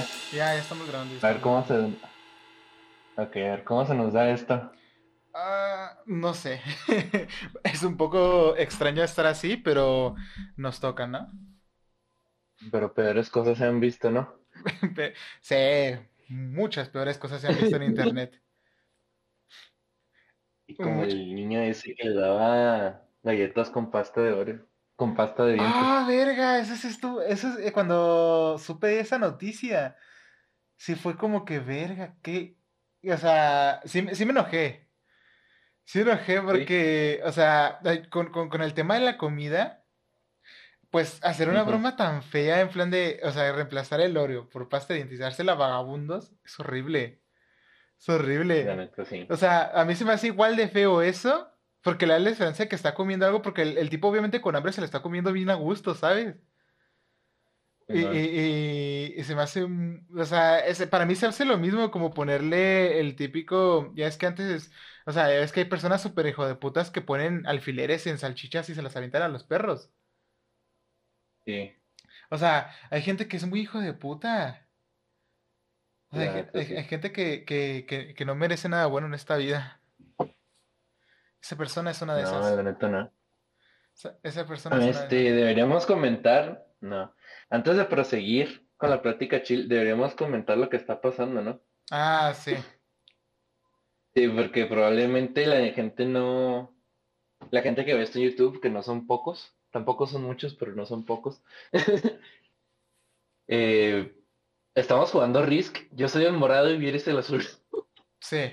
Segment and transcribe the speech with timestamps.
[0.00, 0.06] Ya.
[0.32, 1.14] Ya, ya estamos grabando.
[1.26, 1.74] A ver cómo se.
[3.16, 4.72] Ok, a ver cómo se nos da esto.
[5.34, 6.60] Ah, no sé.
[7.64, 10.14] es un poco extraño estar así, pero
[10.56, 11.30] nos toca, ¿no?
[12.72, 14.34] Pero peores cosas se han visto, ¿no?
[15.40, 15.56] sí,
[16.28, 18.40] muchas peores cosas se han visto en internet.
[20.66, 24.69] Y como el niño ese que le daba galletas con pasta de oro,
[25.00, 25.74] con pasta de dientes.
[25.74, 29.96] Ah, verga, eso es esto, eso es cuando supe esa noticia.
[30.76, 32.58] Sí fue como que verga, que,
[33.10, 34.90] o sea, sí, sí me enojé.
[35.86, 39.86] Sí me enojé porque, o sea, con, con, con, el tema de la comida,
[40.90, 44.68] pues hacer una broma tan fea en plan de, o sea, reemplazar el Oreo por
[44.68, 47.22] pasta de dientes y la vagabundos, es horrible.
[47.98, 48.90] Es horrible.
[49.06, 49.26] sí.
[49.30, 51.49] O sea, a mí se me hace igual de feo eso,
[51.82, 54.40] porque le da la esperanza de que está comiendo algo, porque el, el, tipo obviamente
[54.40, 56.36] con hambre se le está comiendo bien a gusto, ¿sabes?
[57.88, 62.14] Y, y, y, se me hace, o sea, para mí se hace lo mismo como
[62.14, 64.70] ponerle el típico, ya es que antes,
[65.06, 68.68] o sea, es que hay personas súper hijo de putas que ponen alfileres en salchichas
[68.70, 69.90] y se las avientan a los perros.
[71.44, 71.72] Sí.
[72.30, 74.68] O sea, hay gente que es muy hijo de puta.
[76.10, 79.14] O sea, hay, hay, hay, gente que, que, que, que, no merece nada bueno en
[79.14, 79.79] esta vida.
[81.42, 82.50] Esa persona es una de no, esas.
[82.50, 83.12] No, la neta no.
[83.94, 87.14] Esa, esa persona es este, una de deberíamos comentar, no.
[87.48, 91.60] Antes de proseguir con la plática chill, deberíamos comentar lo que está pasando, ¿no?
[91.90, 92.54] Ah, sí.
[94.14, 96.74] Sí, porque probablemente la gente no.
[97.50, 100.74] La gente que ve esto en YouTube, que no son pocos, tampoco son muchos, pero
[100.74, 101.42] no son pocos.
[103.48, 104.14] eh,
[104.74, 105.78] estamos jugando Risk.
[105.92, 107.44] Yo soy el morado y Vieres el azul.
[108.18, 108.52] Sí.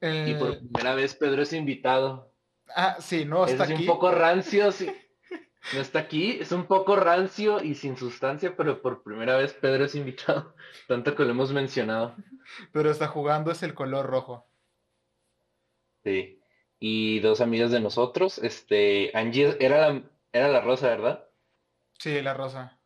[0.00, 2.32] Y por primera vez Pedro es invitado.
[2.74, 3.80] Ah, sí, no está es aquí.
[3.82, 4.90] un poco rancio, sí.
[5.74, 9.84] No está aquí, es un poco rancio y sin sustancia, pero por primera vez Pedro
[9.84, 10.54] es invitado,
[10.88, 12.16] tanto que lo hemos mencionado.
[12.72, 14.48] Pero está jugando es el color rojo.
[16.04, 16.40] Sí.
[16.78, 21.28] Y dos amigas de nosotros, este, Angie era la, era la rosa, ¿verdad?
[21.98, 22.80] Sí, la rosa.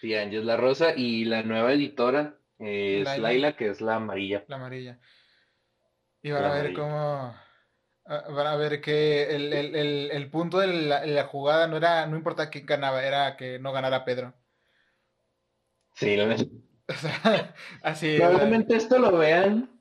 [0.00, 3.96] Sí, Angie es la rosa y la nueva editora es Laila, Laila que es la
[3.96, 4.44] amarilla.
[4.46, 5.00] La amarilla.
[6.22, 7.34] Y van a ver cómo
[8.08, 12.06] van a ver que el, el, el, el punto de la, la, jugada no era,
[12.06, 14.34] no importa quién ganaba, era que no ganara Pedro.
[15.94, 16.46] Sí, lo ves.
[16.90, 18.16] O sea, así.
[18.16, 18.78] Probablemente la...
[18.78, 19.78] esto lo vean.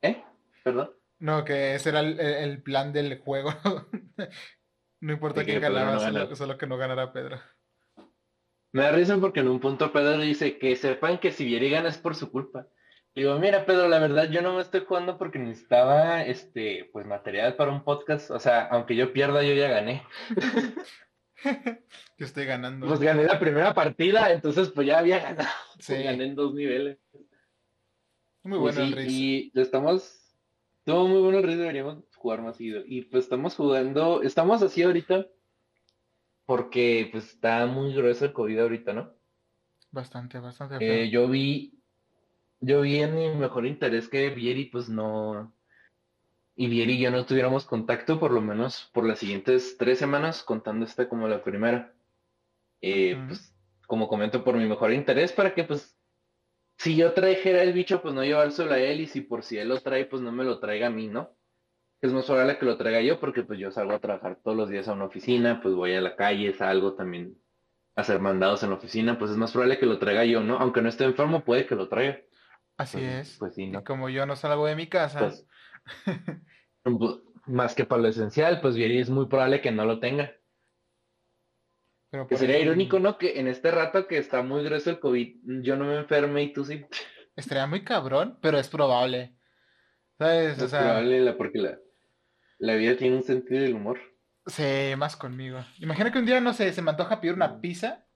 [0.00, 0.24] ¿Eh?
[0.64, 0.90] Perdón.
[1.18, 3.52] No, que ese era el, el plan del juego.
[5.00, 7.38] no importa sí, quién ganaba, no solo, solo, que no ganara Pedro.
[8.72, 11.90] Me da risa porque en un punto Pedro dice que sepan que si Vieri gana
[11.90, 12.68] es por su culpa.
[13.16, 17.56] Digo, mira, Pedro, la verdad yo no me estoy jugando porque necesitaba este, pues material
[17.56, 18.30] para un podcast.
[18.30, 20.02] O sea, aunque yo pierda, yo ya gané.
[22.18, 22.86] yo estoy ganando.
[22.86, 25.48] Pues gané la primera partida, entonces pues ya había ganado.
[25.78, 25.94] Sí.
[25.94, 26.98] Pues gané en dos niveles.
[28.42, 29.10] Muy bueno pues, el Riz.
[29.10, 30.36] Y estamos.
[30.84, 32.82] Todo muy bueno el Riz, deberíamos jugar más seguido.
[32.84, 34.20] Y pues estamos jugando.
[34.20, 35.26] Estamos así ahorita.
[36.44, 39.14] Porque pues está muy grueso el COVID ahorita, ¿no?
[39.90, 40.76] Bastante, bastante.
[40.80, 41.75] Eh, yo vi
[42.60, 45.54] yo vi en mi mejor interés que Vieri pues no
[46.54, 50.42] y Vieri y yo no tuviéramos contacto por lo menos por las siguientes tres semanas
[50.42, 51.94] contando esta como la primera.
[52.80, 53.26] Eh, uh -huh.
[53.28, 53.56] pues
[53.86, 55.98] como comento por mi mejor interés para que pues
[56.78, 59.68] si yo trajera el bicho pues no llevárselo a él y si por si él
[59.68, 61.36] lo trae pues no me lo traiga a mí no
[62.02, 64.68] es más probable que lo traiga yo porque pues yo salgo a trabajar todos los
[64.68, 67.38] días a una oficina pues voy a la calle salgo también
[67.94, 70.58] a hacer mandados en la oficina pues es más probable que lo traiga yo no
[70.58, 72.20] aunque no esté enfermo puede que lo traiga
[72.76, 73.38] Así pues, es.
[73.38, 73.80] Pues sí, ¿no?
[73.80, 75.20] Y como yo no salgo de mi casa.
[75.20, 75.46] Pues,
[77.46, 80.32] más que para lo esencial, pues Vieri es muy probable que no lo tenga.
[82.10, 83.18] Pero que sería irónico, ¿no?
[83.18, 86.52] Que en este rato que está muy grueso el COVID, yo no me enferme y
[86.52, 86.84] tú sí.
[87.34, 89.36] Estaría muy cabrón, pero es probable.
[90.18, 90.56] ¿Sabes?
[90.56, 91.78] Es o sea, probable la, porque la,
[92.58, 93.98] la vida tiene un sentido del humor.
[94.46, 95.64] Sí, más conmigo.
[95.78, 98.06] Imagina que un día, no sé, se me antoja pedir una pizza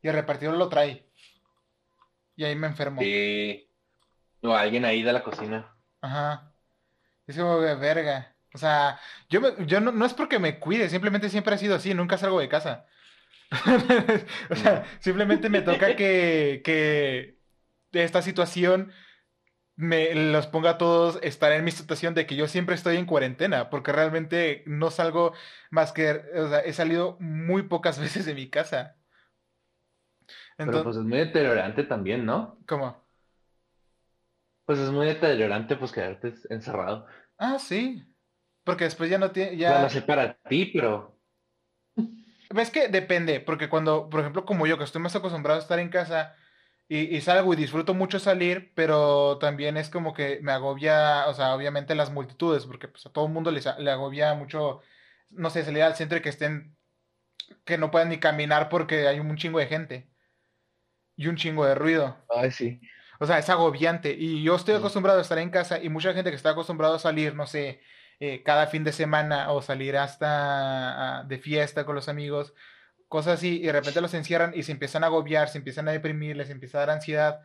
[0.00, 1.08] y el repartidor lo trae.
[2.36, 3.00] Y ahí me enfermo.
[3.02, 3.68] Sí.
[4.42, 5.74] O alguien ahí de la cocina.
[6.00, 6.52] Ajá.
[7.26, 8.36] Es como de verga.
[8.54, 9.00] O sea,
[9.30, 12.18] yo, me, yo no, no, es porque me cuide, simplemente siempre ha sido así, nunca
[12.18, 12.86] salgo de casa.
[14.50, 17.38] o sea, simplemente me toca que, que
[17.92, 18.92] esta situación
[19.76, 23.06] me los ponga a todos estar en mi situación de que yo siempre estoy en
[23.06, 25.32] cuarentena, porque realmente no salgo
[25.70, 28.96] más que, o sea, he salido muy pocas veces de mi casa.
[30.58, 32.58] Entonces, Pero pues es muy deteriorante también, ¿no?
[32.66, 33.01] ¿Cómo?
[34.64, 37.06] Pues es muy deteriorante pues quedarte encerrado.
[37.38, 38.02] Ah, sí.
[38.64, 39.56] Porque después ya no tiene.
[39.56, 39.70] Ya...
[39.70, 41.18] Bueno, no sé para ti, pero.
[42.50, 45.78] Ves que depende, porque cuando, por ejemplo, como yo, que estoy más acostumbrado a estar
[45.78, 46.36] en casa,
[46.86, 51.32] y, y salgo y disfruto mucho salir, pero también es como que me agobia, o
[51.32, 54.82] sea, obviamente las multitudes, porque pues a todo el mundo les, le agobia mucho,
[55.30, 56.76] no sé, salir al centro y que estén,
[57.64, 60.10] que no puedan ni caminar porque hay un chingo de gente
[61.16, 62.18] y un chingo de ruido.
[62.28, 62.78] Ay, sí.
[63.18, 64.12] O sea, es agobiante.
[64.12, 66.98] Y yo estoy acostumbrado a estar en casa y mucha gente que está acostumbrado a
[66.98, 67.80] salir, no sé,
[68.20, 72.54] eh, cada fin de semana o salir hasta ah, de fiesta con los amigos,
[73.08, 75.92] cosas así, y de repente los encierran y se empiezan a agobiar, se empiezan a
[75.92, 77.40] deprimir, les empieza a dar ansiedad.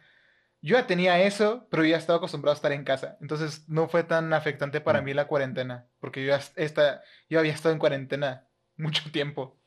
[0.62, 3.18] Yo ya tenía eso, pero ya estaba acostumbrado a estar en casa.
[3.22, 5.06] Entonces no fue tan afectante para Mm.
[5.06, 8.48] mí la cuarentena, porque yo, esta, yo había estado en cuarentena
[8.78, 9.58] mucho tiempo.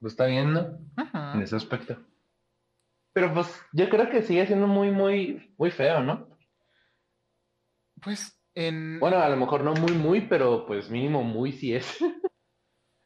[0.00, 0.78] Pues está bien, ¿no?
[0.96, 1.32] Ajá.
[1.34, 1.96] En ese aspecto.
[3.12, 6.28] Pero pues yo creo que sigue siendo muy, muy, muy feo, ¿no?
[8.00, 11.98] Pues en Bueno, a lo mejor no muy, muy, pero pues mínimo muy sí es.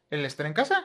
[0.09, 0.83] el estar en casa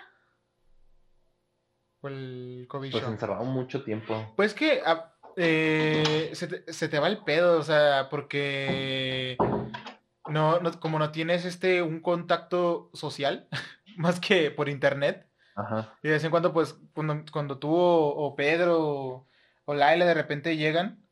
[2.00, 2.98] o el cobicho.
[2.98, 4.32] Pues encerrado mucho tiempo.
[4.36, 9.36] Pues que ah, eh, se, te, se te va el pedo, o sea, porque
[10.28, 13.48] no, no- como no tienes este un contacto social
[13.96, 15.94] más que por internet, Ajá.
[16.02, 19.28] y de vez en cuando, pues, cuando, cuando tú o, o Pedro o,
[19.64, 21.02] o Laila de repente llegan,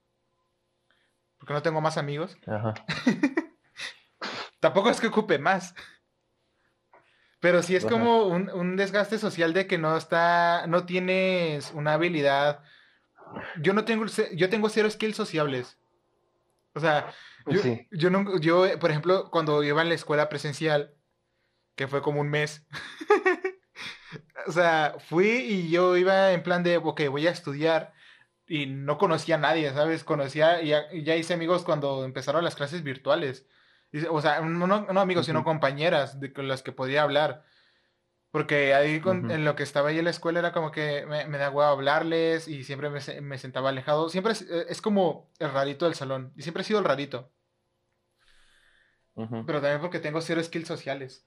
[1.39, 2.75] porque no tengo más amigos, Ajá.
[4.61, 5.75] tampoco es que ocupe más.
[7.41, 7.93] Pero sí es Ajá.
[7.93, 12.63] como un, un desgaste social de que no está, no tienes una habilidad.
[13.57, 14.05] Yo no tengo,
[14.35, 15.79] yo tengo cero skills sociables.
[16.75, 17.13] O sea,
[17.47, 17.89] yo, sí.
[17.91, 20.95] yo, yo, por ejemplo, cuando iba en la escuela presencial,
[21.75, 22.67] que fue como un mes,
[24.47, 27.93] o sea, fui y yo iba en plan de, ok, voy a estudiar
[28.47, 30.03] y no conocía a nadie, ¿sabes?
[30.05, 33.47] Conocía, y ya, ya hice amigos cuando empezaron las clases virtuales.
[33.93, 37.45] Y, o sea, no, amigos, sino compañeras de con las que podía hablar.
[38.33, 41.27] Porque ahí con- en lo que estaba ahí en la escuela era como que me,
[41.27, 44.09] me da huevo hablarles y siempre me, se- me sentaba alejado.
[44.09, 46.33] Siempre es, eh, es como el rarito del salón.
[46.37, 47.33] Y siempre he sido el rarito.
[49.47, 51.27] Pero también porque tengo cero skills sociales.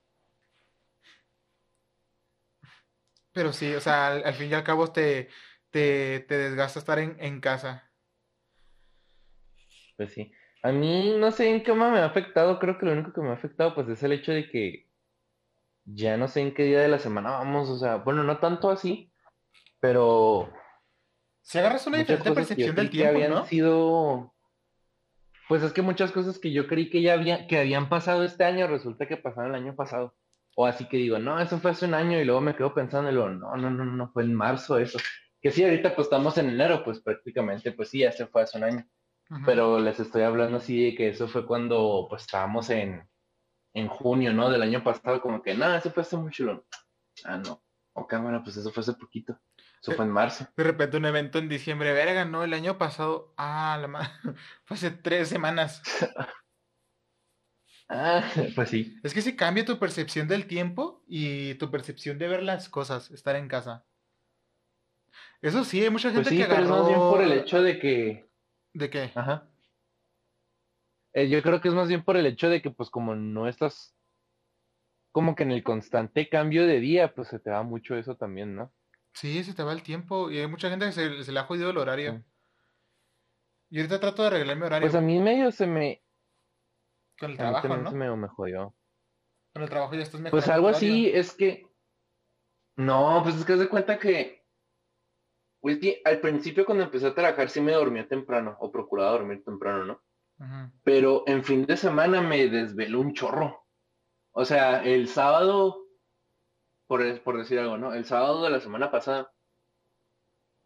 [3.34, 5.28] Pero sí, o sea, al, al fin y al cabo te,
[5.70, 7.92] te, te desgasta estar en, en casa.
[9.96, 10.32] Pues sí.
[10.62, 12.58] A mí no sé en qué más me ha afectado.
[12.58, 14.88] Creo que lo único que me ha afectado pues es el hecho de que
[15.84, 17.68] ya no sé en qué día de la semana vamos.
[17.70, 19.12] O sea, bueno, no tanto así,
[19.80, 20.62] pero
[21.42, 23.44] Si agarras una diferente percepción del tiempo, habían ¿no?
[23.44, 24.34] sido,
[25.48, 28.44] pues es que muchas cosas que yo creí que ya había, que habían pasado este
[28.44, 30.16] año, resulta que pasaron el año pasado.
[30.56, 33.10] O así que digo, no, eso fue hace un año y luego me quedo pensando
[33.10, 34.98] y luego, no, no, no, no, fue en marzo eso.
[35.40, 38.58] Que sí, ahorita pues estamos en enero, pues prácticamente, pues sí, ya se fue hace
[38.58, 38.86] un año.
[39.46, 43.08] Pero les estoy hablando así de que eso fue cuando pues estábamos en,
[43.74, 44.48] en junio, ¿no?
[44.50, 46.44] Del año pasado, como que, no, eso fue hace mucho.
[46.44, 46.66] Lo-
[47.24, 47.62] Ah, no.
[47.94, 49.38] Ok, bueno, pues eso fue hace poquito.
[49.80, 50.46] Eso fue en marzo.
[50.56, 52.42] De repente un evento en diciembre, verga, ¿no?
[52.44, 54.10] El año pasado, ah, la madre,
[54.64, 55.82] fue hace tres semanas.
[57.88, 58.22] Ah,
[58.54, 58.98] pues sí.
[59.02, 63.10] Es que sí cambia tu percepción del tiempo y tu percepción de ver las cosas,
[63.10, 63.86] estar en casa.
[65.42, 67.10] Eso sí, hay mucha Pues gente sí, que pero es más bien agarró...
[67.10, 68.30] por el hecho de que,
[68.74, 69.10] ¿De qué?
[69.14, 69.50] ajá.
[71.14, 73.48] Eh, yo creo que es más bien por el hecho de que pues como no
[73.48, 73.96] estás
[75.12, 78.54] como que en el constante cambio de día, pues se te va mucho eso también,
[78.54, 78.74] ¿no?
[79.14, 81.44] Sí, se te va el tiempo y hay mucha gente que se, se le ha
[81.44, 82.12] jodido el horario.
[82.18, 82.24] Sí.
[83.70, 86.03] Y ahorita trato de arreglar mi horario Pues a mí medio se me,
[87.18, 87.92] con el a mí trabajo, ¿no?
[87.92, 88.74] me, me jodió.
[89.52, 90.32] Con el trabajo ya estás mejor.
[90.32, 91.70] Pues algo así es que.
[92.76, 94.44] No, pues es que de cuenta que.
[95.60, 99.42] Pues que al principio cuando empecé a trabajar sí me dormía temprano, o procuraba dormir
[99.44, 100.02] temprano, ¿no?
[100.82, 103.64] Pero en fin de semana me desveló un chorro.
[104.32, 105.86] O sea, el sábado,
[106.86, 107.94] por, por decir algo, ¿no?
[107.94, 109.32] El sábado de la semana pasada,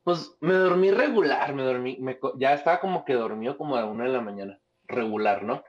[0.02, 3.86] pues me dormí regular, me dormí, me, ya estaba como que dormido como a la
[3.86, 5.62] una de la mañana, regular, ¿no?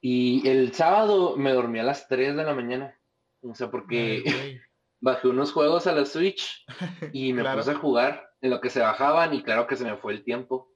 [0.00, 2.98] Y el sábado me dormí a las 3 de la mañana.
[3.42, 4.60] O sea, porque Ay,
[5.00, 6.64] bajé unos juegos a la Switch
[7.12, 7.58] y me Claro.
[7.58, 10.24] puse a jugar en lo que se bajaban y claro que se me fue el
[10.24, 10.72] tiempo.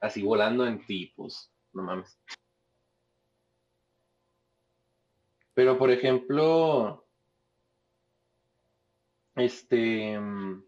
[0.00, 2.18] Así volando en ti, pues, no mames.
[5.54, 7.06] Pero por ejemplo,
[9.36, 10.64] este mm,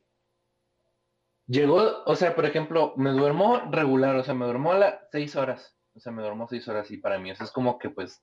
[1.49, 5.35] llegó, o sea, por ejemplo, me duermo regular, o sea, me duermo a las seis
[5.37, 5.76] horas.
[5.97, 8.21] O sea, me duermo seis horas y para mí eso es como que pues,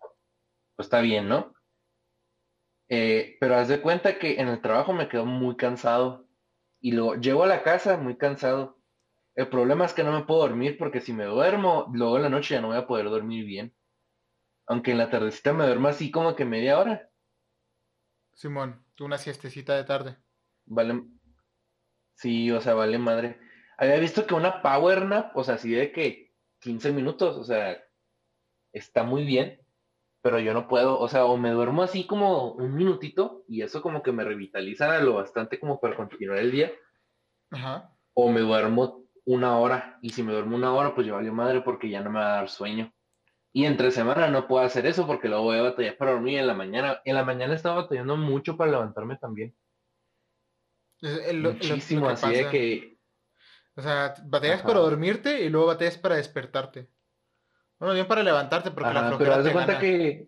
[0.76, 1.56] pues está bien, ¿no?
[2.88, 6.28] Eh, pero haz de cuenta que en el trabajo me quedo muy cansado
[6.80, 8.80] y luego llego a la casa muy cansado.
[9.36, 12.30] El problema es que no me puedo dormir porque si me duermo, luego en la
[12.30, 13.76] noche ya no voy a poder dormir bien.
[14.68, 17.10] Aunque en la tardecita me duermo así como que media hora.
[18.34, 20.18] Simón, tú una siestecita de tarde.
[20.66, 21.04] Vale.
[22.14, 23.40] Sí, o sea, vale madre.
[23.78, 26.33] Había visto que una power nap, o sea, así de que
[26.64, 27.84] 15 minutos, o sea,
[28.72, 29.60] está muy bien,
[30.22, 33.82] pero yo no puedo, o sea, o me duermo así como un minutito y eso
[33.82, 36.72] como que me revitaliza lo bastante como para continuar el día.
[37.52, 37.94] Ajá.
[38.14, 41.62] O me duermo una hora y si me duermo una hora, pues yo valió madre
[41.62, 42.94] porque ya no me va a dar sueño.
[43.52, 46.48] Y entre semana no puedo hacer eso porque luego voy a batallar para dormir en
[46.48, 47.02] la mañana.
[47.06, 49.56] En la mañana estaba batallando mucho para levantarme también.
[51.02, 52.93] Muchísimo, así de que...
[53.76, 56.90] O sea, batallas para dormirte y luego batallas para despertarte.
[57.80, 60.28] Bueno, bien para levantarte porque la Pero haz de cuenta que...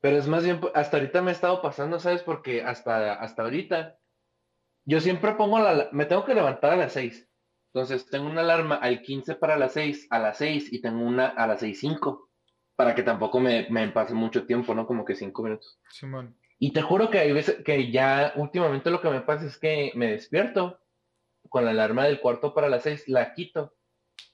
[0.00, 2.22] Pero es más bien, hasta ahorita me ha estado pasando, ¿sabes?
[2.22, 3.98] Porque hasta, hasta ahorita
[4.84, 5.88] yo siempre pongo la...
[5.92, 7.28] Me tengo que levantar a las 6.
[7.72, 11.26] Entonces tengo una alarma al 15 para las 6, a las 6 y tengo una
[11.26, 12.28] a las 6.05
[12.76, 14.86] para que tampoco me, me pase mucho tiempo, ¿no?
[14.86, 15.80] Como que 5 minutos.
[15.88, 16.36] Simón.
[16.58, 19.90] Y te juro que hay veces que ya últimamente lo que me pasa es que
[19.96, 20.80] me despierto
[21.54, 23.76] con la alarma del cuarto para las 6, la quito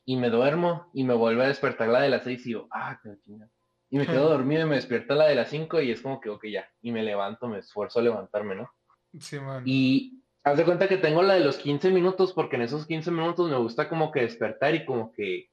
[0.06, 2.98] y me duermo y me vuelve a despertar la de las 6 y yo, ah,
[3.02, 3.52] qué chingada.
[3.90, 6.30] Y me quedo dormido y me despierta la de las 5 y es como que,
[6.30, 6.66] ok, ya.
[6.80, 8.70] Y me levanto, me esfuerzo a levantarme, ¿no?
[9.18, 9.64] Simón.
[9.66, 13.10] Y Haz de cuenta que tengo la de los 15 minutos porque en esos 15
[13.10, 15.50] minutos me gusta como que despertar y como que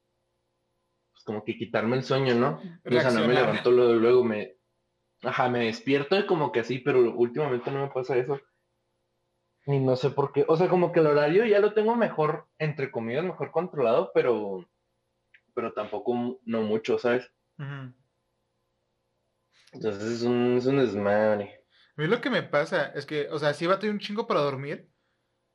[1.12, 2.62] pues como que quitarme el sueño, ¿no?
[2.86, 4.56] o sea, no me levanto luego, luego me
[5.22, 8.40] ajá, me despierto y como que así, pero últimamente no me pasa eso.
[9.68, 12.48] Y no sé por qué, o sea, como que el horario ya lo tengo mejor
[12.58, 14.66] entre comillas, mejor controlado, pero
[15.54, 17.32] pero tampoco no mucho, ¿sabes?
[19.74, 21.66] Entonces es un, es un desmadre.
[21.98, 24.42] A mí lo que me pasa es que, o sea, sí bato un chingo para
[24.42, 24.88] dormir.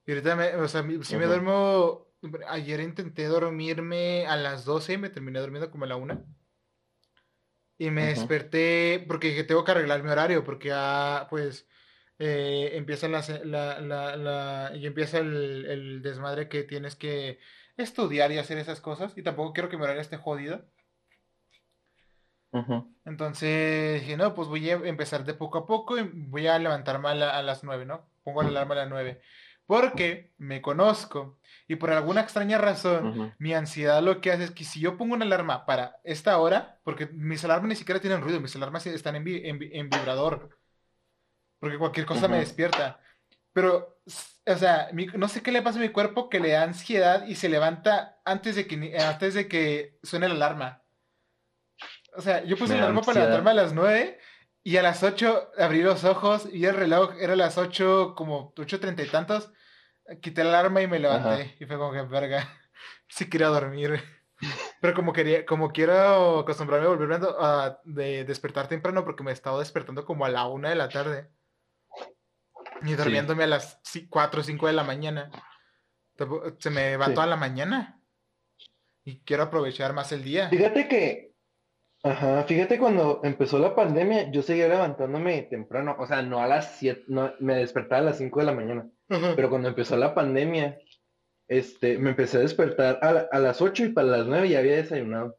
[0.05, 2.09] Y ahorita, me, o sea, si me duermo.
[2.49, 6.25] Ayer intenté dormirme a las 12 y me terminé durmiendo como a la 1.
[7.79, 11.69] Y me desperté porque dije, tengo que arreglar mi horario porque ya, pues,
[12.25, 13.21] eh, empieza la,
[13.81, 17.41] la, la, y empieza el, el desmadre que tienes que
[17.77, 19.13] estudiar y hacer esas cosas.
[19.17, 20.65] Y tampoco quiero que mi horario esté jodido.
[23.05, 27.09] Entonces dije, no, pues voy a empezar de poco a poco y voy a levantarme
[27.09, 28.09] a, las 9, ¿no?
[28.23, 29.21] Pongo la alarma a las 9.
[29.67, 34.65] Porque me conozco y por alguna extraña razón mi ansiedad lo que hace es que
[34.65, 38.41] si yo pongo una alarma para esta hora, porque mis alarmas ni siquiera tienen ruido,
[38.41, 40.51] mis alarmas están en, en, vibrador,
[41.63, 42.99] porque cualquier cosa me despierta.
[43.53, 47.25] Pero, o sea, no sé qué le pasa a mi cuerpo que le da ansiedad
[47.25, 50.83] y se levanta antes de que, antes de que suene la alarma.
[52.17, 54.19] O sea, yo puse el alarma para levantarme a las 9
[54.65, 58.53] y a las 8 abrí los ojos y el reloj era a las 8, como
[58.55, 59.53] 8.30 y tantos.
[60.21, 61.55] Quité la alarma y me levanté.
[61.61, 62.45] Y fue como que, verga,
[63.09, 64.03] sí quería dormir.
[64.81, 69.35] Pero como quería, como quiero acostumbrarme a volverme a, de despertar temprano porque me he
[69.35, 71.31] estado despertando como a la 1 de la tarde.
[72.85, 75.31] Y durmiéndome a las 4 o 5 de la mañana.
[76.59, 78.01] Se me va toda la mañana.
[79.05, 80.49] Y quiero aprovechar más el día.
[80.49, 81.33] Fíjate que
[82.05, 86.77] Ajá, fíjate cuando empezó la pandemia, yo seguía levantándome temprano, o sea, no a las
[86.79, 88.91] 7, no, me despertaba a las 5 de la mañana,
[89.37, 90.81] pero cuando empezó la pandemia,
[91.47, 95.39] este, me empecé a despertar a, las 8 y para las 9 ya había desayunado.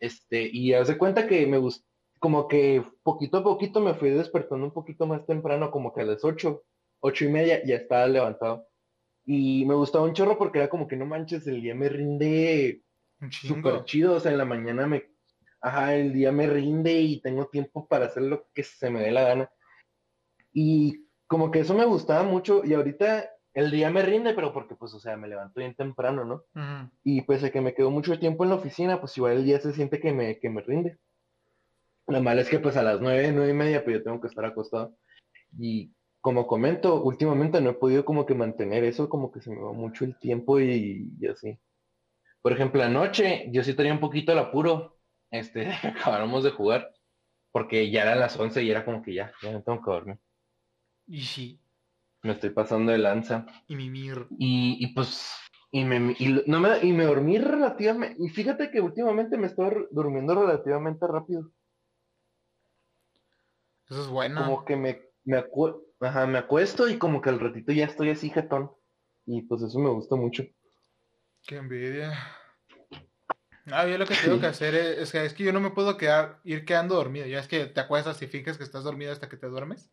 [0.00, 1.86] Este, y haz de cuenta que me gustó,
[2.22, 6.04] como que poquito a poquito me fui despertando un poquito más temprano, como que a
[6.04, 6.62] las 8,
[7.00, 8.68] 8 y media ya estaba levantado.
[9.26, 12.84] Y me gustaba un chorro porque era como que no manches, el día me rinde
[13.28, 15.10] súper chido, o sea, en la mañana me
[15.60, 19.10] ajá, el día me rinde y tengo tiempo para hacer lo que se me dé
[19.10, 19.50] la gana.
[20.52, 24.76] Y como que eso me gustaba mucho y ahorita el día me rinde, pero porque
[24.76, 26.44] pues, o sea, me levanto bien temprano, ¿no?
[27.02, 29.58] Y pues de que me quedo mucho tiempo en la oficina, pues igual el día
[29.58, 30.98] se siente que me, que me rinde.
[32.12, 34.28] Lo malo es que pues a las nueve, nueve y media, pues yo tengo que
[34.28, 34.96] estar acostado.
[35.58, 39.60] Y como comento, últimamente no he podido como que mantener eso, como que se me
[39.60, 41.58] va mucho el tiempo y, y así.
[42.42, 44.98] Por ejemplo, anoche yo sí tenía un poquito el apuro
[45.32, 46.92] este, acabamos de jugar,
[47.50, 50.18] porque ya eran las 11 y era como que ya, ya no tengo que dormir.
[51.06, 51.58] Y sí.
[52.22, 53.46] Me estoy pasando de lanza.
[53.66, 54.28] Y mimir.
[54.38, 55.32] Y, y pues,
[55.72, 59.88] y me, y, no me, y me dormí relativamente, y fíjate que últimamente me estoy
[59.90, 61.50] durmiendo relativamente rápido.
[63.92, 64.40] Eso es bueno.
[64.40, 65.44] Como que me, me,
[66.00, 68.72] me acuesto y como que al ratito ya estoy así jetón.
[69.26, 70.44] Y pues eso me gusta mucho.
[71.46, 72.14] Qué envidia.
[73.66, 76.40] Ah, yo lo que tengo que hacer es, es, que yo no me puedo quedar,
[76.42, 77.26] ir quedando dormido.
[77.26, 79.92] Ya es que te acuestas y fijas que estás dormido hasta que te duermes.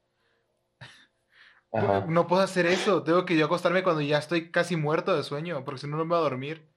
[2.07, 3.03] No puedo hacer eso.
[3.03, 6.05] Tengo que yo acostarme cuando ya estoy casi muerto de sueño, porque si no, no
[6.05, 6.68] me voy a dormir.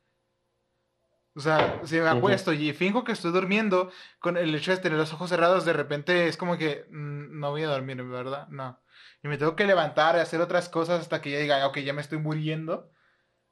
[1.34, 4.98] O sea, si me acuesto y finjo que estoy durmiendo, con el hecho de tener
[4.98, 8.48] los ojos cerrados, de repente es como que mm, no voy a dormir, ¿verdad?
[8.48, 8.78] No.
[9.22, 11.94] Y me tengo que levantar y hacer otras cosas hasta que ya diga, ok, ya
[11.94, 12.90] me estoy muriendo.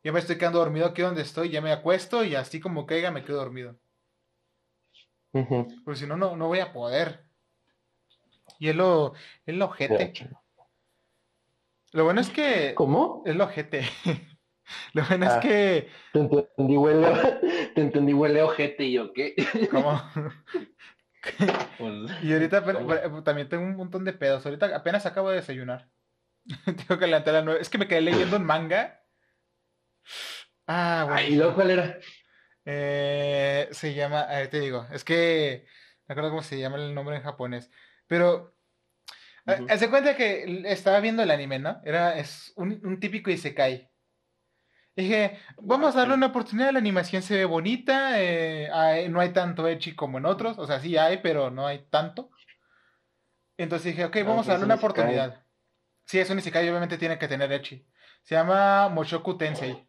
[0.03, 3.11] Ya me estoy quedando dormido aquí donde estoy, ya me acuesto y así como caiga
[3.11, 3.79] me quedo dormido.
[5.33, 7.25] Porque si no, no, no voy a poder.
[8.59, 9.15] Y es lo,
[9.47, 10.13] es lo ojete.
[11.93, 12.75] Lo bueno es que.
[12.75, 13.23] ¿Cómo?
[13.25, 13.85] Es lo ojete.
[14.95, 15.41] lo bueno es Ah.
[15.41, 15.89] que.
[16.13, 17.07] Te entendí, huele,
[17.75, 19.35] te entendí, huele ojete y yo, ¿qué?
[19.71, 20.01] ¿Cómo?
[21.77, 22.95] Pues, Y ahorita ¿Cómo?
[22.95, 24.45] eh, también tengo un montón de pedos.
[24.47, 25.91] Ahorita apenas acabo de desayunar.
[26.65, 27.61] tengo que levantar a las nueve.
[27.61, 29.03] Es que me quedé leyendo un manga.
[30.67, 31.07] Ah.
[31.11, 31.99] Ay, ¿y luego cuál era?
[32.65, 35.67] Eh, se llama, a ver, te digo, es que
[36.09, 37.71] no acuerdo cómo se llama el nombre en japonés,
[38.07, 38.57] pero
[39.47, 39.67] Ujú.
[39.69, 41.81] haz de cuenta que estaba viendo el anime, ¿no?
[41.85, 43.90] Era, es un, un típico isekai.
[44.97, 49.33] Dije, vamos a darle una oportunidad, la animación se ve bonita, eh, hay- no hay
[49.33, 52.31] tanto ecchi como en otros, o sea, sí hay, pero no hay tanto.
[53.57, 54.91] Entonces dije, ok, Ah, vamos a darle una un isekai.
[54.93, 55.47] oportunidad.
[56.05, 57.87] Sí, es un isekai, obviamente tiene que tener ecchi.
[58.25, 59.87] Se llama Moshoku Tensei.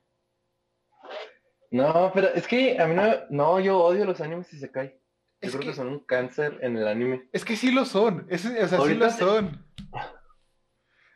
[1.72, 5.00] No, pero es que a mí no, no, yo odio los animes y se cae.
[5.42, 5.68] Yo Es creo que...
[5.70, 7.30] que- son un cáncer en el anime.
[7.32, 9.66] Es que sí lo son, es- o sea, sí lo son.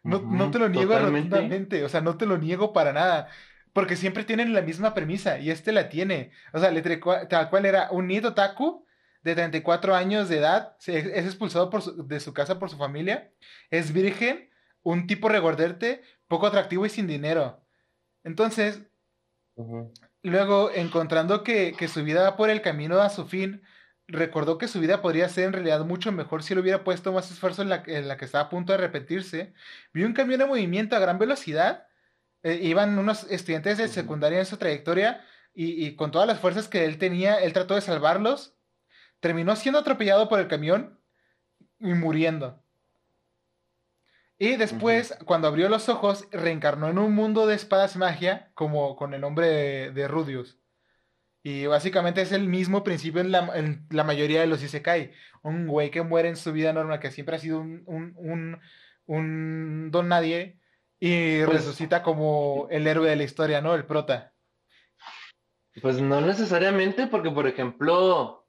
[0.03, 1.29] No, no te lo niego totalmente.
[1.29, 3.27] rotundamente, o sea, no te lo niego para nada,
[3.75, 6.31] porque siempre tienen la misma premisa y este la tiene.
[6.53, 8.85] O sea, le tal cual era un nido otaku
[9.21, 12.77] de 34 años de edad, se- es expulsado por su- de su casa por su
[12.77, 13.33] familia,
[13.69, 14.49] es virgen,
[14.81, 17.65] un tipo regordete, poco atractivo y sin dinero.
[18.23, 18.79] Entonces.
[20.23, 23.61] Luego, encontrando que, que su vida va por el camino a su fin,
[24.07, 27.29] recordó que su vida podría ser en realidad mucho mejor si él hubiera puesto más
[27.29, 29.53] esfuerzo en la, en la que estaba a punto de repetirse.
[29.93, 31.87] Vio un camión de movimiento a gran velocidad.
[32.45, 36.67] Eh, iban unos estudiantes de secundaria en su trayectoria y, y con todas las fuerzas
[36.67, 38.55] que él tenía, él trató de salvarlos.
[39.19, 40.99] Terminó siendo atropellado por el camión
[41.79, 42.61] y muriendo.
[44.37, 48.95] Y después, cuando abrió los ojos, reencarnó en un mundo de espadas y magia, como
[48.97, 50.59] con el nombre de, de Rudius.
[51.41, 55.13] Y básicamente es el mismo principio en la, en la mayoría de los Isekai.
[55.41, 58.59] Un güey que muere en su vida normal, que siempre ha sido un, un, un,
[59.05, 60.59] un don nadie,
[60.99, 63.75] y Pues- resucita como el héroe de la historia, ¿no?
[63.75, 64.33] El prota.
[65.81, 68.47] Pues no necesariamente, porque por ejemplo,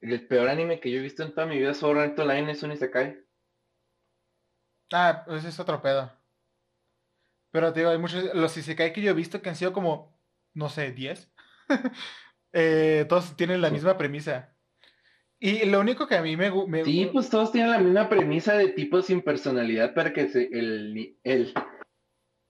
[0.00, 2.62] el peor anime que yo he visto en toda mi vida, Sword Art Online, es
[2.62, 3.24] un Isekai.
[4.92, 6.12] Ah, ese es otro pedo.
[7.50, 10.18] Pero te digo, hay muchos, los Isekai que yo he visto que han sido como,
[10.54, 11.32] no sé, 10.
[12.54, 14.51] Eh, todos tienen la misma premisa.
[15.44, 16.52] Y lo único que a mí me...
[16.52, 20.28] gu- me Sí, pues todos tienen la misma premisa de tipo sin personalidad para que
[20.28, 21.52] se, el, el,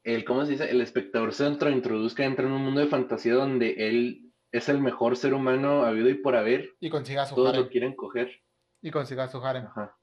[0.04, 0.70] el, ¿cómo se dice?
[0.70, 4.78] El espectador se intro- introduzca, entra en un mundo de fantasía donde él es el
[4.80, 6.68] mejor ser humano habido y por haber.
[6.80, 7.62] Y consiga su Todos harem.
[7.62, 8.30] lo quieren coger.
[8.82, 9.64] Y consiga su harem.
[9.68, 9.96] Ajá.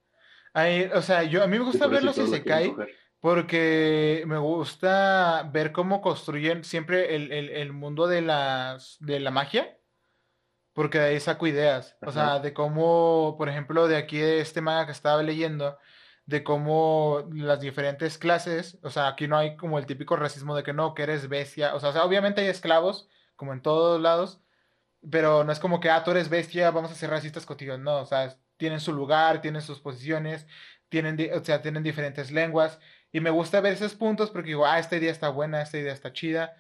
[0.54, 2.36] Ay, o sea, yo, a mí me Y gusta por ver eso los todos lo
[2.44, 2.96] quieren Isekai coger.
[3.20, 9.30] porque me gusta ver cómo construyen siempre el, el- el mundo de las de la
[9.30, 9.76] magia.
[10.80, 11.98] Porque de ahí saco ideas.
[12.02, 15.78] O sea, de cómo, por ejemplo, de aquí de este manga que estaba leyendo,
[16.26, 20.64] de cómo las diferentes clases, o sea, aquí no hay como el típico racismo de
[20.64, 21.76] que no, que eres bestia.
[21.76, 24.42] O sea, o sea, obviamente hay esclavos, como en todos lados,
[25.12, 27.78] pero no es como que, ah, tú eres bestia, vamos a ser racistas contigo.
[27.78, 30.48] No, o sea, tienen su lugar, tienen sus posiciones,
[30.88, 32.80] tienen, o sea, tienen diferentes lenguas.
[33.12, 35.92] Y me gusta ver esos puntos porque digo, ah, esta idea está buena, esta idea
[35.92, 36.56] está chida.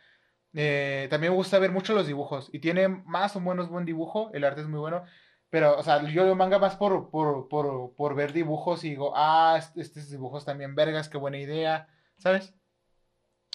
[0.53, 2.49] Eh, también me gusta ver mucho los dibujos.
[2.53, 5.03] Y tiene más o menos buen dibujo, el arte es muy bueno.
[5.49, 9.13] Pero, o sea, yo leo manga más por, por, por, por ver dibujos y digo,
[9.15, 12.53] ah, est- estos dibujos también vergas, qué buena idea, ¿sabes?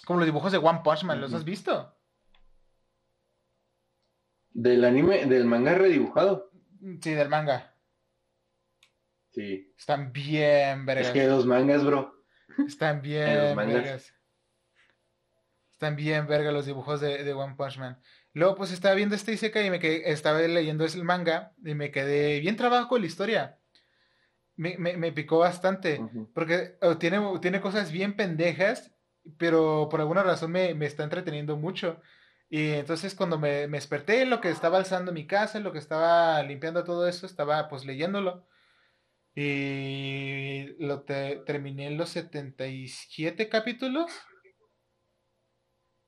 [0.04, 1.96] Como los dibujos de One Punch Man, ¿los has visto?
[4.50, 6.50] Del anime, del manga redibujado.
[7.00, 7.74] Sí, del manga.
[9.30, 9.72] Sí.
[9.76, 11.06] Están bien vergas.
[11.08, 12.24] Es que hay dos mangas, bro.
[12.66, 14.13] Están bien vergas.
[15.84, 18.00] Están bien vergas los dibujos de, de One Punch Man.
[18.32, 21.90] Luego, pues estaba viendo este Isekai y me quedé, estaba leyendo el manga y me
[21.90, 23.58] quedé bien trabajado con la historia.
[24.56, 26.00] Me, me, me picó bastante.
[26.32, 28.94] Porque oh, tiene, tiene cosas bien pendejas,
[29.36, 32.00] pero por alguna razón me, me está entreteniendo mucho.
[32.48, 35.72] Y entonces cuando me, me desperté, en lo que estaba alzando mi casa, en lo
[35.72, 38.46] que estaba limpiando todo eso, estaba pues leyéndolo.
[39.34, 44.10] Y lo te- terminé en los 77 capítulos.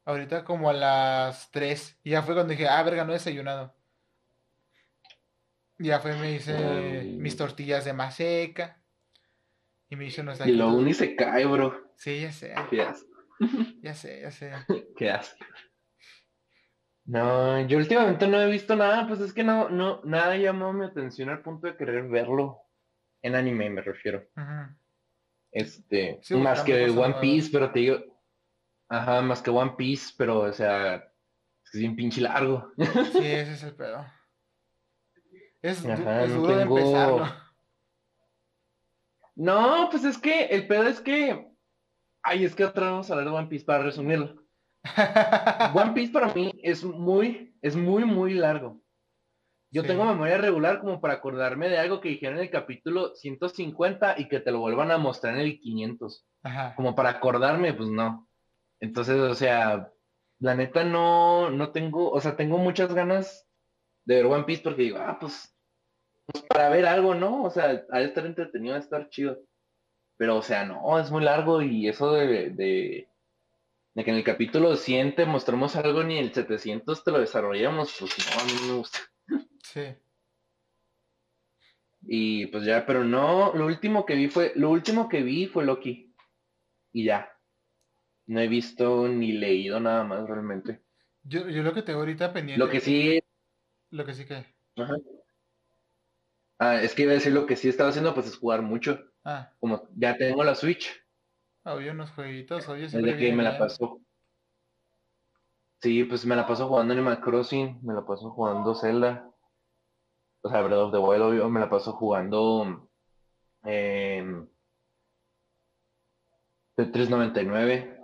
[0.06, 1.98] Ahorita como a las 3.
[2.04, 3.74] Y ya fue cuando dije, ah, verga, no he desayunado.
[5.78, 8.80] Y ya fue, me hice mis tortillas de maseca.
[9.90, 10.82] Y me hice unos Y lo taquitos.
[10.82, 11.92] uní se cae, bro.
[11.96, 13.06] Sí, ya sé, ¿Qué haces?
[13.82, 14.52] ya sé, ya sé.
[14.96, 15.36] ¿Qué haces?
[17.04, 20.84] No, yo últimamente no he visto nada, pues es que no, no, nada llamó mi
[20.84, 22.62] atención al punto de querer verlo.
[23.22, 24.26] En anime me refiero.
[25.52, 27.14] Este, Sí, más que One.
[27.20, 28.15] Piece, pero te digo,
[28.88, 32.70] ajá, más que One Piece, pero, o sea, es que es bien pinche largo.
[32.76, 32.82] Sí,
[33.18, 34.04] ese es el pedo.
[35.62, 37.26] Es, Ajá, es no tengo- de empezarlo.
[39.34, 41.48] No, pues es que el pedo es que,
[42.22, 44.42] ay, es que otra vez vamos a hablar de One Piece para resumirlo.
[45.74, 48.80] One Piece para mí es muy, es muy, muy largo.
[49.70, 49.88] Yo Sí.
[49.88, 54.28] tengo memoria regular como para acordarme de algo que dijeron en el capítulo 150 y
[54.28, 56.24] que te lo vuelvan a mostrar en el 500.
[56.44, 56.74] Ajá.
[56.76, 58.25] Como para acordarme, pues no.
[58.80, 59.92] Entonces, o sea,
[60.38, 63.48] la neta no, no tengo, o sea, tengo muchas ganas
[64.04, 65.54] de ver One Piece porque digo, ah, pues,
[66.26, 67.44] pues para ver algo, ¿no?
[67.44, 69.38] O sea, de estar entretenido, de estar chido.
[70.16, 73.08] Pero, o sea, no, es muy largo y eso de, de,
[73.94, 77.18] de que en el capítulo 100 te mostramos algo ni en el 700 te lo
[77.18, 78.98] desarrollamos, pues no, a mí no me gusta.
[79.62, 79.94] Sí.
[82.08, 85.64] Y pues ya, pero no, lo último que vi fue, lo último que vi fue
[85.64, 86.14] Loki.
[86.92, 87.35] Y ya.
[88.26, 90.82] No he visto ni leído nada más realmente.
[91.22, 92.64] Yo, yo lo que tengo ahorita pendiente.
[92.64, 93.20] Lo que sí,
[93.90, 94.44] Lo que sí que.
[94.76, 94.96] ajá.
[96.58, 98.98] Ah, es que iba a decir lo que sí estaba haciendo, pues es jugar mucho.
[99.24, 100.90] Ah, Como ya tengo la Switch,
[101.64, 104.00] había unos jueguitos, siempre desde que me la paso.
[105.82, 109.30] Sí, pues me la paso jugando Animal Crossing, me la paso jugando Zelda.
[110.42, 112.88] O sea, Breath of the Wild, obvio, me la paso jugando
[113.64, 114.24] eh,
[116.76, 117.95] Tetris 99.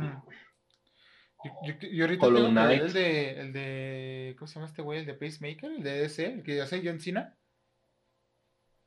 [0.00, 0.22] Mm.
[1.44, 2.48] Yo, yo- yo ahorita tengo
[2.86, 5.00] el de, el de, ¿cómo se llama este güey?
[5.00, 7.36] El de Pacemaker, el de DC, el que hace John Cena.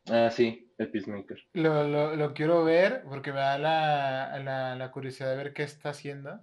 [0.10, 1.38] Ah, sí, el Peacemaker.
[1.54, 5.64] Lo, lo, lo quiero ver porque me da la, la, la curiosidad de ver qué
[5.64, 6.40] está haciendo.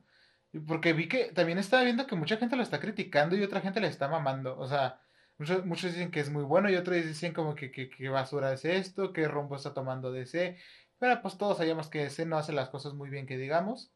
[0.69, 3.81] Porque vi que también estaba viendo que mucha gente lo está criticando y otra gente
[3.81, 4.57] le está mamando.
[4.59, 5.01] O sea,
[5.39, 8.53] muchos, muchos dicen que es muy bueno y otros dicen como que, que, que basura
[8.53, 10.59] es esto, qué rumbo está tomando DC.
[10.99, 13.93] Pero pues todos sabemos que DC no hace las cosas muy bien que digamos.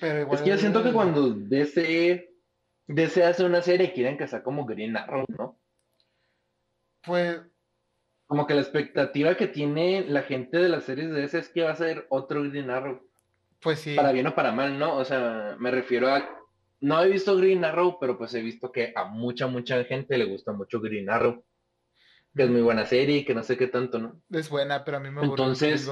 [0.00, 0.36] Pero igual...
[0.36, 2.30] Es que yo siento que cuando DC,
[2.86, 5.58] DC hace una serie quieren que sea como Green Arrow, ¿no?
[7.02, 7.40] Pues
[8.26, 11.62] Como que la expectativa que tiene la gente de las series de DC es que
[11.62, 13.00] va a ser otro Green Arrow.
[13.60, 13.94] Pues sí.
[13.94, 14.96] Para bien o para mal, ¿no?
[14.96, 16.28] O sea, me refiero a...
[16.80, 20.26] No he visto Green Arrow, pero pues he visto que a mucha, mucha gente le
[20.26, 21.42] gusta mucho Green Arrow.
[22.36, 24.20] Que es muy buena serie y que no sé qué tanto, ¿no?
[24.30, 25.88] Es buena, pero a mí me un Entonces-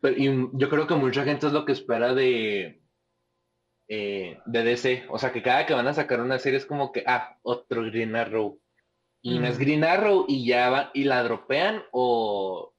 [0.00, 0.16] Pero,
[0.54, 2.82] yo creo que mucha gente es lo que espera de,
[3.88, 5.06] eh, de DC.
[5.10, 7.82] O sea, que cada que van a sacar una serie es como que, ah, otro
[7.84, 8.60] Green Arrow.
[9.22, 9.60] Y no es Mm.
[9.60, 12.72] Green Arrow y ya van, y la dropean o,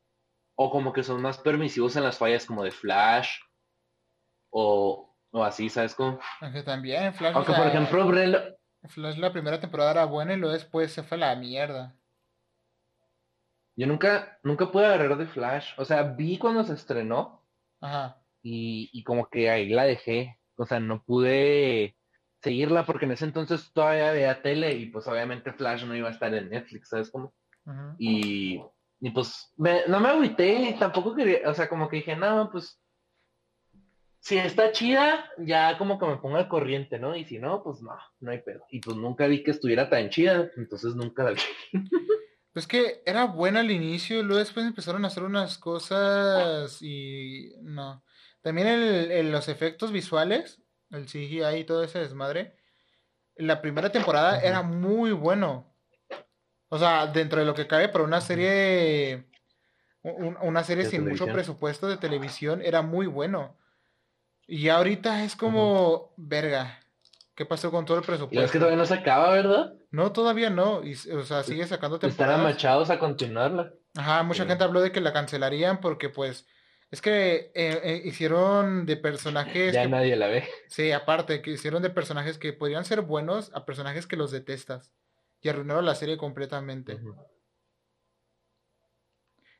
[0.56, 3.30] o como que son más permisivos en las fallas como de Flash
[4.52, 6.20] o, o así, ¿sabes cómo?
[6.41, 8.12] Aunque también Flash, o Aunque, por ejemplo,
[8.88, 11.96] Flash la primera temporada era buena y luego después se fue a la mierda.
[13.82, 15.74] Yo nunca, nunca pude agarrar de Flash.
[15.78, 17.44] O sea, vi cuando se estrenó
[17.80, 18.22] Ajá.
[18.44, 20.38] y, y como que ahí la dejé.
[20.56, 21.96] O sea, no pude
[22.44, 26.12] seguirla porque en ese entonces todavía veía tele y pues obviamente Flash no iba a
[26.12, 27.34] estar en Netflix, ¿sabes cómo?
[27.98, 28.62] Y,
[29.00, 32.80] y pues me- no me agüité, tampoco quería, o sea, como que dije, no, pues
[34.20, 37.15] si está chida, ya como que me pongo al corriente, ¿no?
[37.15, 38.63] Y si no, pues no, no hay pedo.
[38.70, 41.41] Y pues nunca vi que estuviera tan chida, entonces nunca la vi.
[42.54, 47.54] Pues que era buena al inicio y luego después empezaron a hacer unas cosas y
[47.62, 48.04] no.
[48.42, 52.58] También el, el- los efectos visuales, el CGI y todo ese desmadre.
[53.36, 55.74] La primera temporada era muy bueno.
[56.70, 59.30] O sea, dentro de lo que cabe para una serie,
[60.04, 63.58] un- una serie sin mucho presupuesto de televisión, era muy bueno.
[64.48, 66.81] Y ahorita es como, verga,
[67.41, 68.60] ¿qué pasó con todo el Y es que presupuesto?
[68.60, 69.73] todavía no se acaba, ¿verdad?
[69.89, 70.84] No, todavía no.
[70.84, 72.39] Y, o sea, sigue sacando Están temporadas.
[72.39, 73.73] amachados a continuarla.
[73.95, 74.49] Ajá, mucha Sí.
[74.49, 76.45] gente habló de que la cancelarían porque pues
[76.91, 80.47] es que eh, eh, hicieron de personajes Ya que, nadie la ve.
[80.67, 84.91] sí, aparte, que hicieron de personajes que podrían ser buenos a personajes que los detestas
[85.41, 86.99] y arruinaron la serie completamente.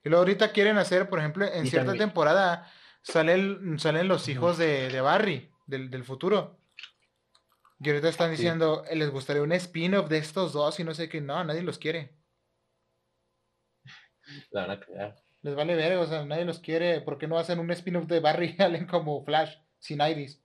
[0.04, 4.28] Y luego ahorita quieren hacer, por ejemplo, en Y cierta también- temporada salen, salen los
[4.30, 6.60] hijos de, de Barry, del, del futuro.
[7.84, 11.10] Y ahorita están diciendo, "Eh, les gustaría un spin-off de estos dos y no sé
[11.10, 12.15] qué, no, nadie los quiere.
[14.52, 15.15] La van a cagar.
[15.41, 17.02] Les vale ver, o sea, nadie los quiere.
[17.02, 20.44] ¿Por qué no hacen un spin-off de Barry Allen como Flash, sin Iris?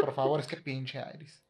[0.00, 1.44] Por favor, es que pinche Iris.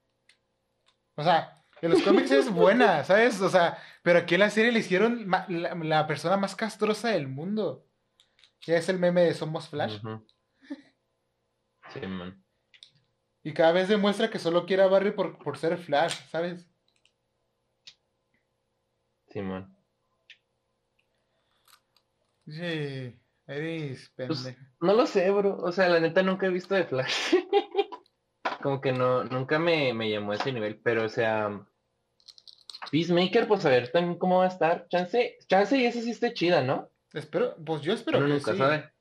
[1.17, 3.41] O sea, en los cómics es buena, ¿sabes?
[3.41, 7.29] O sea, pero aquí en la serie le hicieron la, la persona más castrosa del
[7.29, 7.87] mundo.
[8.63, 10.01] Ya es el meme de Somos Flash.
[11.93, 12.43] Sí, man.
[13.43, 16.69] Y cada vez demuestra que solo quiere a Barry por, por ser Flash, ¿sabes?
[19.29, 19.75] Simón.
[22.47, 23.15] Sí,
[23.47, 24.61] eres Pues, pendejo.
[24.81, 25.57] no lo sé, bro.
[25.59, 27.35] O sea, la neta nunca he visto de Flash.
[28.63, 31.65] Como que no, nunca me, me llamó a ese nivel, pero o sea,
[32.91, 34.89] Peacemaker, pues a ver también cómo va a estar.
[34.89, 36.91] Chance, chance y esa sí esté chida, ¿no?
[37.13, 38.59] Espero, pues yo espero que nunca sí.
[38.59, 38.93] sabe.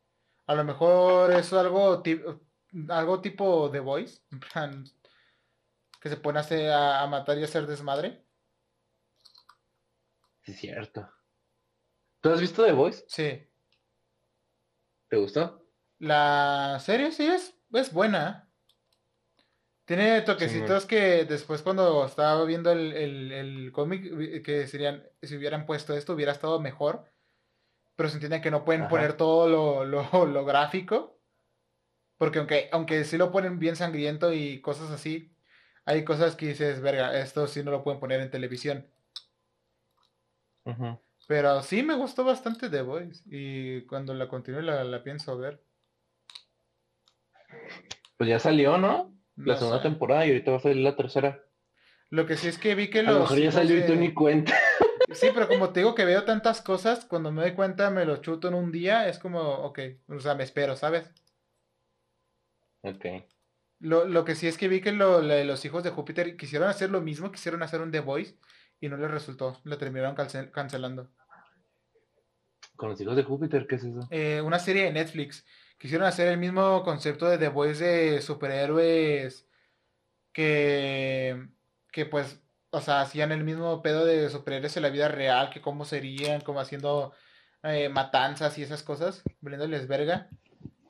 [0.45, 2.01] A lo mejor es algo,
[2.89, 4.83] algo tipo The Voice, en plan,
[6.01, 8.23] que se pone a, hacer- a, a matar y a hacer desmadre.
[10.43, 11.09] Sí, es cierto.
[12.21, 13.05] ¿Tú has visto The Voice?
[13.07, 13.47] Sí.
[15.09, 15.65] ¿Te gustó?
[15.99, 18.49] La serie sí es, es buena.
[19.85, 25.65] Tiene toquecitos que después cuando estaba viendo el, el, el cómic, que serían, si hubieran
[25.65, 27.05] puesto esto, hubiera estado mejor.
[27.95, 28.89] Pero se entiende que no pueden Ajá.
[28.89, 31.16] poner todo lo, lo, lo gráfico.
[32.17, 35.31] Porque aunque, aunque sí lo ponen bien sangriento y cosas así,
[35.85, 38.87] hay cosas que dices, verga, esto sí no lo pueden poner en televisión.
[41.27, 43.23] Pero sí me gustó bastante The Voice.
[43.25, 45.61] Y cuando la continúe la, la pienso ver.
[48.17, 49.13] Pues ya salió, ¿no?
[49.37, 49.83] La No segunda sé.
[49.83, 51.43] temporada y ahorita va a salir la tercera.
[52.09, 53.95] Lo que sí es que vi que A lo los mejor ya salió y tú
[53.95, 54.53] ni cuenta.
[55.13, 58.17] Sí, pero como te digo que veo tantas cosas, cuando me doy cuenta me lo
[58.17, 61.09] chuto en un día, es como, ok, o sea, me espero, ¿sabes?
[62.95, 63.05] Ok.
[63.79, 66.89] Lo, lo que sí es que vi que lo, los hijos de Júpiter quisieron hacer
[66.89, 68.35] lo mismo, quisieron hacer un The Voice
[68.79, 70.15] y no les resultó, lo terminaron
[70.51, 71.11] cancelando.
[72.75, 74.07] Con los hijos de Júpiter, ¿qué es eso?
[74.09, 75.45] Eh, una serie de Netflix,
[75.77, 79.47] quisieron hacer el mismo concepto de The Voice de superhéroes
[80.31, 81.47] que,
[81.91, 85.61] que pues, o sea, hacían el mismo pedo de superhéroes en la vida real, que
[85.61, 87.13] cómo serían, como haciendo
[87.63, 90.29] eh, matanzas y esas cosas, valiéndoles verga,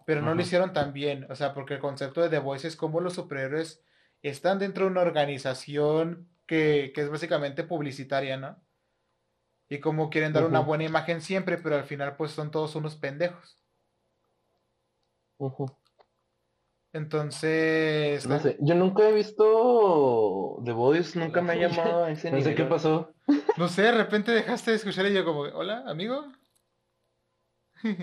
[0.08, 2.78] pero no lo hicieron tan bien, o sea, porque el concepto de The Voice es
[2.78, 3.84] como los superhéroes
[4.22, 8.58] están dentro de una organización que, que es básicamente publicitaria, ¿no?
[9.68, 12.96] Y como quieren dar una buena imagen siempre, pero al final pues son todos unos
[12.96, 13.62] pendejos.
[15.40, 15.66] Ujú.
[16.94, 22.32] Entonces, No sé, yo nunca he visto The Voice, nunca me ha llamado a ese
[22.32, 22.56] no sé nivel.
[22.56, 23.14] qué pasó.
[23.58, 26.32] no sé, de repente dejaste de escuchar y yo como, hola, amigo.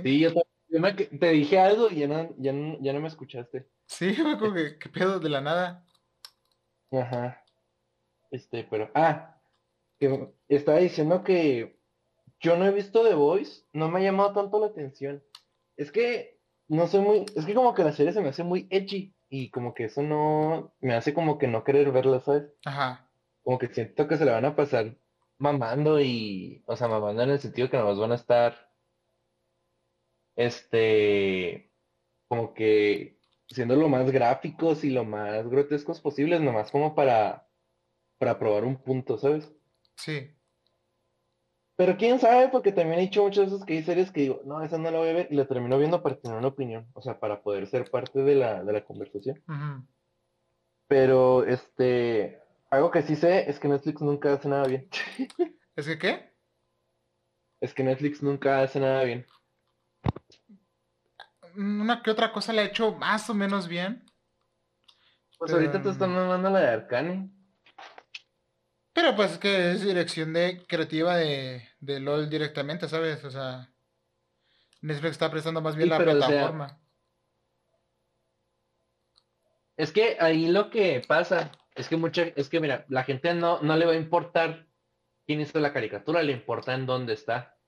[0.02, 3.00] Sí, yo, te- yo me- te dije algo y ya no, ya no, ya no
[3.00, 3.68] me escuchaste.
[3.86, 5.84] Sí, fue como que, ¿qué pedo de la nada?
[6.92, 7.42] Ajá.
[8.30, 8.90] Este, pero.
[8.94, 9.40] Ah,
[9.98, 11.78] que estaba diciendo que
[12.40, 15.22] yo no he visto The Voice, no me ha llamado tanto la atención.
[15.76, 17.26] Es que no sé muy.
[17.36, 20.02] Es que como que la serie se me hace muy edgy y como que eso
[20.02, 20.74] no.
[20.80, 22.44] Me hace como que no querer verla, ¿sabes?
[22.64, 23.08] Ajá,
[23.42, 24.96] Como que siento que se la van a pasar
[25.38, 26.62] mamando y.
[26.66, 28.72] O sea, mamando en el sentido que nos van a estar.
[30.36, 31.70] Este.
[32.28, 33.18] Como que
[33.48, 37.46] siendo lo más gráficos y lo más grotescos posibles, nomás como para,
[38.18, 39.52] para probar un punto, ¿sabes?
[39.96, 40.30] sí.
[41.76, 44.62] Pero quién sabe, porque también he dicho muchas veces que hay series que digo, no,
[44.62, 47.02] esa no la voy a ver, y la termino viendo para tener una opinión, o
[47.02, 49.42] sea, para poder ser parte de la, de la conversación.
[50.86, 54.88] Pero, este, algo que sí sé es que Netflix nunca hace nada bien.
[55.74, 56.30] ¿Es que qué?
[57.60, 59.26] Es que Netflix nunca hace nada bien.
[61.56, 64.04] Una que otra cosa le ha hecho más o menos bien.
[65.38, 67.30] Pues Pero, ahorita te están mandando la de Arcane.
[68.92, 73.24] Pero pues es que es dirección de creativa de, de LOL directamente, ¿sabes?
[73.24, 73.72] O sea,
[74.80, 76.80] Netflix está prestando más bien Sí, la pero, o sea, plataforma.
[79.76, 83.60] Es que ahí lo que pasa es que mucha, es que mira, la gente no,
[83.60, 84.68] no le va a importar
[85.26, 87.58] quién hizo la caricatura, le importa en dónde está.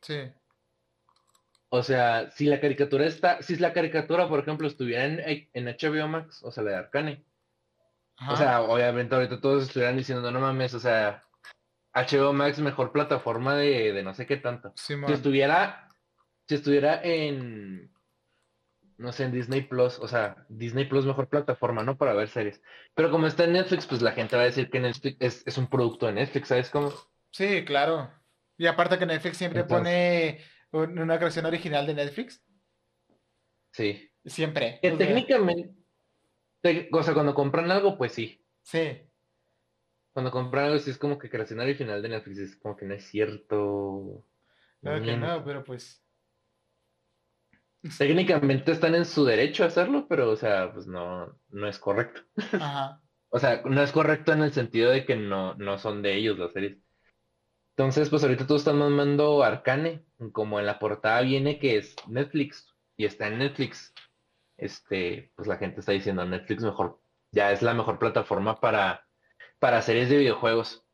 [0.00, 0.32] Sí,
[1.76, 6.06] O sea, si la caricatura está, si la caricatura, por ejemplo, estuviera en, en HBO
[6.06, 7.24] Max, o sea, la de Arcane,
[8.16, 8.32] ajá.
[8.32, 11.24] o sea, obviamente ahorita todos estuvieran diciendo, no mames, o sea,
[11.92, 14.72] HBO Max mejor plataforma de, de no sé qué tanto.
[14.76, 15.88] Si estuviera,
[16.46, 17.92] si estuviera en,
[18.96, 21.98] no sé, en Disney Plus, o sea, Disney Plus mejor plataforma, ¿no?
[21.98, 22.62] Para ver series.
[22.94, 25.58] Pero como está en Netflix, pues la gente va a decir que Netflix es, es
[25.58, 26.92] un producto de Netflix, ¿sabes cómo?
[27.32, 28.12] Sí, claro.
[28.56, 32.44] Y aparte que Netflix siempre Entonces- pone una creación original de Netflix.
[33.72, 34.10] Sí.
[34.24, 34.78] Siempre.
[34.80, 35.74] Que O sea, técnicamente,
[36.60, 38.44] te- o sea, cuando compran algo, pues sí.
[38.62, 39.00] Sí.
[40.12, 42.94] Cuando compran algo, sí es como que creación original de Netflix, es como que no
[42.94, 44.26] es cierto.
[44.80, 46.02] Claro que no, pero pues.
[47.98, 52.22] Técnicamente están en su derecho a hacerlo, pero, o sea, pues no, no es correcto.
[52.52, 53.00] Ajá.
[53.36, 56.38] O sea, no es correcto en el sentido de que no, no son de ellos
[56.38, 56.78] las series.
[57.76, 62.68] Entonces, pues ahorita todos están mandando Arcane, como en la portada viene que es Netflix,
[62.96, 63.92] y está en Netflix.
[64.56, 67.00] Este, pues la gente está diciendo Netflix mejor,
[67.32, 69.08] ya es la mejor plataforma para,
[69.58, 70.86] para series de videojuegos.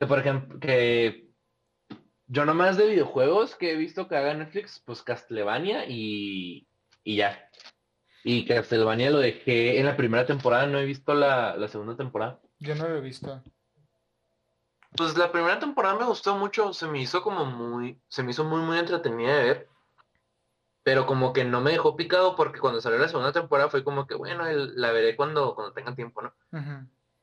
[0.00, 1.28] Que por ejemplo, que
[2.26, 6.66] yo nomás de videojuegos que he visto que haga Netflix, pues Castlevania y,
[7.02, 7.50] y ya.
[8.24, 12.40] Y Castlevania lo dejé en la primera temporada, no he visto la, la segunda temporada.
[12.60, 13.42] Yo no lo he visto.
[14.96, 18.44] Pues la primera temporada me gustó mucho, se me hizo como muy, se me hizo
[18.44, 19.68] muy, muy entretenida de ver.
[20.84, 24.06] Pero como que no me dejó picado porque cuando salió la segunda temporada fue como
[24.06, 26.34] que, bueno, la veré cuando, cuando tenga tiempo, ¿no?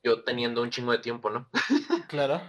[0.04, 1.48] Yo teniendo un chingo de tiempo, ¿no?
[2.10, 2.42] claro.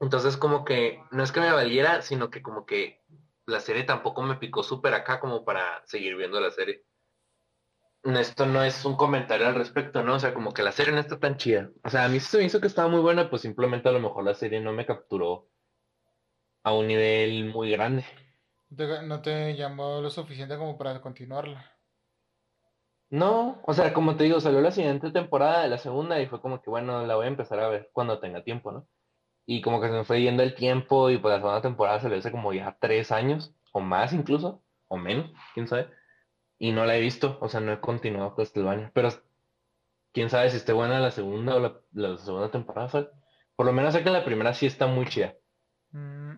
[0.00, 3.02] Entonces como que no es que me valiera, sino que como que
[3.46, 6.84] la serie tampoco me picó súper acá como para seguir viendo la serie.
[8.02, 10.14] Esto no es un comentario al respecto, ¿no?
[10.14, 11.70] O sea, como que la serie no está tan chida.
[11.84, 14.00] O sea, a mí se me hizo que estaba muy buena, pues simplemente a lo
[14.00, 15.48] mejor la serie no me capturó
[16.62, 18.04] a un nivel muy grande.
[19.04, 21.70] ¿No te llamó lo suficiente como para continuarla?
[23.10, 26.40] No, o sea, como te digo, salió la siguiente temporada de la segunda y fue
[26.40, 28.88] como que, bueno, la voy a empezar a ver cuando tenga tiempo, ¿no?
[29.46, 32.18] Y como que se me fue yendo el tiempo y pues la segunda temporada salió
[32.18, 35.90] hace como ya tres años, o más incluso, o menos, quién sabe.
[36.62, 39.10] Y no la he visto, o sea, no he continuado Castlevania, pero
[40.12, 43.10] quién sabe si esté buena la segunda o la, segunda temporada,
[43.56, 45.34] Por lo menos sé que la primera sí está muy chida.
[45.92, 46.34] Mm,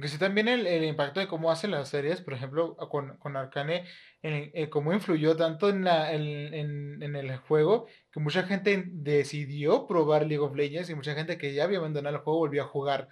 [0.00, 3.86] que sí, también el, impacto de cómo hacen las series, por ejemplo, con, con Arcane,
[4.22, 10.44] en, cómo influyó tanto en, la, en, el juego, que mucha gente decidió probar League
[10.44, 13.08] of Legends y mucha gente que ya había abandonado el juego volvió a jugar.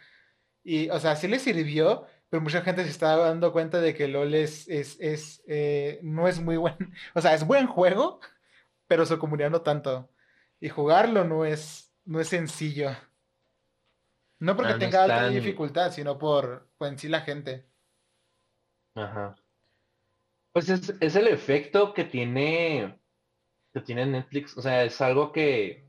[0.63, 4.09] Y, o sea, sí le sirvió, pero mucha gente se estaba dando cuenta de que
[4.09, 6.77] LOL es, es, eh, no es muy buen,
[7.15, 8.21] o sea, es buen juego,
[8.87, 10.11] pero su comunidad no tanto.
[10.61, 12.91] Y jugarlo no es, no es sencillo.
[14.41, 17.67] No porque ah, tenga alta dificultad, sino por, por, en sí la gente.
[18.95, 19.37] Ajá.
[20.53, 22.99] Pues es, es, el efecto que tiene,
[23.73, 24.57] que tiene Netflix.
[24.57, 25.88] O sea, es algo que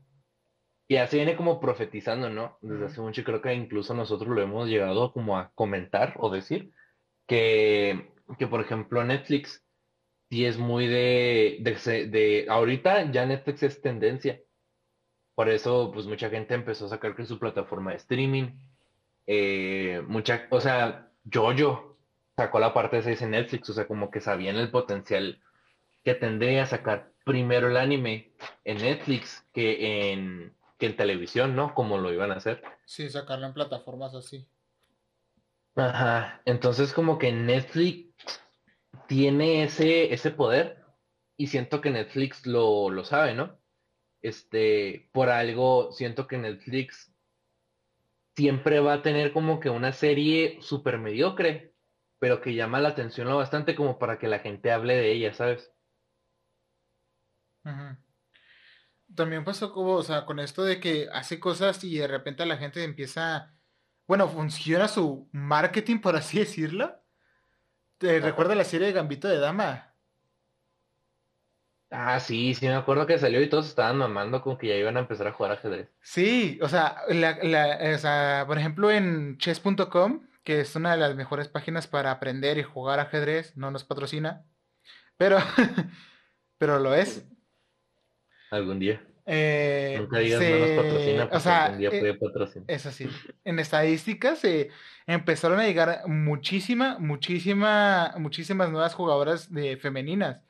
[0.94, 2.58] ya se viene como profetizando, ¿no?
[2.60, 6.72] Desde hace mucho, creo que incluso nosotros lo hemos llegado como a comentar o decir,
[7.26, 9.64] que, que por ejemplo Netflix
[10.30, 14.40] sí es muy de, de, de, ahorita ya Netflix es tendencia
[15.40, 18.50] por eso, pues mucha gente empezó a sacar que su plataforma de streaming.
[19.26, 21.96] Eh, mucha, o sea, Jojo
[22.36, 25.40] sacó la parte 6 en Netflix, o sea, como que sabían el potencial
[26.04, 28.32] que tendría sacar primero el anime
[28.64, 31.74] en Netflix que en, que en televisión, ¿no?
[31.74, 32.62] Como lo iban a hacer.
[32.84, 34.48] Sí, sacarlo en plataformas así.
[35.76, 38.42] Ajá, entonces como que Netflix
[39.06, 40.84] tiene ese, ese poder
[41.36, 43.60] y siento que Netflix lo, lo sabe, ¿no?
[44.22, 47.14] este, por algo, siento que Netflix
[48.36, 51.74] siempre va a tener como que una serie súper mediocre,
[52.18, 55.34] pero que llama la atención lo bastante como para que la gente hable de ella,
[55.34, 55.72] ¿sabes?
[59.14, 62.56] También pasó como, o sea, con esto de que hace cosas y de repente la
[62.56, 63.54] gente empieza,
[64.06, 67.02] bueno, funciona su marketing, por así decirlo.
[67.98, 69.90] ¿Te recuerda la serie de Gambito de Dama?
[71.90, 74.96] Ah, sí, sí, me acuerdo que salió y todos estaban mamando como que ya iban
[74.96, 75.88] a empezar a jugar ajedrez.
[76.00, 81.88] Sí, o sea, la, por ejemplo en chess.com, que es una de las mejores páginas
[81.88, 84.46] para aprender y jugar ajedrez, no nos patrocina,
[85.16, 85.38] pero,
[86.58, 87.26] pero lo es.
[88.50, 89.02] Algún día.
[89.26, 92.64] Eh, Nunca digas no nos patrocina, o sea, algún día puede eh, patrocinar.
[92.68, 93.08] Es sí.
[93.44, 94.70] En estadísticas se
[95.06, 100.42] empezaron a llegar muchísima, muchísima, muchísimas nuevas jugadoras de femeninas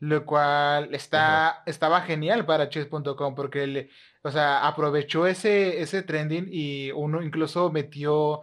[0.00, 3.90] lo cual está, estaba genial para chess.com porque, le,
[4.22, 8.42] o sea, aprovechó ese, ese trending y uno incluso metió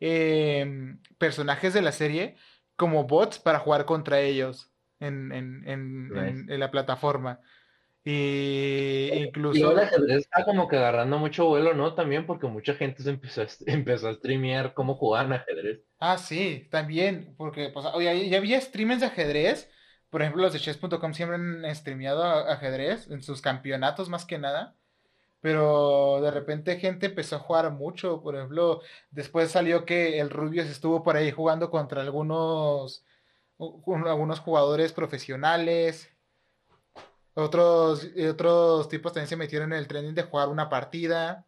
[0.00, 2.36] em, personajes de la serie
[2.74, 7.40] como bots para jugar contra ellos en, en, en, en, la plataforma.
[8.08, 9.58] Y incluso...
[9.58, 11.94] Y ahora está como que agarrando mucho vuelo, ¿no?
[11.94, 15.80] También porque mucha gente se empezó a, empezó a streamear cómo jugaban ajedrez.
[15.98, 19.68] Ah, sí, también, porque pues, oye, ya había streamers de ajedrez
[20.10, 24.76] por ejemplo, los de chess.com siempre han streameado ajedrez en sus campeonatos más que nada.
[25.40, 28.22] Pero de repente gente empezó a jugar mucho.
[28.22, 28.80] Por ejemplo,
[29.10, 33.04] después salió que el Rubius estuvo por ahí jugando contra algunos,
[33.58, 36.10] algunos jugadores profesionales.
[37.38, 41.44] Otros, otros tipos también se metieron en el trending de jugar una partida.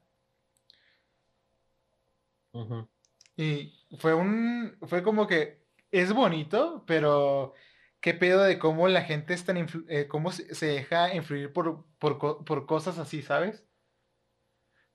[3.36, 4.76] Y fue un.
[4.82, 5.62] Fue como que.
[5.90, 7.54] Es bonito, pero
[8.00, 9.56] qué pedo de cómo la gente es tan
[9.88, 13.64] eh, cómo se, deja influir por, por, cosas así, ¿sabes?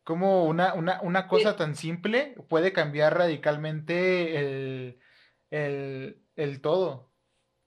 [0.03, 4.99] Cómo una, una, cosa tan simple puede cambiar radicalmente el,
[5.49, 7.09] el, el todo.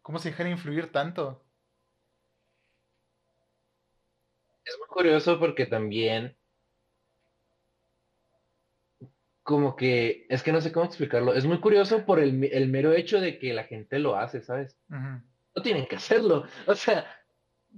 [0.03, 1.45] ¿Cómo se deja influir tanto?
[4.66, 6.36] Es muy curioso porque también
[9.46, 11.32] como que, es que no sé cómo explicarlo.
[11.32, 14.76] Es muy curioso por el, el mero hecho de que la gente lo hace, ¿sabes?
[14.88, 16.44] No tienen que hacerlo.
[16.66, 17.06] O sea,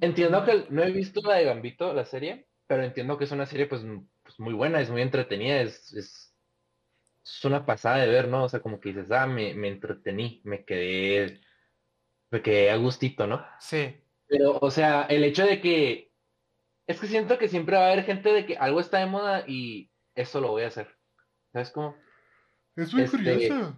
[0.01, 3.45] entiendo que no he visto la de Gambito, la serie, pero entiendo que es una
[3.45, 3.83] serie pues,
[4.23, 6.35] pues muy buena, es muy entretenida, es, es,
[7.23, 8.45] es, una pasada de ver, ¿no?
[8.45, 11.43] O sea, como que dices, ah, me, me entretení, me quedé,
[12.31, 13.45] me quedé a gustito, ¿no?
[13.61, 13.95] Sí.
[14.27, 16.08] Pero, o sea, el hecho de que,
[16.89, 19.45] es que siento que siempre va a haber gente de que algo está de moda
[19.47, 20.89] y eso lo voy a hacer.
[21.53, 21.95] ¿Sabes cómo?
[22.77, 23.77] Es muy este, curioso.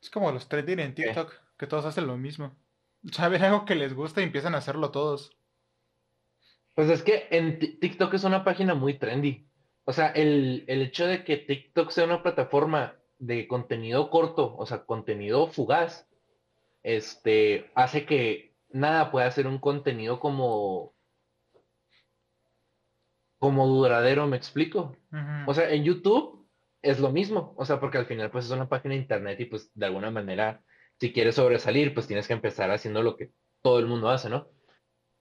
[0.00, 2.56] Es como los trending en TikTok, que todos hacen lo mismo.
[3.12, 5.36] Saben algo que les gusta y empiezan a hacerlo todos.
[6.74, 9.46] Pues es que en TikTok es una página muy trendy.
[9.84, 14.64] O sea, el, el hecho de que TikTok sea una plataforma de contenido corto, o
[14.64, 16.08] sea, contenido fugaz,
[16.82, 20.94] este, hace que nada pueda ser un contenido como
[23.38, 24.96] como duradero, me explico.
[25.46, 26.48] O sea, en YouTube
[26.82, 29.46] es lo mismo, o sea, porque al final pues es una página de internet y
[29.46, 30.62] pues de alguna manera,
[31.00, 33.32] si quieres sobresalir, pues tienes que empezar haciendo lo que
[33.62, 34.48] todo el mundo hace, ¿no?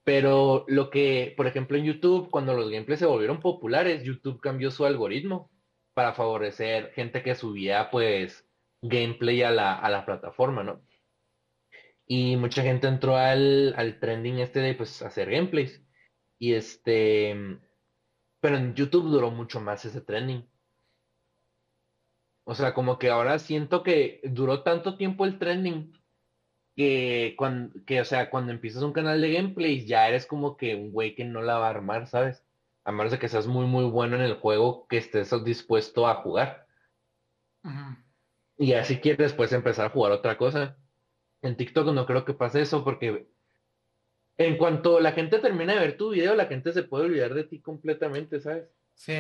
[0.04, 4.72] Pero lo que, por ejemplo, en YouTube, cuando los gameplays se volvieron populares, YouTube cambió
[4.72, 5.52] su algoritmo
[5.94, 8.48] para favorecer gente que subía pues
[8.82, 10.82] gameplay a la, a la plataforma, ¿no?
[12.06, 15.84] Y mucha gente entró al, al trending este de pues hacer gameplays.
[16.40, 17.60] Y este,
[18.40, 20.48] pero en YouTube duró mucho más ese trending.
[22.46, 25.94] O sea, como que ahora siento que duró tanto tiempo el trending
[26.76, 30.76] que, cuando, que, o sea, cuando empiezas un canal de gameplays ya eres como que
[30.76, 32.46] un güey que no la va a armar, ¿sabes?
[32.86, 36.16] A menos de que seas muy, muy bueno en el juego, que estés dispuesto a
[36.16, 36.68] jugar.
[38.58, 40.78] Y así quieres después empezar a jugar otra cosa.
[41.42, 43.28] En TikTok no creo que pase eso porque
[44.38, 47.44] en cuanto la gente termina de ver tu video, la gente se puede olvidar de
[47.44, 48.70] ti completamente, ¿sabes?
[48.94, 49.16] Sí.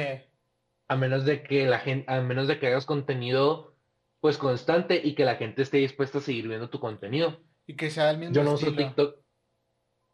[0.87, 3.75] A menos de que la gente, a menos de que hagas contenido
[4.19, 7.39] pues constante y que la gente esté dispuesta a seguir viendo tu contenido.
[7.65, 9.19] Y que sea el mismo Yo no uso TikTok.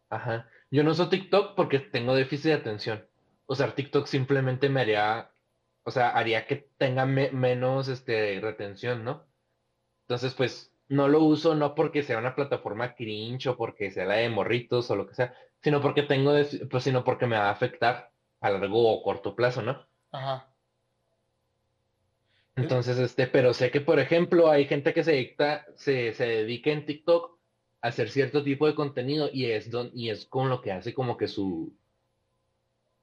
[0.09, 0.49] Ajá.
[0.71, 3.05] Yo no uso TikTok porque tengo déficit de atención.
[3.45, 5.31] O sea, TikTok simplemente me haría,
[5.83, 9.25] o sea, haría que tenga menos este retención, ¿no?
[10.07, 14.15] Entonces, pues no lo uso no porque sea una plataforma cringe o porque sea la
[14.15, 16.33] de morritos o lo que sea, sino porque tengo,
[16.69, 18.11] pues sino porque me va a afectar
[18.41, 19.87] a largo o corto plazo, ¿no?
[20.11, 20.53] Ajá.
[22.55, 26.69] Entonces, este, pero sé que, por ejemplo, hay gente que se dedica, se, se dedica
[26.69, 27.39] en TikTok
[27.81, 30.93] a hacer cierto tipo de contenido y es, don, y es con lo que hace
[30.93, 31.75] como que su,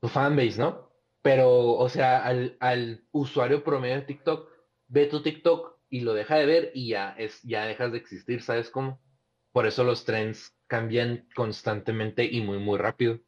[0.00, 0.90] su fanbase, ¿no?
[1.22, 4.48] Pero, o sea, al, al usuario promedio de TikTok
[4.88, 8.42] ve tu TikTok y lo deja de ver y ya, es, ya dejas de existir,
[8.42, 9.00] ¿sabes cómo?
[9.52, 13.20] Por eso los trends cambian constantemente y muy, muy rápido.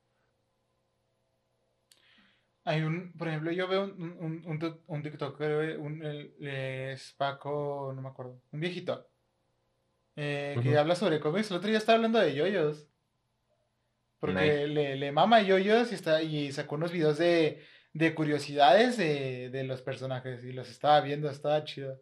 [2.64, 7.92] Hay un, por ejemplo, yo veo un, un, un, un TikToker, un, el, es Paco,
[7.94, 9.10] no me acuerdo, un viejito,
[10.14, 11.50] eh, que habla sobre cómics.
[11.50, 12.88] El otro día estaba hablando de yoyos.
[14.20, 19.50] Porque le, le mama yoyos y, está, y sacó unos videos de, de curiosidades de,
[19.50, 22.00] de los personajes y los estaba viendo, estaba chido.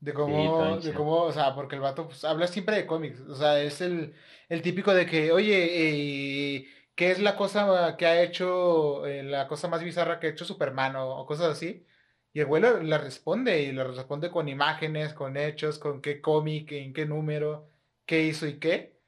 [0.00, 3.20] De cómo, de cómo, o sea, porque el vato pues, habla siempre de cómics.
[3.20, 4.14] O sea, es el,
[4.48, 9.46] el típico de que, oye, eh, ¿qué es la cosa que ha hecho, eh, la
[9.46, 11.86] cosa más bizarra que ha hecho Superman o, cosas así?
[12.32, 16.72] Y el güey le responde y le responde con imágenes, con hechos, con qué cómic,
[16.72, 17.68] en qué número,
[18.06, 18.98] qué hizo y qué.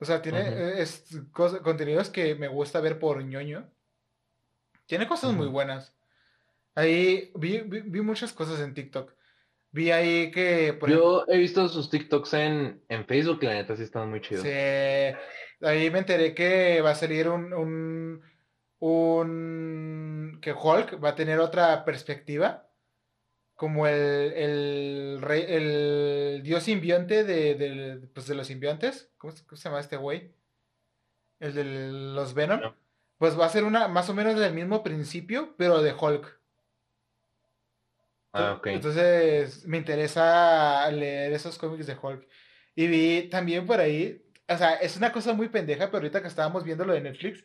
[0.00, 3.70] O sea, tiene eh, es, contenidos que me gusta ver por ñoño.
[4.86, 5.94] Tiene cosas muy buenas.
[6.74, 9.14] Ahí vi, vi muchas cosas en TikTok.
[9.74, 10.78] Vi ahí que...
[10.86, 14.44] Yo he visto sus TikToks en, en Facebook la neta sí están muy chidos.
[14.44, 14.48] Sí,
[15.66, 18.22] ahí me enteré que va a salir un, un,
[18.78, 20.38] un...
[20.40, 22.70] que Hulk va a tener otra perspectiva.
[23.56, 29.10] Como el, el, rey, el dios simbionte de, de, pues de los simbiontes.
[29.18, 30.36] ¿Cómo, se llama este güey?
[31.40, 31.64] El de
[32.14, 32.60] los Venom.
[33.18, 36.43] Pues va a ser una más o menos del mismo principio, pero de Hulk.
[38.36, 38.60] Ah.
[38.64, 42.26] Entonces me interesa leer esos cómics de Hulk.
[42.74, 46.26] Y vi también por ahí, o sea, es una cosa muy pendeja, pero ahorita que
[46.26, 47.44] estábamos viendo lo de Netflix,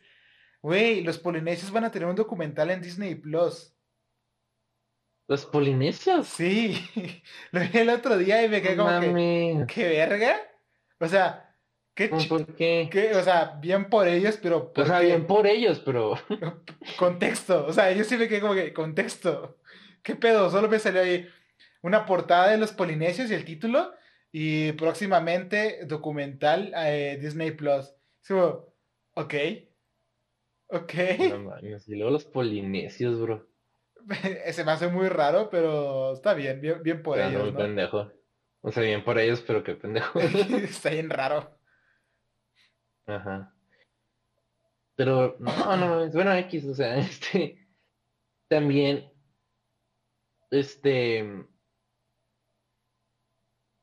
[0.60, 3.72] güey, los polinesios van a tener un documental en Disney Plus.
[5.28, 6.26] ¿Los polinesios?
[6.26, 6.84] Sí,
[7.52, 10.40] lo vi el otro día y me quedé como que, ¿qué verga?
[10.98, 11.54] O sea,
[11.94, 13.12] ¿qué, ¿Por qué?
[13.14, 14.72] O sea, bien por ellos, pero...
[14.74, 16.18] o sea, bien por ellos, pero...
[16.98, 19.59] contexto, o sea, yo sí me quedé como que, contexto.
[20.02, 20.50] ¿Qué pedo?
[20.50, 21.28] Solo me salió ahí
[21.82, 23.92] una portada de los polinesios y el título.
[24.32, 27.94] Y próximamente documental eh, Disney Plus.
[29.14, 29.34] ok.
[30.68, 30.94] Ok.
[31.30, 33.48] No y luego los polinesios, bro.
[34.52, 37.58] Se me hace muy raro, pero está bien, bien, bien por Pero ellos, ¿no?
[37.58, 38.12] pendejo.
[38.62, 40.20] O sea, bien por ellos, pero qué pendejo.
[40.20, 41.58] Está bien raro.
[43.06, 43.54] Ajá.
[44.96, 47.66] Pero, no, no, es bueno, X, o sea, este,
[48.48, 49.09] también,
[50.50, 51.46] este,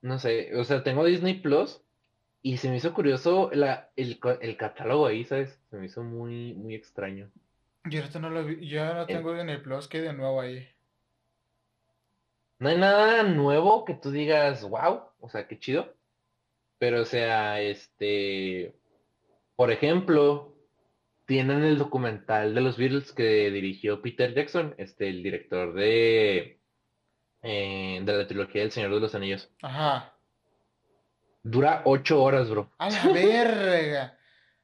[0.01, 1.81] no sé, o sea, tengo Disney Plus
[2.41, 5.59] y se me hizo curioso la, el, el catálogo ahí, ¿sabes?
[5.69, 7.29] Se me hizo muy, muy extraño.
[7.85, 10.67] Yo ahorita no lo vi, yo no tengo en el Plus que de nuevo ahí.
[12.59, 15.95] No hay nada nuevo que tú digas, wow, o sea, qué chido.
[16.79, 18.75] Pero, o sea, este,
[19.55, 20.55] por ejemplo,
[21.25, 26.56] tienen el documental de los Beatles que dirigió Peter Jackson, este, el director de,
[27.41, 29.49] eh, de la trilogía del Señor de los Anillos.
[29.61, 30.13] Ajá.
[31.43, 32.69] Dura ocho horas, bro.
[32.77, 34.17] A la verga.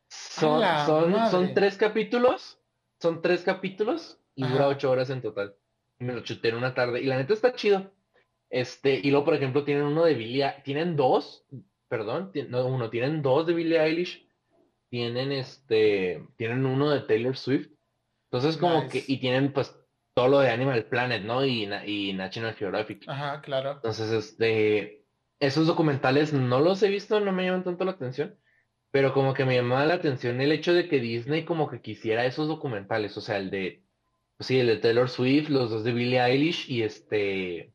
[0.07, 2.59] Son, la son, son tres capítulos,
[2.99, 5.55] son tres capítulos y dura ocho horas en total.
[5.97, 7.91] Me lo chuté en una tarde y la neta está chido.
[8.49, 11.45] Este, y luego, por ejemplo, tienen uno de Billie, tienen dos,
[11.87, 14.27] perdón, no uno, tienen dos de Billie Eilish,
[14.89, 17.69] tienen este, tienen uno de Taylor Swift.
[18.29, 19.75] Entonces, como que, y tienen pues
[20.13, 21.45] todo lo de Animal Planet, ¿no?
[21.45, 23.03] Y, y National Geographic.
[23.07, 23.71] Ajá, claro.
[23.75, 25.05] Entonces, este,
[25.39, 28.39] esos documentales no los he visto, no me llaman tanto la atención,
[28.91, 32.25] pero como que me llamaba la atención el hecho de que Disney como que quisiera
[32.25, 33.85] esos documentales, o sea, el de,
[34.37, 37.73] pues sí, el de Taylor Swift, los dos de Billie Eilish y este,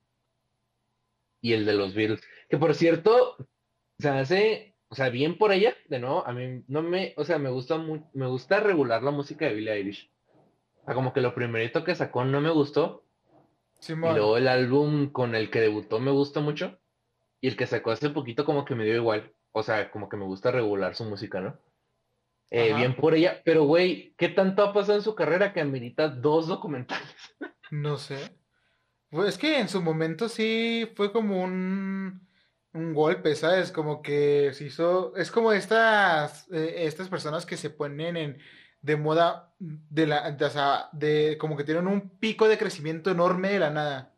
[1.41, 2.23] y el de los Beatles.
[2.49, 3.37] Que por cierto,
[3.99, 7.39] se hace, o sea, bien por ella, de nuevo, a mí no me, o sea,
[7.39, 10.13] me gusta mu- me gusta regular la música de Billie Eilish.
[10.89, 13.05] Sea, como que lo primerito que sacó no me gustó,
[13.79, 14.17] y Simón.
[14.17, 16.79] luego el álbum con el que debutó me gusta mucho.
[17.43, 19.35] Y el que sacó hace poquito como que me dio igual.
[19.53, 21.59] O sea, como que me gusta regular su música, ¿no?
[22.51, 23.43] Eh, bien por ella.
[23.45, 27.15] Pero, güey, ¿qué tanto ha pasado en su carrera que amerita dos documentales?
[27.71, 28.17] No sé.
[29.11, 32.27] Pues es que en su momento sí fue como un,
[32.73, 33.71] un golpe, ¿sabes?
[33.71, 35.15] Como que se hizo.
[35.17, 38.39] Es como estas, eh, estas personas que se ponen en,
[38.81, 43.11] de moda de la, de, o sea, de- como que tienen un pico de crecimiento
[43.11, 44.15] enorme de la nada.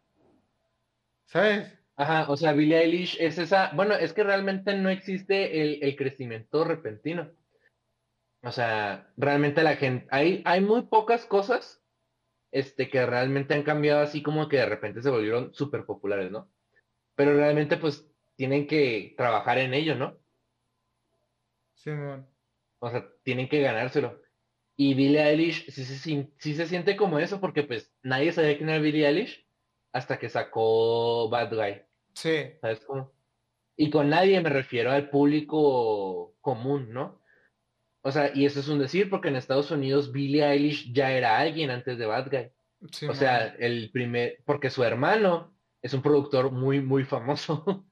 [1.26, 1.78] ¿Sabes?
[1.96, 3.70] Ajá, o sea, Billie Eilish es esa.
[3.74, 7.30] Bueno, es que realmente no existe el, el crecimiento repentino.
[8.42, 10.06] O sea, realmente la gente.
[10.10, 11.82] Hay, hay muy pocas cosas
[12.52, 16.50] este, que realmente han cambiado así como que de repente se volvieron súper populares, ¿no?
[17.14, 18.06] Pero realmente, pues,
[18.36, 20.18] tienen que trabajar en ello, ¿no?
[21.74, 22.26] Simón.
[22.78, 24.20] O sea, tienen que ganárselo.
[24.82, 28.56] Y Billie Eilish sí, se sien- sí se siente como eso, porque pues nadie sabía
[28.56, 29.46] quién era Billie Eilish
[29.92, 31.82] hasta que sacó Bad Guy,
[32.14, 32.52] Sí.
[32.62, 33.12] ¿sabes cómo?
[33.76, 37.20] Y con nadie me refiero al público común, ¿no?
[38.00, 41.38] O sea, y eso es un decir, porque en Estados Unidos Billie Eilish ya era
[41.38, 42.50] alguien antes de Bad Guy.
[43.10, 47.84] O sea, el primer, porque su hermano es un productor muy, muy famoso.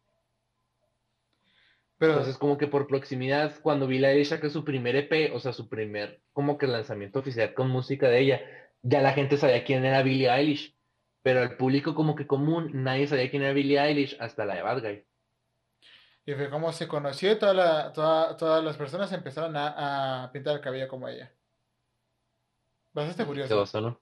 [1.98, 5.52] Pero, Entonces, como que por proximidad, cuando Billie Eilish saca su primer EP, o sea,
[5.52, 8.40] su primer, como que lanzamiento oficial con música de ella,
[8.82, 10.76] ya la gente sabía quién era Billie Eilish.
[11.22, 14.62] Pero el público como que común, nadie sabía quién era Billie Eilish hasta la de
[14.62, 15.04] Bad Guy.
[16.26, 20.32] y fue como se conoció y toda la, toda- todas las personas empezaron a, a
[20.32, 21.32] pintar el cabello como ella.
[22.92, 23.62] Bastante curioso.
[23.62, 24.00] oso, ¿no?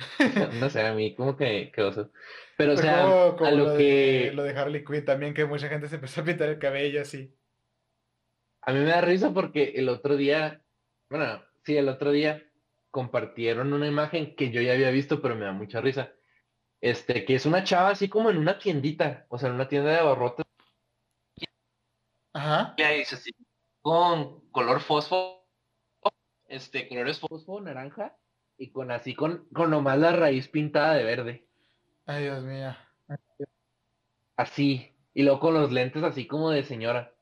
[0.60, 2.10] No sé, a mí como que qué oso.
[2.56, 5.34] Pero, o sea, como, como a lo lo de, que lo de Harley Quinn también,
[5.34, 7.34] que mucha gente se empezó a pintar el cabello así.
[8.62, 10.62] a mí me da risa porque el otro día,
[11.08, 12.42] bueno, sí, el otro día
[12.90, 16.12] compartieron una imagen que yo ya había visto, pero me da mucha risa.
[16.80, 19.90] Este, que es una chava así como en una tiendita, o sea, en una tienda
[19.90, 20.46] de abarrotes.
[22.32, 22.74] Ajá.
[22.78, 23.30] Ya dice así,
[23.82, 25.46] con color fósforo,
[26.46, 28.16] este, colores fósforo, naranja,
[28.60, 31.46] y con así, con, con nomás la raíz pintada de verde,
[32.04, 32.76] Ay, Dios mío.
[34.36, 37.14] así, y luego con los lentes así como de señora.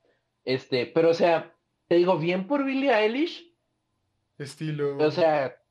[0.44, 1.54] Este, pero o sea,
[1.86, 3.54] te digo, bien por Billie Eilish,
[4.36, 4.98] Estilo.
[4.98, 5.62] o sea,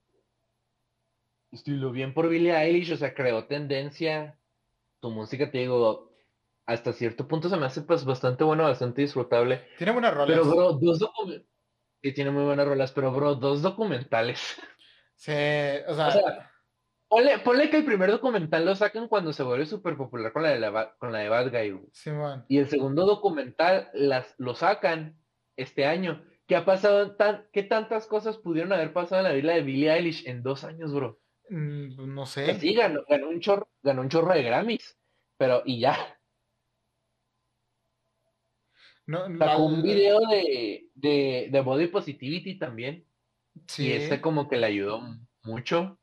[1.51, 4.39] estilo, bien por Billie Eilish, o sea, creó tendencia,
[5.01, 6.13] su música, te digo,
[6.65, 9.67] hasta cierto punto se me hace pues bastante bueno, bastante disfrutable.
[9.77, 10.29] Tiene buenas rolas.
[10.29, 11.45] Pero, bro, dos documentales.
[12.01, 14.39] Sí, tiene muy buenas rolas, pero, bro, dos documentales.
[15.17, 16.51] Sí, o sea, O sea,
[17.09, 20.49] ponle, ponle que el primer documental lo sacan cuando se vuelve súper popular con la
[20.49, 21.71] de, la, con la de Bad Guy.
[21.71, 21.89] güey.
[21.91, 22.45] Simón.
[22.47, 25.19] Y el segundo documental las, lo sacan
[25.57, 26.23] este año.
[26.45, 27.15] ¿Qué ha pasado?
[27.15, 30.63] Tan, ¿Qué tantas cosas pudieron haber pasado en la vida de Billie Eilish en dos
[30.63, 31.19] años, bro?
[31.49, 32.59] Mm, No sé.
[32.59, 34.97] sí, ganó, ganó un chorro, ganó un chorro de Grammys.
[35.37, 35.97] Pero, y ya.
[39.07, 43.06] No, Sacó un video de, de, de Body Positivity también.
[43.67, 43.87] Sí.
[43.87, 45.01] Y ese como que le ayudó
[45.43, 45.99] mucho.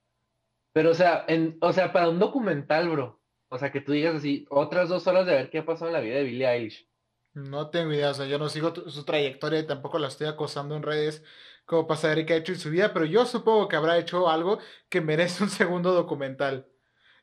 [0.72, 3.20] Pero, o sea, en, o sea, para un documental, bro.
[3.48, 5.92] O sea, que tú digas así, otras dos horas de ver qué ha pasado en
[5.92, 6.88] la vida de Billie Eilish.
[7.34, 10.76] No tengo idea, o sea, yo no sigo su trayectoria y tampoco la estoy acosando
[10.76, 11.24] en redes
[11.66, 14.28] como para saber qué ha hecho en su vida, pero yo supongo que habrá hecho
[14.28, 16.66] algo que merece un segundo documental.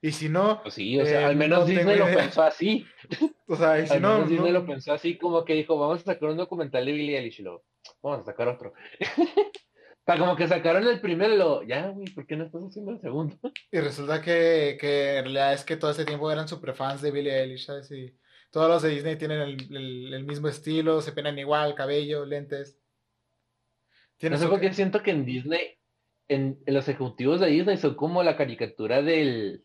[0.01, 0.61] Y si no.
[0.63, 2.85] Pues sí, o sea, al eh, menos Disney lo pensó así.
[3.47, 4.13] O sea, y si al no.
[4.13, 7.17] Menos Disney lo pensó así, como que dijo, vamos a sacar un documental de Billie
[7.17, 7.65] Eilish y luego,
[8.01, 8.73] vamos a sacar otro.
[10.11, 12.63] o sea, como que sacaron el primero y lo, ya, güey, ¿por qué no estás
[12.63, 13.37] haciendo el segundo?
[13.71, 17.11] Y resulta que, que en realidad es que todo ese tiempo eran super fans de
[17.11, 17.91] Billie Eilish, ¿sabes?
[17.91, 18.13] Y
[18.49, 22.77] todos los de Disney tienen el, el, mismo estilo, se peinan igual, cabello, lentes.
[24.21, 25.77] No sé por qué siento que en Disney,
[26.27, 29.63] en, en, los ejecutivos de Disney son como la caricatura del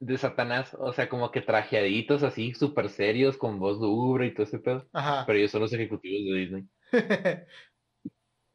[0.00, 4.44] de Satanás, o sea, como que trajeaditos así, súper serios, con voz dura y todo
[4.44, 4.86] ese pedo.
[4.92, 5.24] Ajá.
[5.26, 6.64] Pero ellos son los ejecutivos de Disney.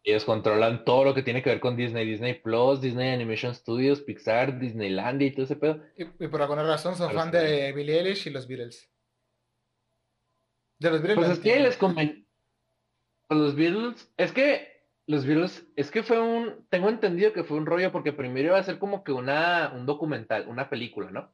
[0.04, 4.02] ellos controlan todo lo que tiene que ver con Disney, Disney Plus, Disney Animation Studios,
[4.02, 5.82] Pixar, Disneyland y todo ese pedo.
[5.98, 8.92] Y, por alguna razón son fan de Billie Eilish y los Beatles.
[10.80, 11.18] De los Beatles.
[11.18, 12.28] Pues es que les conven...
[13.30, 14.74] Los Beatles, es que
[15.08, 18.60] los Beatles, es que fue un, tengo entendido que fue un rollo porque primero iba
[18.60, 21.34] a ser como que una, un documental, una película, ¿no?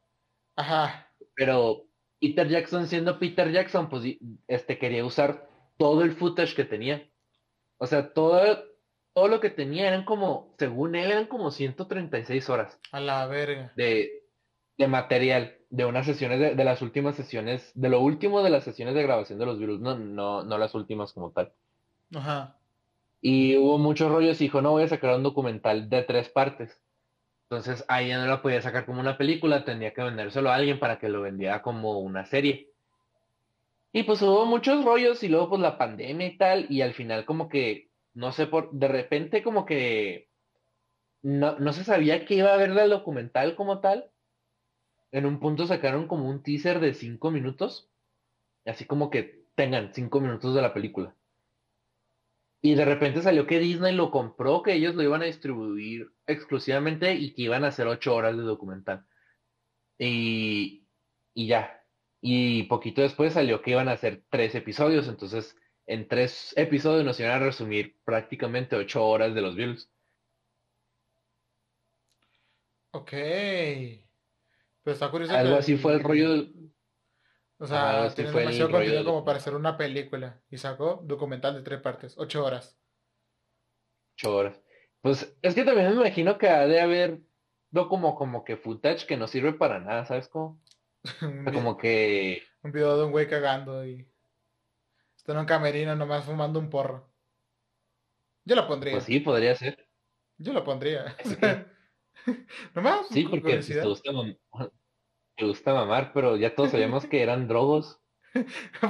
[0.56, 1.12] Ajá.
[1.34, 1.86] Pero
[2.20, 4.04] Peter Jackson siendo Peter Jackson, pues
[4.46, 7.09] este quería usar todo el footage que tenía.
[7.82, 8.62] O sea, todo,
[9.14, 12.78] todo lo que tenía eran como, según él, eran como 136 horas.
[12.92, 13.72] A la verga.
[13.74, 14.22] De,
[14.76, 18.64] de material, de unas sesiones, de, de, las últimas sesiones, de lo último de las
[18.64, 21.54] sesiones de grabación de los virus, no, no, no las últimas como tal.
[22.14, 22.58] Ajá.
[23.22, 26.82] Y hubo muchos rollos y dijo, no, voy a sacar un documental de tres partes.
[27.48, 30.78] Entonces ahí ya no lo podía sacar como una película, tendría que vendérselo a alguien
[30.78, 32.69] para que lo vendiera como una serie.
[33.92, 37.24] Y pues hubo muchos rollos y luego pues la pandemia y tal, y al final
[37.24, 40.30] como que, no sé, por, de repente como que
[41.22, 44.10] no, no se sabía que iba a ver el documental como tal.
[45.12, 47.90] En un punto sacaron como un teaser de cinco minutos,
[48.64, 51.16] así como que tengan cinco minutos de la película.
[52.62, 57.14] Y de repente salió que Disney lo compró, que ellos lo iban a distribuir exclusivamente
[57.14, 59.06] y que iban a hacer ocho horas de documental.
[59.98, 60.86] Y,
[61.34, 61.79] y ya.
[62.20, 65.08] Y poquito después salió que iban a hacer tres episodios.
[65.08, 65.56] Entonces,
[65.86, 69.90] en tres episodios nos iban a resumir prácticamente ocho horas de los Bills.
[72.92, 73.10] Ok.
[73.12, 75.32] Pero está curioso.
[75.32, 76.46] Algo así fue el rollo
[77.60, 80.40] o sea, tiene demasiado contenido como para hacer una película.
[80.50, 82.78] Y sacó documental de tres partes, ocho horas.
[84.14, 84.62] Ocho horas.
[85.02, 87.20] Pues es que también me imagino que ha de haber
[87.70, 90.58] como, como que footage que no sirve para nada, ¿sabes cómo?
[91.52, 92.42] como que...
[92.62, 94.06] Un video de un güey cagando y...
[95.16, 97.10] Está en un camerino nomás fumando un porro.
[98.44, 98.94] Yo lo pondría.
[98.94, 99.86] Pues sí, podría ser.
[100.38, 101.14] Yo lo pondría.
[102.74, 103.06] nomás.
[103.08, 108.00] Sí, porque te gusta, me gusta mamar, pero ya todos sabíamos que eran drogos.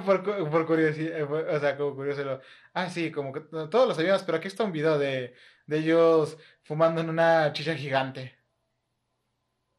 [0.05, 2.41] por, curiosidad, eh, o sea, como curioso.
[2.75, 5.35] Ah, sí, como que todos lo sabíamos, pero aquí está un video de,
[5.67, 8.39] de ellos fumando en una chicha gigante.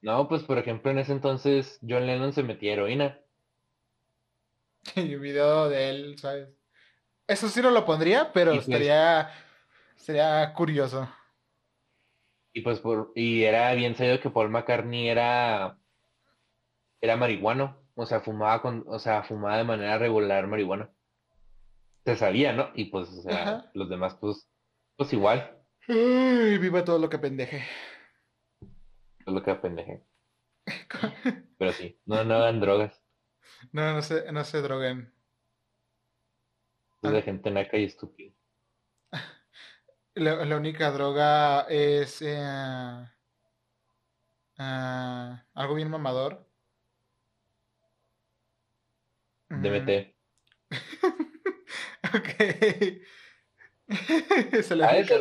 [0.02, 3.20] No, pues por ejemplo, en ese entonces John Lennon se metía heroína.
[4.96, 6.50] y un video de él, ¿sabes?
[7.28, 9.32] Eso sí no lo pondría, pero pues estaría,
[9.96, 11.08] sería curioso.
[12.54, 15.78] Y pues por, y era bien sabido que Paul McCartney era
[17.02, 20.90] era marihuano, o sea, fumaba con, o sea, fumaba de manera regular marihuana.
[22.06, 22.70] Se sabía, ¿no?
[22.76, 24.48] Y pues, o sea, los demás, pues,
[24.96, 25.58] pues igual.
[25.88, 27.64] Ay, viva todo lo que pendeje.
[29.26, 30.04] Lo que pendeje.
[31.58, 33.02] Pero sí, no, no hagan drogas.
[33.72, 35.14] No, no se, no se droguen.
[37.02, 38.34] Es de gente naca y estúpida.
[40.14, 42.38] La, única droga es eh,
[44.58, 46.52] ah, algo bien mamador
[49.52, 50.16] DMT.
[52.16, 52.30] ok.
[54.64, 55.12] Se le ah, es,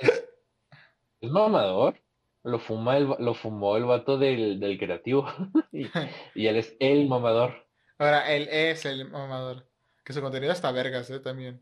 [0.00, 2.00] es, mamador.
[2.46, 5.26] Lo, fuma el, lo fumó el vato del, del creativo.
[5.72, 5.86] y,
[6.36, 7.66] y, él es el mamador.
[7.98, 9.66] Ahora, él es el mamador.
[10.04, 11.18] Que su contenido está vergas, ¿eh?
[11.18, 11.60] También.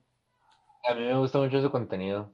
[0.87, 2.31] A mí me gusta mucho su contenido.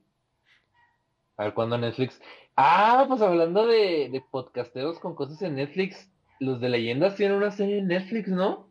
[1.37, 2.21] A ver cuándo Netflix.
[2.57, 7.53] Ah, pues hablando de, de podcasteros con cosas en Netflix, los de leyendas tienen una
[7.53, 8.69] serie en Netflix, ¿no?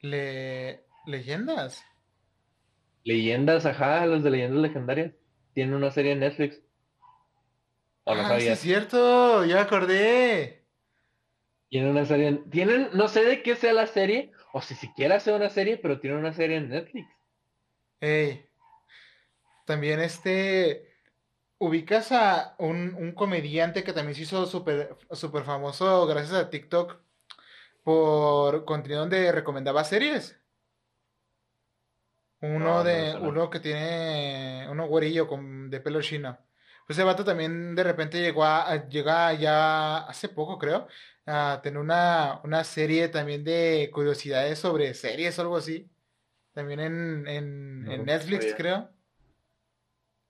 [0.00, 0.80] Le...
[1.04, 1.84] ¿Leyendas?
[3.04, 5.12] Leyendas, ajá, los de leyendas legendarias.
[5.52, 6.62] Tienen una serie en Netflix.
[8.18, 10.66] Ah, sí es cierto, ya acordé.
[11.68, 15.36] Tienen una serie, tienen, no sé de qué sea la serie, o si siquiera sea
[15.36, 17.08] una serie, pero tienen una serie en Netflix.
[18.00, 18.46] Ey.
[19.64, 20.88] También este,
[21.58, 27.00] ubicas a un, un comediante que también se hizo súper super famoso gracias a TikTok
[27.82, 30.40] por contenido donde recomendaba series.
[32.42, 36.38] Uno No, de, uno que tiene, uno güerillo con, de pelo chino.
[36.90, 40.88] Pues ese vato también de repente llegó a, a- llega ya hace poco, creo,
[41.24, 45.88] a tener una, una serie también de curiosidades sobre series o algo así.
[46.52, 48.90] También en, en, No, en no Netflix, creo.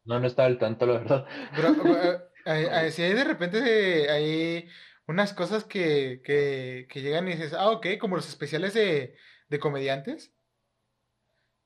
[0.04, 1.26] No, no estaba al tanto, la verdad.
[1.54, 1.68] Pero
[2.02, 4.68] eh, eh, eh, si hay de repente eh, hay
[5.06, 9.16] unas cosas que, que, que llegan y dices, ah, ok, como los especiales de,
[9.48, 10.34] de comediantes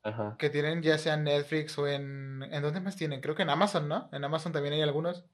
[0.05, 0.37] Ajá.
[0.39, 2.43] que tienen ya sea en Netflix o en...
[2.43, 3.21] ¿En dónde más tienen?
[3.23, 4.09] Creo que en Amazon, ¿no?
[4.13, 5.25] En Amazon también hay algunos.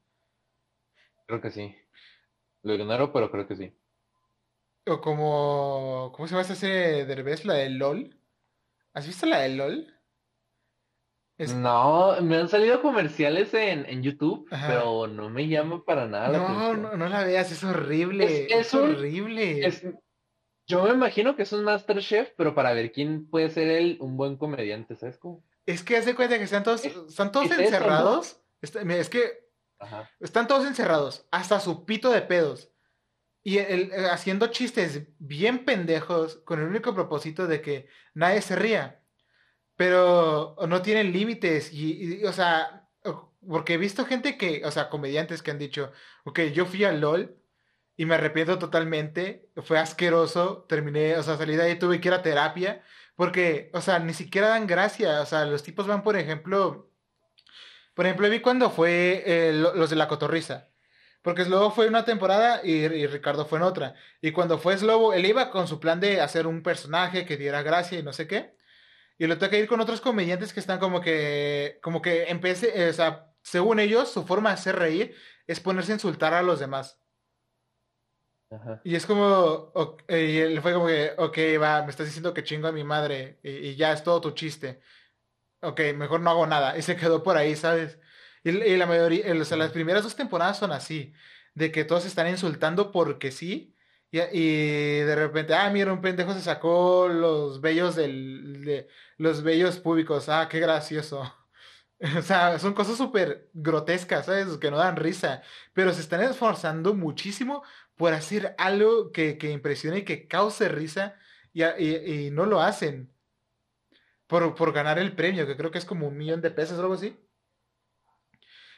[1.26, 1.76] Creo que sí.
[2.62, 3.76] Lo ignoro, pero creo que sí.
[4.86, 6.12] O como...
[6.14, 7.44] ¿Cómo se llama esa serie de Derbez?
[7.44, 8.16] La de LOL.
[8.94, 9.94] ¿Has visto la de LOL?
[11.38, 11.54] Es...
[11.54, 14.68] No, me han salido comerciales en, en YouTube, Ajá.
[14.68, 18.24] pero no me llama para nada No, no, no la veas, es horrible.
[18.46, 19.66] Es- es Es, horrible.
[20.70, 24.16] Yo me imagino que es un MasterChef, pero para ver quién puede ser él un
[24.16, 25.42] buen comediante, ¿sabes cómo?
[25.66, 27.66] Es que hace cuenta que están todos, Es- están todos es eso, ¿no?
[27.66, 28.40] encerrados.
[28.62, 29.48] Es que
[29.78, 30.10] Ajá.
[30.20, 32.70] están todos encerrados, hasta su pito de pedos.
[33.42, 38.54] Y el- el- haciendo chistes bien pendejos con el único propósito de que nadie se
[38.56, 39.02] ría.
[39.76, 41.72] Pero no tienen límites.
[41.72, 42.86] Y, y, o sea,
[43.48, 45.90] porque he visto gente que, o sea, comediantes que han dicho,
[46.24, 47.34] ok, yo fui al LOL
[48.00, 49.50] y me arrepiento totalmente.
[49.62, 50.64] Fue asqueroso.
[50.66, 52.82] Terminé, o sea, salí de ahí, tuve que ir a terapia.
[53.14, 55.20] Porque, o sea, ni siquiera dan gracia.
[55.20, 56.90] O sea, los tipos van, por ejemplo.
[57.92, 60.68] Por ejemplo, vi cuando fue eh, lo- los de la cotorriza.
[61.20, 63.94] Porque Slobo fue una temporada y, Ricardo fue en otra.
[64.22, 67.60] Y cuando fue Slobo, él iba con su plan de hacer un personaje que diera
[67.62, 68.56] gracia y no sé qué.
[69.18, 72.88] Y le toca ir con otros comediantes que están como que, como que empecé, eh,
[72.88, 75.14] o sea, según ellos, su forma de hacer reír
[75.46, 76.99] es ponerse a insultar a los demás.
[78.50, 78.80] Ajá.
[78.84, 79.24] Y es como,
[79.74, 82.82] ok, y él fue como que, ok, va, me estás diciendo que chingo a mi
[82.82, 84.80] madre y, y ya es todo tu chiste.
[85.62, 86.78] Ok, mejor no hago nada.
[86.78, 87.98] Y se quedó por ahí, ¿sabes?
[88.44, 91.12] Y, y la mayoría, el- o sea, las primeras dos temporadas son así,
[91.54, 93.76] de que todos se están insultando porque sí.
[94.10, 98.88] Y, y de repente, ah, mira, un pendejo se sacó los vellos del, de,
[99.18, 100.28] los vellos públicos.
[100.28, 101.22] Ah, qué gracioso.
[102.18, 104.56] O sea, son cosas súper grotescas, ¿sabes?
[104.58, 105.42] Que no dan risa.
[105.74, 107.62] Pero se están esforzando muchísimo
[108.00, 111.16] por hacer algo que, que impresione y que cause risa
[111.52, 113.12] y, y- no lo hacen.
[114.26, 116.80] Por, por ganar el premio, que creo que es como un millón de pesos o
[116.82, 117.18] algo así.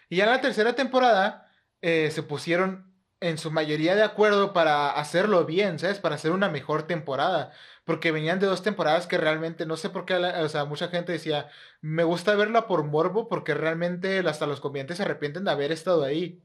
[0.09, 1.51] Y ya en la tercera temporada
[1.81, 5.99] eh, se pusieron en su mayoría de acuerdo para hacerlo bien, ¿sabes?
[6.01, 7.53] Para hacer una mejor temporada.
[7.85, 11.13] Porque venían de dos temporadas que realmente, no sé por qué, o sea, mucha gente
[11.13, 11.49] decía,
[11.81, 16.05] me gusta verla por morbo porque realmente hasta los comediantes se arrepienten de haber estado
[16.05, 16.43] ahí.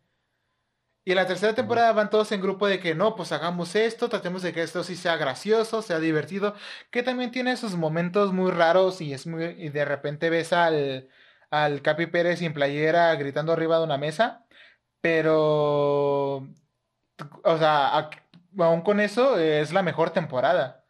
[1.07, 4.09] Y en la tercera temporada van todos en grupo de que no, pues hagamos esto,
[4.09, 6.53] tratemos de que esto sí sea gracioso, sea divertido,
[6.91, 11.07] que también tiene sus momentos muy raros y es muy, y de repente ves al,
[11.49, 14.45] al Capi Pérez sin playera gritando arriba de una mesa,
[14.99, 16.39] pero,
[17.43, 18.09] o sea,
[18.59, 20.86] aún con eso es la mejor temporada.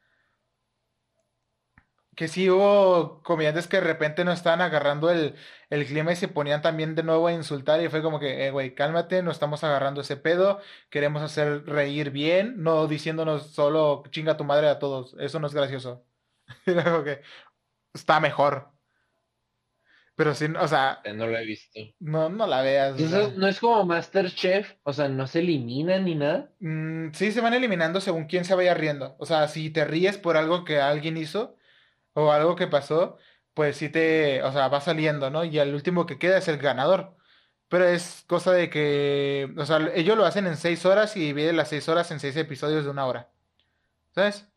[2.17, 5.35] Que sí hubo comediantes que de repente no estaban agarrando el,
[5.69, 8.51] el clima y se ponían también de nuevo a insultar y fue como que, eh,
[8.51, 10.59] güey, cálmate, no estamos agarrando ese pedo,
[10.89, 15.53] queremos hacer reír bien, no diciéndonos solo chinga tu madre a todos, eso no es
[15.53, 16.05] gracioso.
[16.65, 17.21] Era como que
[17.93, 18.71] está mejor.
[20.15, 21.79] Pero sí, o sea, Eh, No lo he visto.
[21.99, 22.95] no, no la veas.
[22.95, 23.05] o sea.
[23.05, 26.49] Eso no es como MasterChef, o sea, no se elimina ni nada.
[26.61, 29.15] Mm, sí, se van eliminando según quién se vaya riendo.
[29.19, 31.56] O sea, si te ríes por algo que alguien hizo
[32.17, 33.17] o algo que pasó,
[33.53, 35.43] pues sí te, o sea, va saliendo, ¿no?
[35.45, 37.15] Y el último que queda es el ganador.
[37.69, 41.57] Pero es cosa de que, o sea, ellos lo hacen en seis horas y dividen
[41.57, 43.29] las seis horas en seis episodios de una hora.
[44.15, 44.47] ¿Sabes?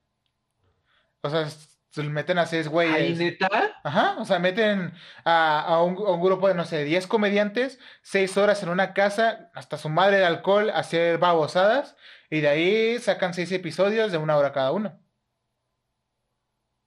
[1.20, 1.46] O sea,
[1.90, 3.18] se meten a seis güeyes.
[3.18, 3.48] neta.
[3.84, 4.94] Ajá, o sea, meten
[5.24, 8.94] a, a un, a un grupo de, no sé, 10 comediantes, 6 horas en una
[8.94, 11.94] casa, hasta su madre de alcohol, a hacer babosadas,
[12.30, 14.98] y de ahí sacan 6 episodios de una hora cada uno.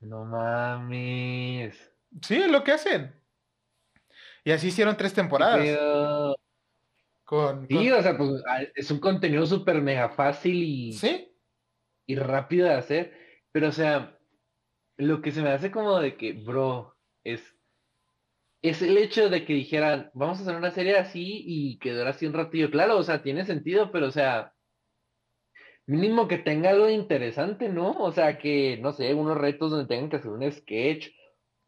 [0.03, 1.91] No mames.
[2.21, 3.13] Sí, es lo que hacen.
[4.43, 6.37] Y así hicieron tres ¿Qué temporadas.
[7.23, 8.29] Con, Sí, con- o sea, pues
[8.75, 11.33] es un contenido súper mega fácil y, Sí,
[12.05, 13.13] y rápido de hacer.
[13.51, 14.19] Pero, o sea,
[14.97, 17.55] lo que se me hace como de que, bro, es,
[18.61, 22.09] es el hecho de que dijeran, vamos a hacer una serie así y que dura
[22.09, 22.69] así un ratillo.
[22.69, 24.53] Claro, o sea, tiene sentido, pero, o sea,
[25.85, 27.91] mínimo que tenga algo interesante, ¿no?
[27.91, 31.09] O sea, que, no sé, unos retos donde tengan que hacer un sketch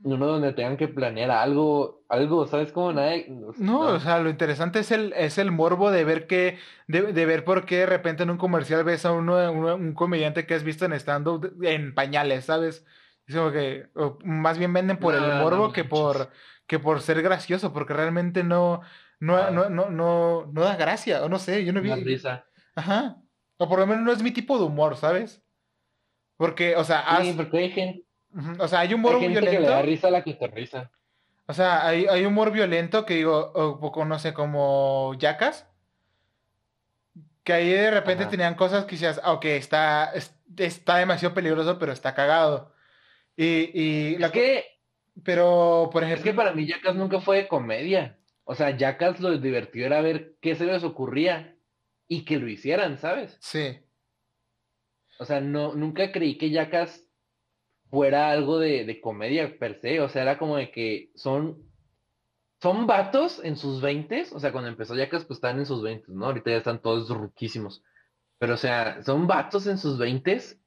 [0.03, 3.27] uno donde tengan que planear algo, algo, ¿sabes cómo nadie?
[3.57, 7.25] No, o sea, lo interesante es el, es el morbo de ver que, de, de
[7.25, 10.53] ver por qué de repente en un comercial ves a uno, uno- un comediante que
[10.53, 12.85] has visto en stand-up en pañales, ¿sabes?
[13.25, 16.29] Es como que, o más bien venden por el no morbo que por,
[16.67, 18.81] que por ser gracioso, porque realmente no,
[19.21, 19.49] no, Ah.
[19.49, 22.45] no, no, no, no da gracia, o no sé, yo no vi, Una risa.
[22.75, 23.15] ajá,
[23.57, 25.41] o por lo menos no es mi tipo de humor, ¿sabes?
[26.37, 28.03] Porque, o sea, Sí, has- porque hay gente,
[28.59, 29.71] o sea, hay hay humor gente que le violento.
[29.71, 30.91] da risa a la cotorriza.
[31.47, 35.67] O sea, hay, hay humor violento que digo, o poco, no sé, como yacas,
[37.43, 38.31] que ahí de repente Ajá.
[38.31, 42.73] tenían cosas que decías, ah, ok, está, es- está demasiado peligroso, pero está cagado.
[43.37, 44.65] Y, y la Es que,
[45.23, 48.17] pero, por es ejemplo, que para mí Jackass nunca fue de comedia.
[48.43, 51.54] O sea, Jackass lo divertido era ver qué se les ocurría
[52.07, 53.37] y que lo hicieran, ¿sabes?
[53.39, 53.79] sí,
[55.19, 57.07] O sea, no, nunca creí que Jackass
[57.89, 59.99] fuera algo de, de comedia per se.
[60.01, 61.63] O sea, era como de que son,
[62.61, 64.33] son vatos en sus veintes.
[64.33, 66.25] O sea, cuando empezó Jackass, pues estaban en sus veintes, ¿no?
[66.25, 67.83] Ahorita ya están todos ruquísimos.
[68.37, 70.59] Pero, o sea, son vatos en sus veintes.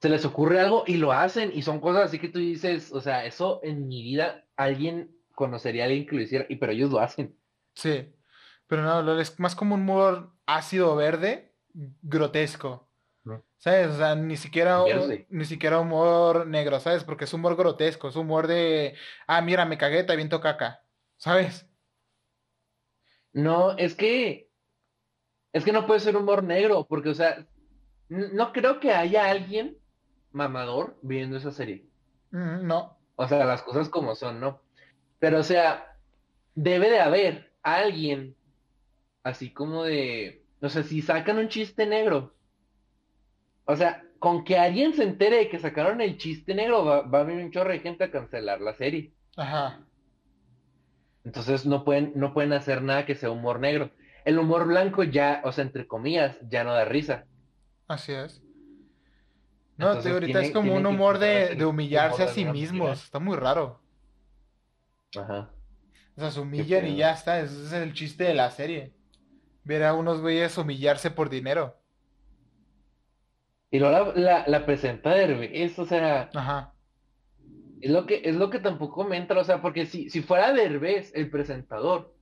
[0.00, 1.52] Se les ocurre algo y lo hacen.
[1.54, 5.84] Y son cosas así que tú dices, o sea, eso en mi vida alguien conocería
[5.84, 6.44] a alguien que lo hiciera.
[6.48, 7.36] Y pero ellos lo hacen.
[7.74, 8.12] sí.
[8.72, 11.52] Pero no, lo- es más como un humor ácido verde,
[12.00, 12.88] grotesco.
[13.22, 13.44] ¿no?
[13.58, 13.88] ¿Sabes?
[13.88, 15.26] O sea, ni siquiera, Verde.
[15.28, 17.04] ni siquiera humor negro, ¿sabes?
[17.04, 18.94] Porque es humor grotesco, es humor de,
[19.26, 20.86] ah, mira, me cagué, te aviento caca,
[21.18, 21.68] ¿sabes?
[23.34, 24.50] No, es que,
[25.52, 27.46] es que no puede ser humor negro, porque, o sea,
[28.08, 29.76] no creo que haya alguien
[30.30, 31.84] mamador viendo esa serie.
[32.30, 32.96] Mm, no.
[33.16, 34.62] O sea, las cosas como son, ¿no?
[35.18, 35.94] Pero, o sea,
[36.54, 38.34] debe de haber alguien
[39.22, 42.34] así como de, o sea, si sacan un chiste negro,
[43.64, 47.20] o sea, con que alguien se entere de que sacaron el chiste negro, va, va
[47.20, 49.12] a venir un chorro de gente a cancelar la serie.
[49.36, 49.80] Ajá.
[51.24, 53.90] Entonces no pueden, no pueden hacer nada que sea humor negro.
[54.24, 57.24] El humor blanco ya, o sea, entre comillas, ya no da risa.
[57.88, 58.40] Así es.
[59.76, 62.44] No, te Entonces ahorita tiene- es como un humor de, de humillarse a humor sí
[62.44, 62.78] mismos.
[62.88, 63.02] manera.
[63.04, 63.80] Está muy raro.
[65.16, 65.50] Ajá.
[66.16, 67.40] O sea, se humillan y ya está.
[67.40, 68.92] Ese es el chiste de la serie.
[69.64, 71.76] Ver a unos güeyes humillarse por dinero.
[73.70, 76.74] Y luego la, la, la presenta Derbez, o sea, Ajá.
[77.80, 80.52] es lo que, es lo que tampoco me entra, o sea, porque si, si fuera
[80.52, 82.14] Derbez el presentador,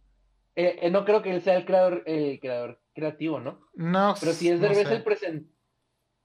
[0.55, 3.67] eh, eh, no creo que él sea el creador, el creador creativo, ¿no?
[3.75, 4.95] No, Pero si es no Derbez sé.
[4.97, 5.51] el presentador,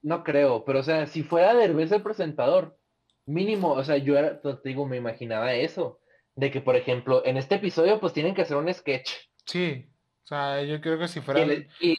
[0.04, 2.78] no creo, pero o sea, si fuera Derbez el presentador,
[3.26, 6.00] mínimo, o sea, yo era, te digo, me imaginaba eso,
[6.36, 9.10] de que, por ejemplo, en este episodio, pues tienen que hacer un sketch.
[9.48, 9.90] Sí.
[10.26, 11.46] O sea, yo creo que si Y, fuera.
[11.46, 11.98] le- y-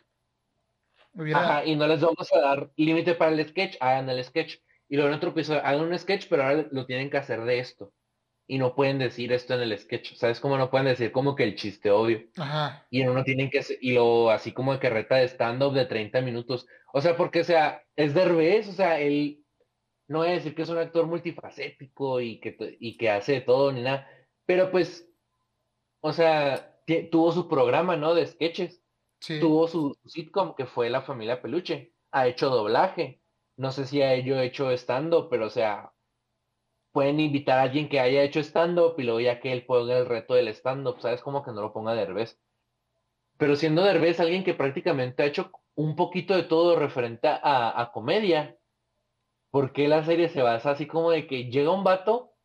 [1.14, 4.56] hubiera- ajá, y no les vamos a dar límite para el sketch, hagan el sketch.
[4.88, 7.58] Y luego en otro episodio, hagan un sketch, pero ahora lo tienen que hacer de
[7.60, 7.92] esto.
[8.48, 10.14] Y no pueden decir esto en el sketch.
[10.14, 12.24] ¿Sabes cómo no pueden decir como que el chiste obvio?
[12.36, 12.86] Ajá.
[12.90, 16.20] Y en uno tienen que y lo así como que reta de stand-up de 30
[16.20, 16.66] minutos.
[16.92, 19.44] O sea, porque, o sea, es Derbez, o sea, él
[20.08, 23.40] no voy a decir que es un actor multifacético y que, y que hace de
[23.40, 24.08] todo ni nada.
[24.46, 25.08] Pero pues,
[26.00, 26.75] o sea,
[27.10, 28.14] tuvo su programa, ¿no?
[28.14, 28.82] De sketches
[29.20, 29.40] Sí.
[29.40, 31.94] tuvo su sitcom que fue La Familia Peluche.
[32.12, 33.22] Ha hecho doblaje.
[33.56, 35.94] No sé si ha ello hecho stand-up, pero o sea,
[36.92, 40.06] pueden invitar a alguien que haya hecho stand-up y luego ya que él ponga el
[40.06, 41.22] reto del stand-up, ¿sabes?
[41.22, 42.40] Como que no lo ponga Derbez.
[43.38, 47.92] Pero siendo Derbez alguien que prácticamente ha hecho un poquito de todo referente a, a
[47.92, 48.58] comedia,
[49.50, 52.35] ¿por qué la serie se basa así como de que llega un vato,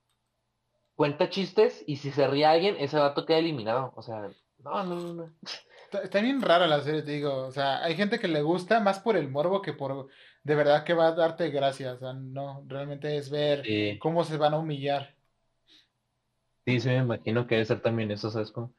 [1.01, 3.91] cuenta chistes y si se ríe alguien, ese vato queda eliminado?
[3.95, 4.29] O sea,
[4.59, 5.33] no, no, no, no.
[5.85, 7.37] Está, está bien rara la serie, te digo.
[7.47, 10.09] O sea, hay gente que le gusta más por el morbo que por
[10.43, 11.95] de verdad que va a darte gracias.
[11.95, 13.97] O sea, no, realmente es ver Sí.
[13.97, 15.15] cómo se van a humillar.
[16.67, 18.71] Sí, sí, me imagino que debe ser también eso, ¿sabes cómo?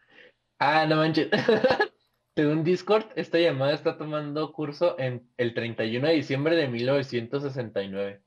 [0.61, 1.29] Ah, no manches.
[2.37, 8.23] Según Discord, esta llamada está tomando curso en el 31 de diciembre de 1969.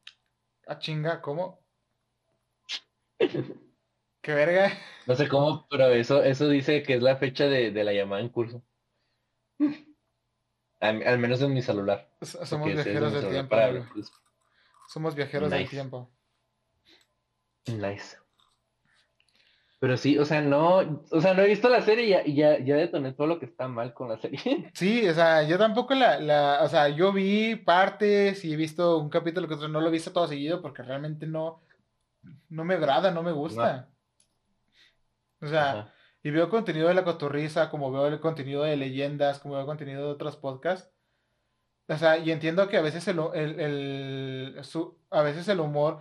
[0.68, 1.62] Ah, chinga, ¿cómo?
[4.26, 4.72] ¿Qué verga?
[5.06, 8.24] No sé cómo, pero eso, eso dice que es la fecha de, de la llamada
[8.24, 8.64] en curso.
[10.80, 12.10] Al, al menos en mi celular.
[12.22, 13.56] S- Somos viajeros del tiempo.
[14.88, 16.10] Somos viajeros del tiempo.
[17.68, 18.18] Nice.
[19.80, 22.66] Pero sí, o sea, no, o sea, no he visto la serie y ya, ya,
[22.66, 24.40] ya detoné todo lo que está mal con la serie.
[24.74, 28.98] Sí, o sea, yo tampoco la, la, o sea, yo vi partes y he visto
[28.98, 31.62] un capítulo que otro, no lo he visto todo seguido porque realmente no,
[32.50, 33.90] no me agrada, no me gusta.
[35.46, 35.94] O sea, Ajá.
[36.24, 40.04] y veo contenido de La Cotorrisa, como veo el contenido de Leyendas, como veo contenido
[40.08, 40.92] de otros podcasts.
[41.88, 46.00] O sea, y entiendo que a veces el, el, el- su- a veces el humor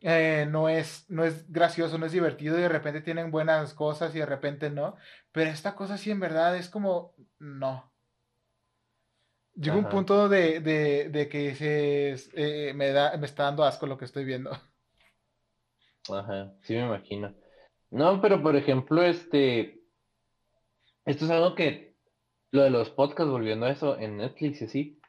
[0.00, 4.14] eh, no, es, no es gracioso, no es divertido y de repente tienen buenas cosas
[4.14, 4.96] y de repente no.
[5.32, 7.92] Pero esta cosa sí en verdad es como, no.
[9.54, 13.96] Llega un punto de, de, que se, eh, me, da, me está dando asco lo
[13.98, 14.50] que estoy viendo.
[16.08, 17.32] Ajá, sí me imagino.
[17.90, 19.80] No, pero por ejemplo, este,
[21.04, 21.96] esto es algo que,
[22.50, 25.00] lo de los podcasts, volviendo a eso, en Netflix y así,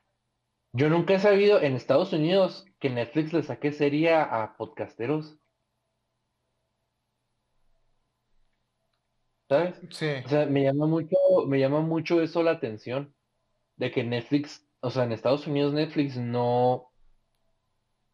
[0.74, 5.40] yo nunca he sabido en Estados Unidos que Netflix le saque serie a podcasteros.
[9.50, 9.80] ¿Sabes?
[9.92, 10.08] Sí.
[10.26, 11.16] O sea, me llama mucho,
[11.48, 13.14] me llama mucho eso la atención.
[13.78, 16.92] De que Netflix, o sea, en Estados Unidos Netflix no,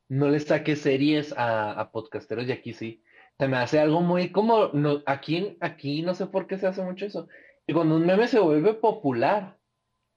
[0.10, 3.04] no le saque series a, podcasteros y aquí sí.
[3.40, 6.84] Se me hace algo muy como, no, aquí, aquí no sé por qué se hace
[6.84, 7.28] mucho eso.
[7.66, 9.58] Y cuando un meme se vuelve popular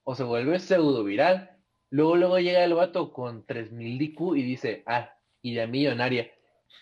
[0.04, 1.56] o se vuelve pseudo viral,
[1.90, 5.10] luego luego llega el vato con 3000 DQ y dice, ah,
[5.42, 6.30] idea millonaria.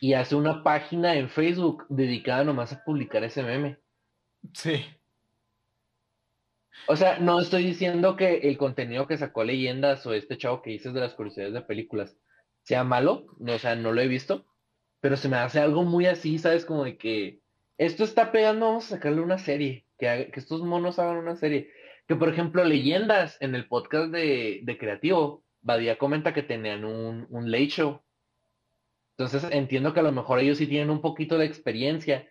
[0.01, 3.79] Y hace una página en Facebook dedicada nomás a publicar ese meme.
[4.53, 4.85] Sí.
[6.87, 10.71] O sea, no estoy diciendo que el contenido que sacó Leyendas o este chavo que
[10.71, 12.17] dices de las curiosidades de películas
[12.63, 14.45] sea malo, o sea, no lo he visto,
[15.05, 16.65] pero se me hace algo muy así, ¿sabes?
[16.65, 17.43] Como de que
[17.77, 21.69] esto está pegando, vamos a sacarle una serie, que, estos monos hagan una serie.
[22.09, 27.27] Que por ejemplo, Leyendas en el podcast de, de Creativo, Badía comenta que tenían un,
[27.29, 28.01] un late show.
[29.19, 32.27] Entonces entiendo que a lo mejor ellos sí tienen un poquito de experiencia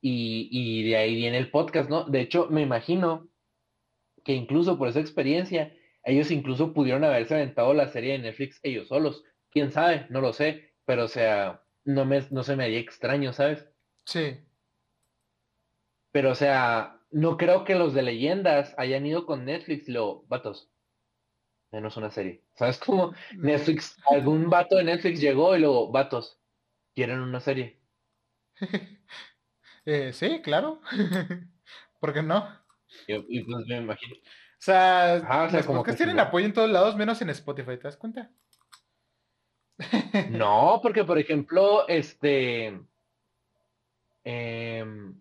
[0.00, 2.04] y, y de ahí viene el podcast, ¿no?
[2.04, 3.28] De hecho, me imagino
[4.24, 8.88] que incluso por esa experiencia, ellos incluso pudieron haberse aventado la serie de Netflix ellos
[8.88, 9.24] solos.
[9.50, 13.32] Quién sabe, no lo sé, pero o sea, no, me, no se me haría extraño,
[13.32, 13.68] ¿sabes?
[14.04, 14.38] Sí.
[16.10, 20.24] Pero o sea, no creo que los de leyendas hayan ido con Netflix y luego,
[20.28, 20.70] vatos,
[21.70, 22.42] menos una serie.
[22.54, 26.38] ¿Sabes cómo Netflix, algún vato de Netflix llegó y luego, vatos,
[26.94, 27.80] quieren una serie?
[29.86, 30.80] eh, sí, claro.
[32.00, 32.48] ¿Por qué no?
[33.06, 34.16] Y, pues me imagino.
[34.16, 38.30] O sea, como que tienen apoyo en todos lados, menos en Spotify, ¿te das cuenta?
[40.30, 42.80] No, porque por ejemplo, este.
[44.24, 45.20] Em,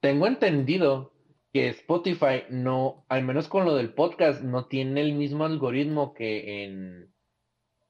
[0.00, 1.12] tengo entendido
[1.52, 6.64] que Spotify no, al menos con lo del podcast, no tiene el mismo algoritmo que
[6.64, 7.12] en,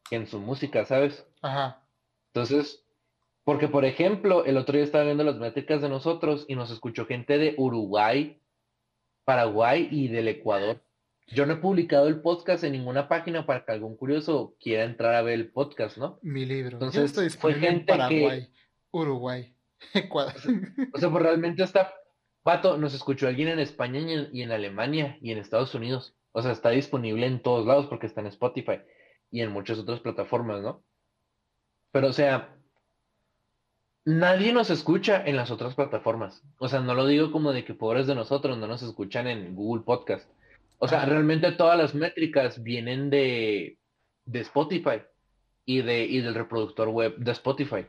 [0.09, 1.27] que en su música, ¿sabes?
[1.43, 1.83] Ajá.
[2.29, 2.87] Entonces,
[3.45, 7.07] porque por ejemplo, el otro día estaba viendo las métricas de nosotros y nos escuchó
[7.07, 8.41] gente de Uruguay,
[9.25, 10.86] Paraguay y del Ecuador.
[11.29, 15.15] Yo no he publicado el podcast en ninguna página para que algún curioso quiera entrar
[15.15, 16.21] a ver el podcast, ¿no?
[16.23, 16.79] Mi libro.
[16.81, 18.49] Entonces, fue gente en Paraguay,
[18.93, 19.55] Uruguay,
[19.95, 20.35] Ecuador.
[20.95, 21.93] O sea, pues realmente está.
[22.45, 23.99] Pato, nos escuchó alguien en España
[24.33, 26.15] y en, Alemania y en Estados Unidos.
[26.31, 28.83] O sea, está disponible en todos lados porque está en Spotify
[29.33, 30.85] y en muchas otras plataformas, ¿no?
[31.91, 32.57] Pero, o sea,
[34.05, 36.45] nadie nos escucha en las otras plataformas.
[36.59, 39.57] O sea, no lo digo como de que pobres de nosotros no nos escuchan en
[39.57, 40.31] Google Podcast.
[40.79, 43.79] O sea, realmente todas las métricas vienen de,
[44.25, 45.03] de Spotify
[45.65, 47.87] y, de, y del reproductor web de Spotify.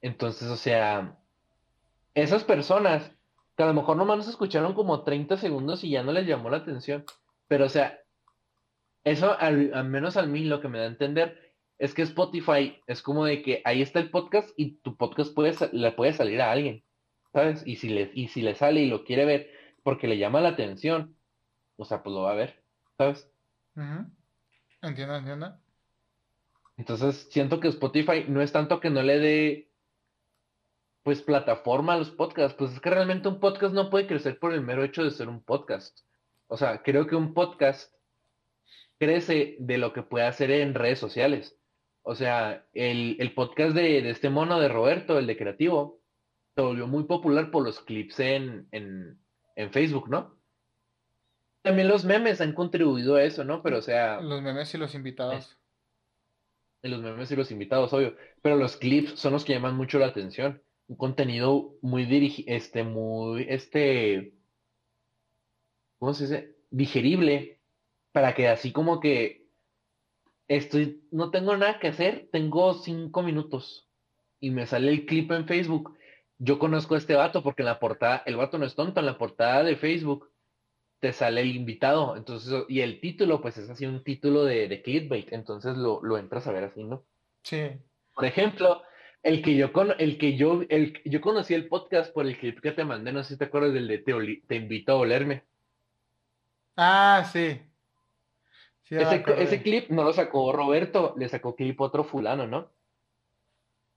[0.00, 1.18] Entonces, o sea,
[2.14, 3.10] esas personas
[3.56, 6.50] que a lo mejor nomás nos escucharon como 30 segundos y ya no les llamó
[6.50, 7.04] la atención.
[7.48, 7.98] Pero, o sea,
[9.04, 11.48] eso al, al menos a mí lo que me da a entender
[11.78, 15.54] es que Spotify es como de que ahí está el podcast y tu podcast puede,
[15.72, 16.84] le puede salir a alguien,
[17.32, 17.62] ¿sabes?
[17.66, 19.50] Y si, le, y si le sale y lo quiere ver
[19.82, 21.16] porque le llama la atención,
[21.78, 22.62] o sea, pues lo va a ver,
[22.98, 23.30] ¿sabes?
[24.82, 25.58] Entiendo, entiendo.
[26.76, 29.70] Entonces, siento que Spotify no es tanto que no le dé,
[31.02, 34.52] pues, plataforma a los podcasts, pues es que realmente un podcast no puede crecer por
[34.52, 36.00] el mero hecho de ser un podcast.
[36.48, 37.92] O sea, creo que un podcast
[38.98, 41.56] crece de lo que puede hacer en redes sociales.
[42.02, 46.00] O sea, el, podcast de, este mono de Roberto, el de Creativo,
[46.54, 48.68] se volvió muy popular por los clips en,
[49.72, 50.37] Facebook, ¿no?
[51.62, 53.62] También los memes han contribuido a eso, ¿no?
[53.62, 54.20] Pero o sea...
[54.20, 55.58] Los memes y los invitados.
[56.82, 58.16] Eh, los memes y los invitados, obvio.
[58.42, 60.62] Pero los clips son los que llaman mucho la atención.
[60.86, 64.32] Un contenido muy dirigido, este, muy, este,
[65.98, 66.56] ¿cómo se dice?
[66.70, 67.60] Digerible.
[68.12, 69.46] Para que así como que
[70.48, 73.86] estoy, no tengo nada que hacer, tengo cinco minutos
[74.40, 75.96] y me sale el clip en Facebook.
[76.38, 79.06] Yo conozco a este vato porque en la portada, el vato no es tonto, en
[79.06, 80.27] la portada de Facebook
[81.00, 84.82] te sale el invitado, entonces, y el título, pues es así un título de, de
[84.82, 87.04] clickbait, entonces lo, lo, entras a ver así, ¿no?
[87.42, 87.70] Sí.
[88.14, 88.82] Por ejemplo,
[89.22, 92.60] el que yo con, el que yo, el, yo conocí el podcast por el clip
[92.60, 94.12] que te mandé, no sé si te acuerdas del de Te,
[94.46, 95.44] te invito a olerme.
[96.76, 97.60] Ah, sí
[98.96, 102.72] ese, clip no lo sacó Roberto, le sacó clip otro fulano, ¿no?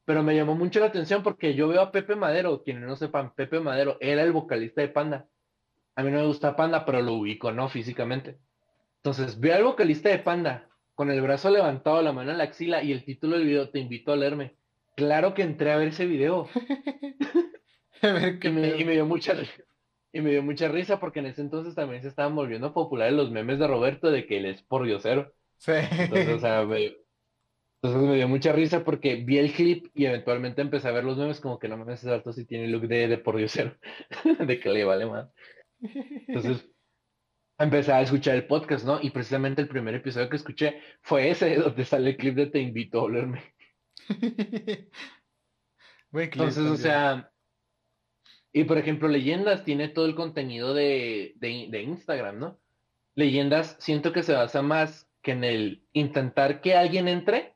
[0.03, 3.33] pero me llamó mucho la atención porque yo veo a Pepe Madero, quienes no sepan,
[3.33, 5.29] Pepe Madero era el vocalista de Panda.
[5.95, 7.69] A mí no me gusta Panda, pero lo ubico, ¿no?
[7.69, 8.37] Físicamente.
[8.97, 12.83] Entonces, veo al vocalista de Panda con el brazo levantado, la mano en la axila
[12.83, 14.55] y el título del video, te invito a leerme.
[14.95, 16.47] Claro que entré a ver ese video.
[18.01, 19.33] a ver, y, me, y, me, dio mucha
[20.13, 23.31] y me dio mucha risa porque en ese entonces también se estaban volviendo populares los
[23.31, 25.33] memes de Roberto de que él es por diosero.
[25.57, 25.73] Sí.
[25.73, 26.97] Entonces, o sea, me,
[27.81, 31.17] entonces me dio mucha risa porque vi el clip y eventualmente empecé a ver los
[31.17, 33.75] memes como que no me hace alto si tiene look de, de por diosero,
[34.39, 35.29] de que le vale más.
[35.81, 36.69] Entonces
[37.57, 38.99] empecé a escuchar el podcast, ¿no?
[39.01, 42.59] Y precisamente el primer episodio que escuché fue ese, donde sale el clip de Te
[42.59, 43.53] invito a olerme.
[46.13, 47.31] Entonces, o sea,
[48.51, 52.59] y por ejemplo, Leyendas tiene todo el contenido de, de, de, Instagram, ¿no?
[53.15, 57.55] Leyendas siento que se basa más que en el intentar que alguien entre,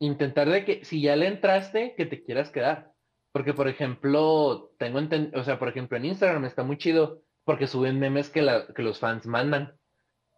[0.00, 2.90] intentar de que si ya le entraste, que te quieras quedar.
[3.30, 7.66] Porque, por ejemplo, tengo entendido, o sea, por ejemplo, en Instagram está muy chido porque
[7.66, 9.78] suben memes que, la, que los fans mandan.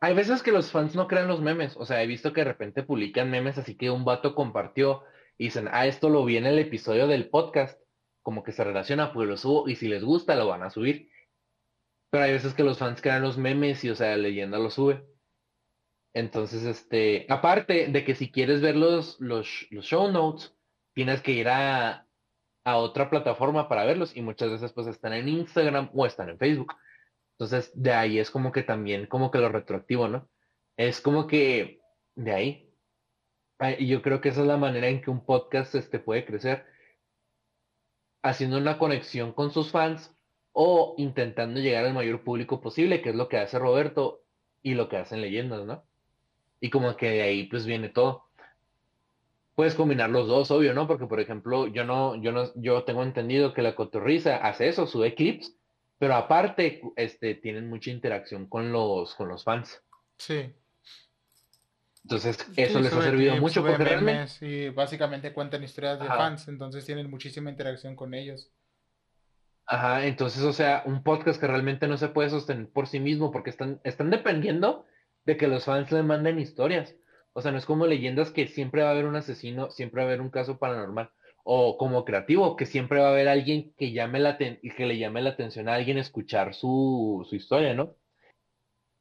[0.01, 2.47] Hay veces que los fans no crean los memes, o sea, he visto que de
[2.47, 5.03] repente publican memes así que un vato compartió
[5.39, 7.81] y dicen, ah, esto lo vi en el episodio del podcast,
[8.23, 11.09] como que se relaciona, pues lo subo y si les gusta lo van a subir.
[12.11, 14.71] Pero hay veces que los fans crean los memes y, o sea, la leyenda lo
[14.71, 15.05] sube.
[16.15, 20.55] Entonces, este, aparte de que si quieres ver los, los, los show notes,
[20.95, 22.07] tienes que ir a,
[22.65, 26.39] a otra plataforma para verlos y muchas veces pues están en Instagram o están en
[26.39, 26.73] Facebook.
[27.35, 30.29] Entonces, de ahí es como que también, como que lo retroactivo, ¿no?
[30.77, 31.81] Es como que
[32.15, 32.71] de ahí.
[33.79, 36.65] Y yo creo que esa es la manera en que un podcast este, puede crecer.
[38.23, 40.15] Haciendo una conexión con sus fans
[40.53, 44.23] o intentando llegar al mayor público posible, que es lo que hace Roberto
[44.63, 45.85] y lo que hacen leyendas, ¿no?
[46.61, 48.25] Y como que de ahí pues viene todo.
[49.57, 50.87] Puedes combinar los dos, obvio, ¿no?
[50.87, 54.87] Porque, por ejemplo, yo no, yo no, yo tengo entendido que la cotorriza hace eso,
[54.87, 55.57] sube clips,
[55.99, 59.83] pero aparte, este, tienen mucha interacción con los, con los fans.
[60.19, 60.53] Sí.
[62.03, 64.47] Entonces, eso les ha servido mucho porque realmente...
[64.47, 68.51] Y básicamente cuentan historias de fans, entonces tienen muchísima interacción con ellos.
[69.67, 73.33] Ajá, entonces, o sea, un podcast que realmente no se puede sostener por sí mismo
[73.33, 74.85] porque están, están dependiendo
[75.25, 76.95] de que los fans le manden historias.
[77.33, 80.05] O sea, no es como leyendas que siempre va a haber un asesino, siempre va
[80.05, 81.11] a haber un caso paranormal.
[81.45, 85.23] O como creativo, que siempre va a haber alguien que llame la que le llame
[85.23, 87.95] la atención a alguien escuchar su, su historia, ¿no?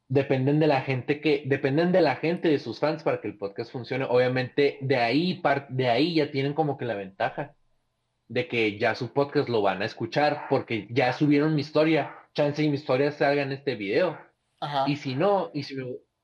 [0.08, 3.38] Dependen de la gente que, dependen de la gente, de sus fans para que el
[3.38, 4.04] podcast funcione.
[4.04, 7.56] Obviamente, de ahí, de ahí ya tienen como que la ventaja
[8.28, 12.14] de que ya su podcast lo van a escuchar porque ya subieron mi historia.
[12.34, 14.18] Chance y mi historia salga en este video.
[14.60, 14.84] Ajá.
[14.88, 15.76] Y si no, y si,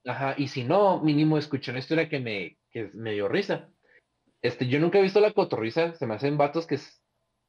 [0.07, 3.69] Ajá, y si no, mínimo escuché una historia que me, que me dio risa.
[4.43, 6.79] Este, yo nunca he visto la cotorriza, se me hacen vatos que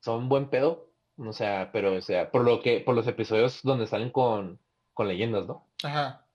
[0.02, 3.88] son buen pedo, o sea, pero, o sea, por lo que, por los episodios donde
[3.88, 4.60] salen con,
[4.94, 5.68] con leyendas, ¿no?
[5.84, 6.26] Ajá.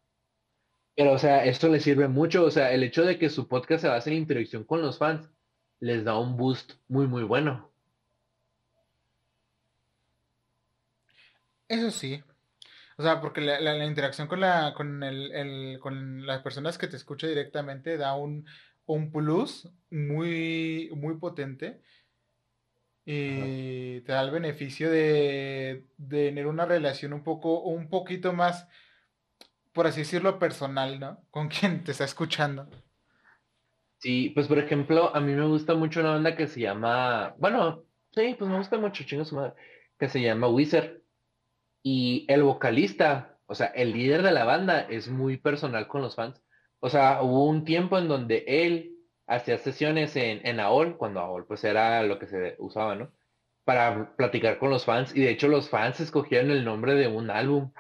[0.95, 3.83] Pero, o sea, esto les sirve mucho, o sea, el hecho de que su podcast
[3.83, 5.29] se base en interacción con los fans,
[5.79, 7.71] les da un boost muy, muy bueno.
[11.69, 12.23] Eso sí,
[12.99, 16.87] o sea, porque la, la, interacción con, la, con, el, el, con las personas que
[16.87, 18.47] te escuchan directamente da un,
[18.87, 21.83] un plus muy, muy potente
[23.09, 28.69] y te da el beneficio de, de, tener una relación un poco, un poquito más,
[29.73, 31.21] por así decirlo, personal, ¿no?
[31.31, 32.69] Con quien te está escuchando.
[33.99, 37.85] Sí, pues por ejemplo, a mí me gusta mucho una banda que se llama, bueno,
[38.11, 39.55] sí, pues me gusta mucho, chingo su madre,
[39.99, 40.99] que se llama Wizard.
[41.83, 46.17] Y el vocalista, o sea, el líder de la banda es muy personal con los
[46.17, 46.43] fans.
[46.81, 48.97] O sea, hubo un tiempo en donde él
[49.27, 53.13] hacía sesiones en, en AOL, cuando AOL pues era lo que se usaba, ¿no?
[53.65, 55.15] Para platicar con los fans.
[55.15, 57.73] Y de hecho los fans escogieron el nombre de un álbum.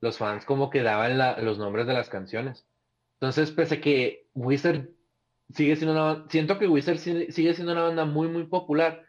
[0.00, 2.66] Los fans como que daban los nombres de las canciones.
[3.20, 4.88] Entonces, pese a que Wizard
[5.54, 9.04] sigue siendo una siento que Wizard sigue siendo una banda muy, muy popular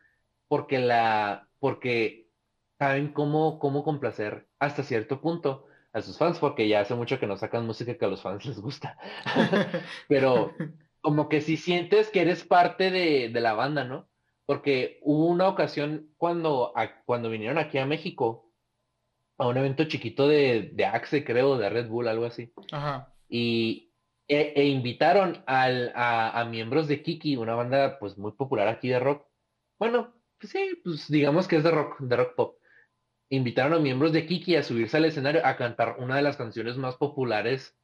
[0.48, 2.30] porque la, porque
[2.78, 7.28] saben cómo, cómo complacer hasta cierto punto a sus fans, porque ya hace mucho que
[7.28, 8.98] no sacan música que a los fans les gusta.
[10.10, 10.54] Pero
[11.02, 14.10] como que si sientes que eres parte de, la banda, ¿no?
[14.46, 16.74] Porque hubo una ocasión cuando,
[17.06, 18.52] cuando vinieron aquí a México,
[19.38, 22.52] a un evento chiquito de, de Axe, creo, de Red Bull, algo así.
[22.72, 23.14] Ajá.
[23.30, 23.94] Y
[24.28, 28.90] e, e invitaron al, a, a, miembros de Kiki, una banda pues muy popular aquí
[28.90, 29.26] de rock.
[29.80, 32.63] Bueno, pues sí, pues digamos que es de rock, de rock pop
[33.36, 36.78] invitaron a miembros de Kiki a subirse al escenario a cantar una de las canciones
[36.78, 37.76] más populares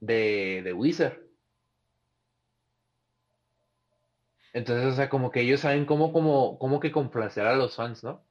[0.00, 1.18] de, de Wizard.
[4.52, 8.02] Entonces, o sea, como que ellos saben cómo, cómo, cómo que complacer a los fans,
[8.02, 8.26] ¿no?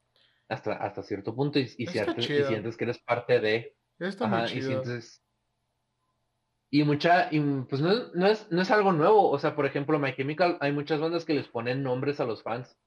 [0.50, 3.76] Hasta, hasta cierto punto y, y, cierto- y sientes que eres parte de...
[4.00, 4.68] Está muy Ajá, y chido.
[4.68, 5.24] sientes...
[6.72, 9.66] Y mucha, y pues no, es- no es, no es algo nuevo, o sea, por
[9.66, 12.78] ejemplo, My Chemical, hay muchas bandas que les ponen nombres a los fans.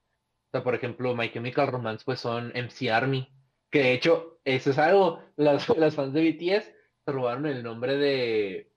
[0.47, 3.33] O sea, por ejemplo, My Chemical Romance, pues son MC Army,
[3.73, 6.65] que de hecho, eso es algo, las, las fans de BTS
[7.05, 8.71] se robaron el nombre de,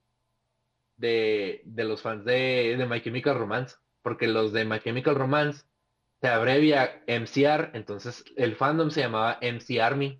[0.97, 5.65] de, de los fans de, de My Chemical Romance, porque los de My Chemical Romance
[6.19, 10.19] se abrevia MCR, entonces el fandom se llamaba MC Army.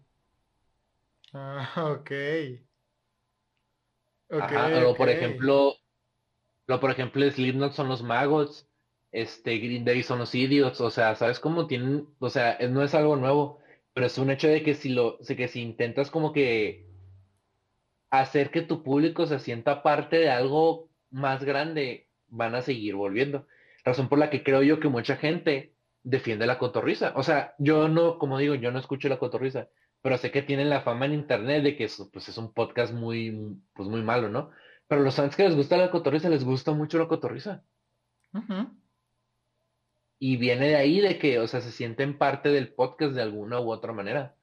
[1.34, 2.12] Ah, ok.
[4.30, 5.74] Ok, Ajá, o por ejemplo,
[6.68, 8.70] lo por ejemplo, Slipknot son los maggots,
[9.12, 12.08] este Green Day son los idiots, o sea, ¿sabes cómo tienen?
[12.20, 13.60] O sea, no es algo nuevo,
[13.98, 16.86] pero es un hecho de que si lo, que si intentas como que
[18.12, 23.48] hacer que tu público se sienta parte de algo más grande, van a seguir volviendo.
[23.84, 27.14] Razón por la que creo yo que mucha gente defiende la cotorriza.
[27.16, 29.68] O sea, yo no, como digo, yo no escucho la cotorriza,
[30.04, 32.94] pero sé que tienen la fama en internet de que eso, pues, es un podcast
[32.94, 34.52] muy, pues, muy malo, ¿no?
[34.88, 37.64] Pero los fans que les gusta la cotorriza, les gusta mucho la cotorriza.
[40.20, 43.60] Y viene de ahí de que, o sea, se sienten parte del podcast de alguna
[43.60, 44.36] u otra manera.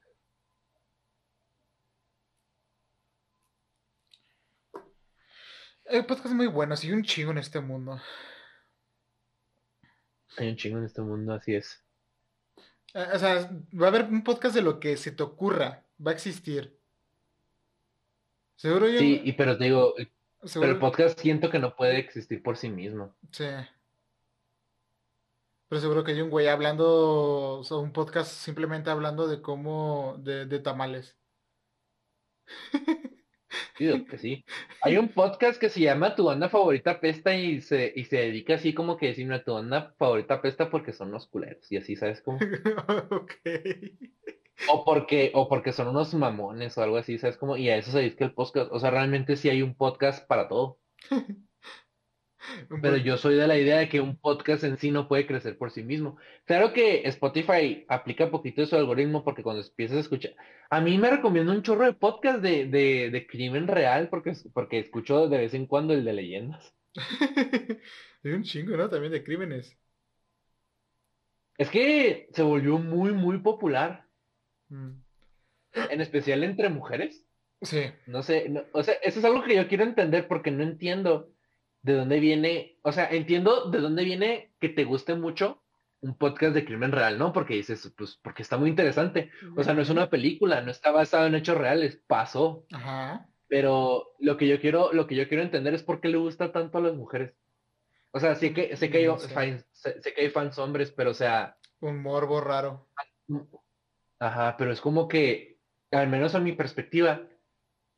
[5.84, 8.00] El podcast es muy bueno, sí, un chingo en este mundo.
[10.38, 11.84] Hay un chingo en este mundo, así es.
[12.94, 15.84] Eh, O sea, va a haber un podcast de lo que se te ocurra.
[16.04, 16.78] Va a existir.
[18.56, 18.98] Seguro yo.
[18.98, 19.94] Sí, y pero te digo,
[20.54, 23.14] pero el podcast siento que no puede existir por sí mismo.
[23.30, 23.44] Sí.
[25.68, 30.16] Pero seguro que hay un güey hablando, o sea, un podcast simplemente hablando de cómo,
[30.18, 31.18] de, de tamales.
[33.76, 34.44] Sí, digo que sí.
[34.82, 38.54] Hay un podcast que se llama Tu banda favorita pesta y se, y se dedica
[38.54, 41.70] así como que decir, "No, tu banda favorita pesta porque son los culeros.
[41.70, 42.38] Y así, ¿sabes cómo?
[43.10, 43.32] Ok.
[44.68, 47.56] O porque, o porque son unos mamones o algo así, ¿sabes cómo?
[47.56, 48.70] Y a eso se dedica el podcast.
[48.72, 50.78] O sea, realmente sí hay un podcast para todo.
[52.82, 55.56] Pero yo soy de la idea de que un podcast en sí no puede crecer
[55.58, 56.16] por sí mismo.
[56.44, 60.34] Claro que Spotify aplica poquito su algoritmo porque cuando empiezas a escuchar,
[60.70, 64.78] a mí me recomienda un chorro de podcast de, de, de crimen real porque, porque
[64.78, 66.74] escucho de vez en cuando el de leyendas.
[68.24, 68.88] Hay un chingo, ¿no?
[68.88, 69.76] También de crímenes.
[71.58, 74.04] Es que se volvió muy, muy popular,
[74.70, 74.92] Mm.
[75.90, 77.22] en especial entre mujeres.
[77.60, 77.82] Sí.
[78.06, 81.28] No sé, no- o sea, eso es algo que yo quiero entender porque no entiendo
[81.84, 85.62] de dónde viene, o sea, entiendo de dónde viene que te guste mucho
[86.00, 87.32] un podcast de crimen real, ¿no?
[87.32, 89.30] Porque dices, pues, porque está muy interesante.
[89.56, 92.66] O sea, no es una película, no está basado en hechos reales, pasó.
[92.72, 93.28] Ajá.
[93.48, 96.52] Pero lo que yo quiero, lo que yo quiero entender es por qué le gusta
[96.52, 97.34] tanto a las mujeres.
[98.12, 99.28] O sea, sé que, sé que hay, No sé.
[99.32, 102.88] fans, sé, sé que hay fans hombres, pero o sea, Un morbo raro.
[104.18, 105.58] ajá, pero es como que,
[105.90, 107.22] al menos a mi perspectiva,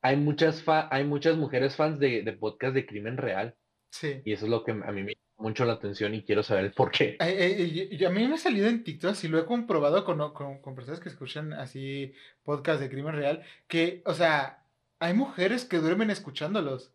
[0.03, 3.55] hay muchas fa- hay muchas mujeres fans de, de podcast de crimen real.
[3.91, 4.21] Sí.
[4.25, 6.65] Y eso es lo que a mí me llama mucho la atención y quiero saber
[6.67, 7.17] el por qué.
[7.19, 10.19] Ay, y- y a mí me ha salido en TikTok, y lo he comprobado con,
[10.33, 14.65] con, con personas que escuchan así podcast de crimen real, que, o sea,
[14.99, 16.93] hay mujeres que duermen escuchándolos.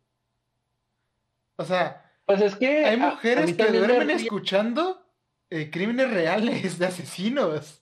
[1.58, 5.06] O sea, Pues es que hay a- a mujeres que me duermen escuchando
[5.50, 7.82] eh, crímenes reales de asesinos.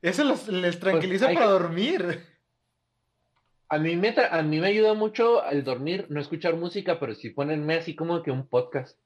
[0.00, 2.24] Eso los- les tranquiliza Pues hay para dormir.
[3.68, 7.30] A mí me, a mí me ayuda mucho al dormir, no escuchar música, pero sí
[7.30, 8.98] ponerme así como que un podcast.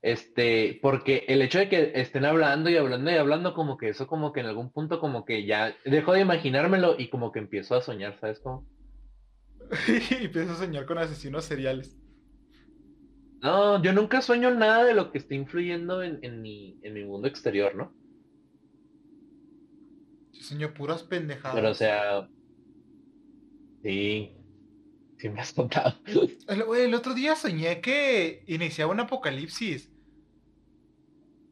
[0.00, 4.06] Este, porque el hecho de que estén hablando y hablando y hablando, como que eso
[4.06, 7.74] como que en algún punto como que ya dejo de imaginármelo y como que empiezo
[7.74, 8.64] a soñar, ¿sabes cómo?
[10.20, 11.96] y empiezo a soñar con asesinos seriales.
[13.40, 17.04] No, yo nunca sueño nada de lo que esté influyendo en, en mi, en mi
[17.04, 17.92] mundo exterior, ¿no?
[20.32, 21.54] Yo sueño puras pendejadas.
[21.54, 22.28] Pero o sea,
[23.82, 24.36] sí,
[25.18, 25.94] sí me has contado.
[26.48, 29.90] El, otro día soñé que iniciaba un apocalipsis.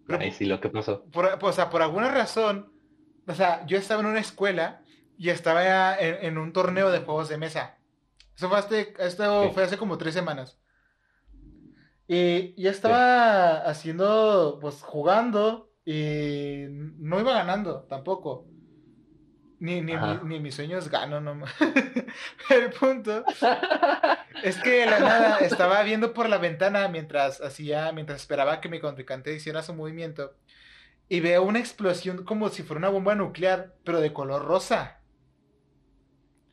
[0.07, 1.05] Pero Ay, sí, lo que pasó.
[1.11, 2.73] por, o sea, por alguna razón,
[3.27, 4.83] o sea, yo estaba en una escuela
[5.19, 7.79] y estaba en, en un torneo de juegos de mesa.
[8.37, 9.51] Eso fue, hace- esto Sí.
[9.55, 10.61] fue hace como tres semanas.
[12.09, 18.47] Y ya estaba haciendo, pues jugando y no iba ganando tampoco.
[19.59, 21.35] Ni, ni, mi- ni mis sueños gano, no.
[21.35, 21.47] ma-
[22.51, 23.25] El punto
[24.43, 28.69] es que de la nada estaba viendo por la ventana mientras hacía, mientras esperaba que
[28.69, 30.35] mi contrincante hiciera su movimiento
[31.09, 35.01] y veo una explosión como si fuera una bomba nuclear, pero de color rosa.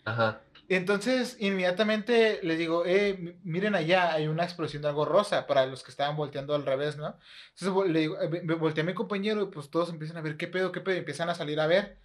[0.06, 0.42] Ajá.
[0.70, 5.84] Entonces, inmediatamente le digo, eh, miren allá, hay una explosión de algo rosa para los
[5.84, 7.18] que estaban volteando al revés, ¿no?
[7.58, 10.48] Entonces le digo, eh, volteé a mi compañero y pues todos empiezan a ver qué
[10.48, 11.98] pedo, qué pedo, y empiezan a salir a ver.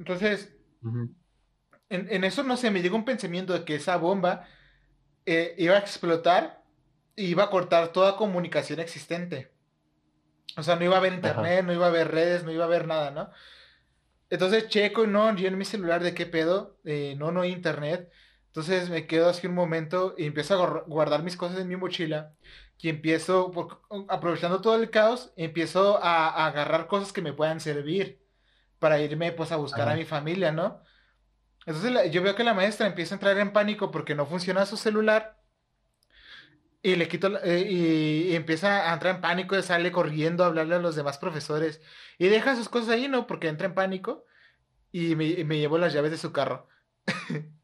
[0.00, 0.56] Entonces,
[1.90, 4.48] en, eso, no sé, me llegó un pensamiento de que esa bomba
[5.26, 6.64] eh, iba a explotar
[7.14, 9.52] y iba a cortar toda comunicación existente.
[10.56, 12.66] O sea, no iba a haber internet, no iba a haber redes, no iba a
[12.66, 13.30] haber nada, ¿no?
[14.30, 18.10] Entonces checo, no, yo en mi celular de qué pedo, eh, no, no hay internet.
[18.46, 22.32] Entonces me quedo así un momento y empiezo a guardar mis cosas en mi mochila
[22.78, 23.52] y empiezo,
[24.08, 28.19] aprovechando todo el caos, empiezo a, agarrar cosas que me puedan servir
[28.80, 30.82] para irme pues a buscar a mi familia, ¿no?
[31.66, 34.76] Entonces yo veo que la maestra empieza a entrar en pánico porque no funciona su
[34.76, 35.38] celular
[36.82, 40.76] y le quito eh, y, empieza a entrar en pánico y sale corriendo a hablarle
[40.76, 41.80] a los demás profesores
[42.18, 43.26] y deja sus cosas ahí, ¿no?
[43.26, 44.24] Porque entra en pánico
[44.90, 46.66] y me, me llevó las llaves de su carro.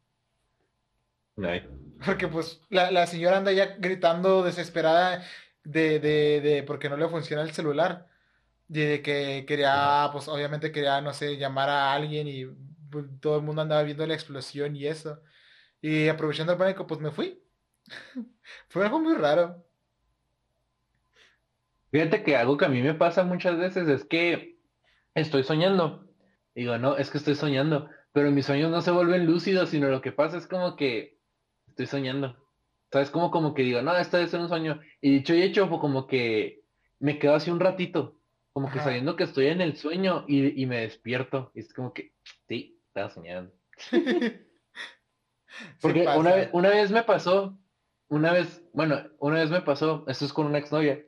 [2.05, 5.23] Porque pues la, señora anda ya gritando desesperada
[5.63, 8.07] de, de, de porque no le funciona el celular.
[8.67, 12.45] De que quería, pues obviamente quería, no sé, llamar a alguien y
[12.91, 15.21] pues, todo el mundo andaba viendo la explosión y eso.
[15.81, 17.41] Y aprovechando el pánico, pues me fui.
[18.69, 19.63] Fue algo muy raro.
[21.91, 24.59] Fíjate que algo que a mí me pasa muchas veces es que
[25.15, 26.07] estoy soñando.
[26.53, 30.01] Digo, no, es que estoy soñando, pero mis sueños no se vuelven lúcidos, sino lo
[30.01, 31.19] que pasa es como que
[31.67, 32.35] estoy soñando.
[32.91, 33.11] ¿Sabes?
[33.11, 34.81] Como, como que digo, no, esto debe ser un sueño.
[35.01, 36.63] Y dicho y hecho, como que
[36.99, 38.16] me quedo así un ratito,
[38.57, 41.51] como que sabiendo que estoy en el sueño y, y me despierto.
[41.53, 42.13] Y es como que,
[42.47, 43.53] sí, estaba soñando.
[45.79, 47.55] Porque una, vez, una vez me pasó,
[48.07, 51.05] una vez, bueno, una vez me pasó, esto es con una exnovia,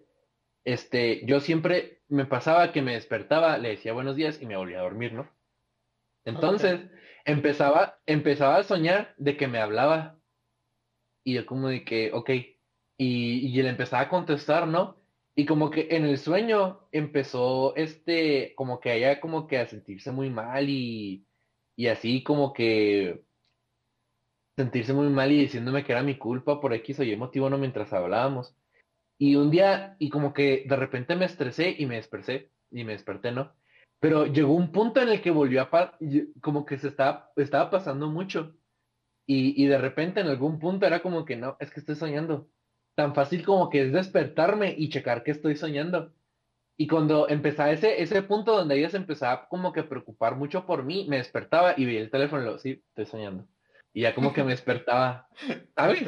[0.63, 4.77] este, yo siempre me pasaba que me despertaba, le decía buenos días y me volvía
[4.77, 5.27] a dormir, ¿no?
[6.25, 6.81] Entonces,
[7.25, 10.19] empezaba, empezaba a soñar de que me hablaba.
[11.23, 12.53] Y yo como de que, ok, y,
[12.97, 14.98] y le empezaba a contestar, ¿no?
[15.39, 20.11] Y como que en el sueño empezó este, como que allá como que a sentirse
[20.11, 21.25] muy mal y,
[21.77, 23.23] y así como que
[24.57, 27.57] sentirse muy mal y diciéndome que era mi culpa por X o Y motivo no
[27.57, 28.53] mientras hablábamos.
[29.17, 32.91] Y un día, y como que de repente me estresé y me desperté, y me
[32.91, 33.53] desperté, ¿no?
[34.01, 35.97] Pero llegó un punto en el que volvió a,
[36.41, 38.57] como que se estaba, estaba pasando mucho.
[39.25, 42.49] Y, y de repente en algún punto era como que no, es que estoy soñando.
[42.99, 46.11] Tan fácil como que es despertarme y checar que estoy soñando.
[46.75, 50.65] Y cuando empezaba ese, ese punto donde ella se empezaba como que a preocupar mucho
[50.65, 53.47] por mí, me despertaba y veía el teléfono y lo, sí, estoy soñando.
[53.93, 55.29] Y ya como que me despertaba.
[55.77, 55.99] ¿Sabes?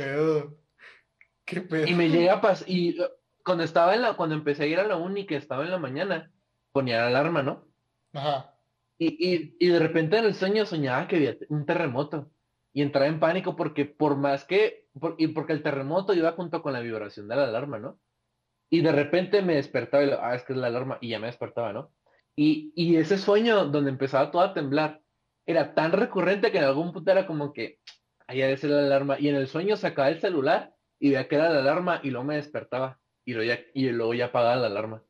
[1.45, 1.87] ¿Qué pedo?
[1.87, 2.97] Y me llega a pasar, y
[3.45, 5.79] cuando estaba en la, cuando empecé a ir a la uni, que estaba en la
[5.79, 6.29] mañana,
[6.73, 7.69] ponía la alarma, ¿no?
[8.11, 8.53] Ajá.
[8.97, 12.33] Y, y, de repente en el sueño soñaba que había un terremoto.
[12.73, 14.85] Y entraba en pánico porque por más que,
[15.17, 17.99] y porque el terremoto iba junto con la vibración de la alarma, ¿no?
[18.69, 21.19] Y de repente me despertaba y lo, ah, es que es la alarma, y ya
[21.19, 21.91] me despertaba, ¿no?
[22.35, 25.01] Y, y ese sueño donde empezaba todo a temblar,
[25.45, 27.79] era tan recurrente que en algún punto era como que,
[28.27, 29.19] allá debe ser la alarma.
[29.19, 32.25] Y en el sueño sacaba el celular y veía que era la alarma y luego
[32.25, 32.99] me despertaba.
[33.25, 35.03] Y luego ya, y luego ya apagaba la alarma.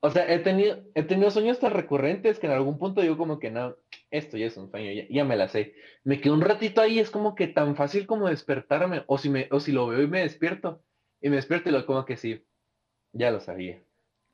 [0.00, 3.38] O sea, he tenido, he tenido sueños tan recurrentes que en algún punto digo como
[3.38, 3.76] que no,
[4.10, 5.74] esto ya es un sueño, ya, me la sé.
[6.04, 9.48] Me quedo un ratito ahí, es como que tan fácil como despertarme, o si me,
[9.50, 10.82] o si lo veo y me despierto,
[11.20, 12.44] y me despierto y lo como que sí,
[13.12, 13.82] ya lo sabía.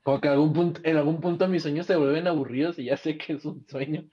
[0.03, 3.17] Como que algún punto, en algún punto mis sueños se vuelven aburridos y ya sé
[3.17, 4.09] que es un sueño.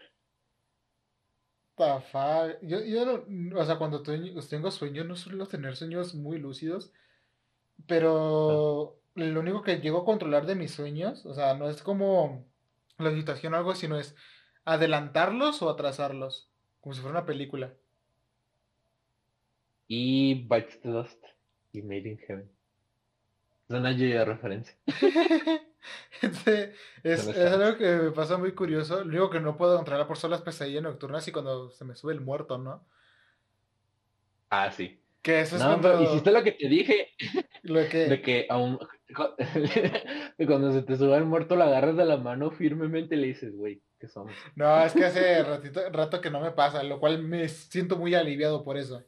[2.63, 6.93] Yo, yo no, o sea, cuando tengo sueños, no suelo tener sueños muy lúcidos,
[7.87, 12.45] pero lo único que llego a controlar de mis sueños, o sea, no es como
[12.99, 14.15] la agitación o algo, sino es
[14.65, 16.49] adelantarlos o atrasarlos,
[16.81, 17.75] como si fuera una película.
[19.87, 21.25] Y Bites the Dust
[21.73, 22.51] y Made in Heaven.
[23.69, 24.77] Es una de referencia.
[26.23, 26.73] Este,
[27.03, 29.05] es, algo que me pasa muy curioso.
[29.05, 31.95] Lo único que no puedo controlar por son las pesadillas nocturnas y cuando se me
[31.95, 32.87] sube el muerto, ¿no?
[34.49, 34.99] Ah, sí.
[35.21, 36.03] Que eso es cuando...
[36.03, 37.09] hiciste lo que te dije.
[37.63, 38.07] ¿Lo que?
[38.07, 38.79] De que aún...
[40.47, 43.57] cuando se te sube el muerto, lo agarras de la mano firmemente y le dices,
[43.57, 44.33] güey, ¿qué somos?
[44.55, 48.15] No, es que hace ratito, rato que no me pasa, lo cual me siento muy
[48.15, 49.05] aliviado por eso.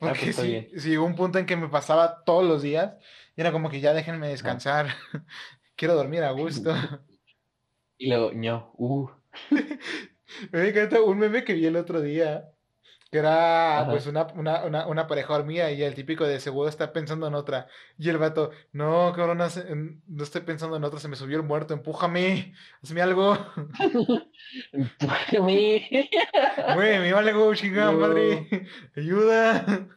[0.00, 2.94] Ah, Porque pues si, hubo un punto en que me pasaba todos los días
[3.36, 4.86] y era como que ya déjenme descansar.
[5.76, 6.74] Quiero dormir a gusto.
[7.98, 9.10] Y luego, no, uh.
[10.52, 12.50] me encanta un meme que vi el otro día.
[13.10, 13.90] Que era Ajá.
[13.90, 17.34] pues una, una, una, una pareja dormida y el típico de seguro está pensando en
[17.34, 17.66] otra.
[17.98, 21.74] Y el vato, no, cabrón, no, estoy pensando en otra, se me subió el muerto,
[21.74, 23.36] empújame, hazme algo,
[24.72, 26.08] Empújame.
[26.74, 27.98] muéveme algo, chingada No.
[27.98, 28.48] madre,
[28.96, 29.88] ayuda.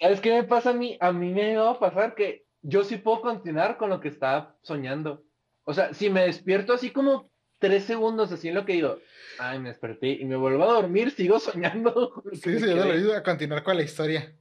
[0.00, 0.96] ¿Sabes qué me pasa a mí?
[1.00, 4.08] A mí me ha llegado a pasar que yo sí puedo continuar con lo que
[4.08, 5.24] estaba soñando.
[5.64, 7.30] O sea, si me despierto así como
[7.60, 8.98] tres segundos así en lo que digo,
[9.38, 12.24] ay, me desperté y me vuelvo a dormir, sigo soñando.
[12.32, 14.34] Sí, sí, yo lo a continuar con la historia.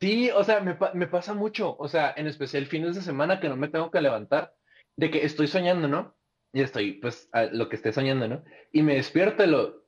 [0.00, 3.48] Sí, o sea, me, me pasa mucho, o sea, en especial fines de semana que
[3.48, 4.54] no me tengo que levantar,
[4.96, 6.16] de que estoy soñando, ¿no?
[6.52, 8.44] Y estoy, pues, a lo que esté soñando, ¿no?
[8.72, 9.86] Y me despierto y lo,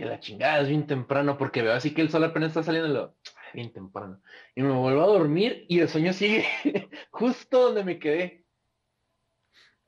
[0.00, 2.88] que la chingada es bien temprano, porque veo así que el sol apenas está saliendo
[2.88, 4.22] y lo, "Ay, bien temprano.
[4.54, 6.46] Y me vuelvo a dormir y el sueño sigue
[7.10, 8.46] justo donde me quedé.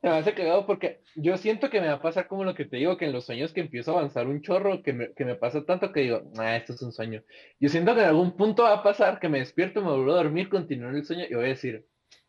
[0.03, 2.65] Se me hace cagado porque yo siento que me va a pasar como lo que
[2.65, 5.23] te digo, que en los sueños que empiezo a avanzar un chorro, que me, que
[5.23, 7.23] me pasa tanto que digo, ah, esto es un sueño.
[7.57, 10.17] Yo siento que en algún punto va a pasar que me despierto, me vuelvo a
[10.17, 11.85] dormir, continúo en el sueño y voy a decir,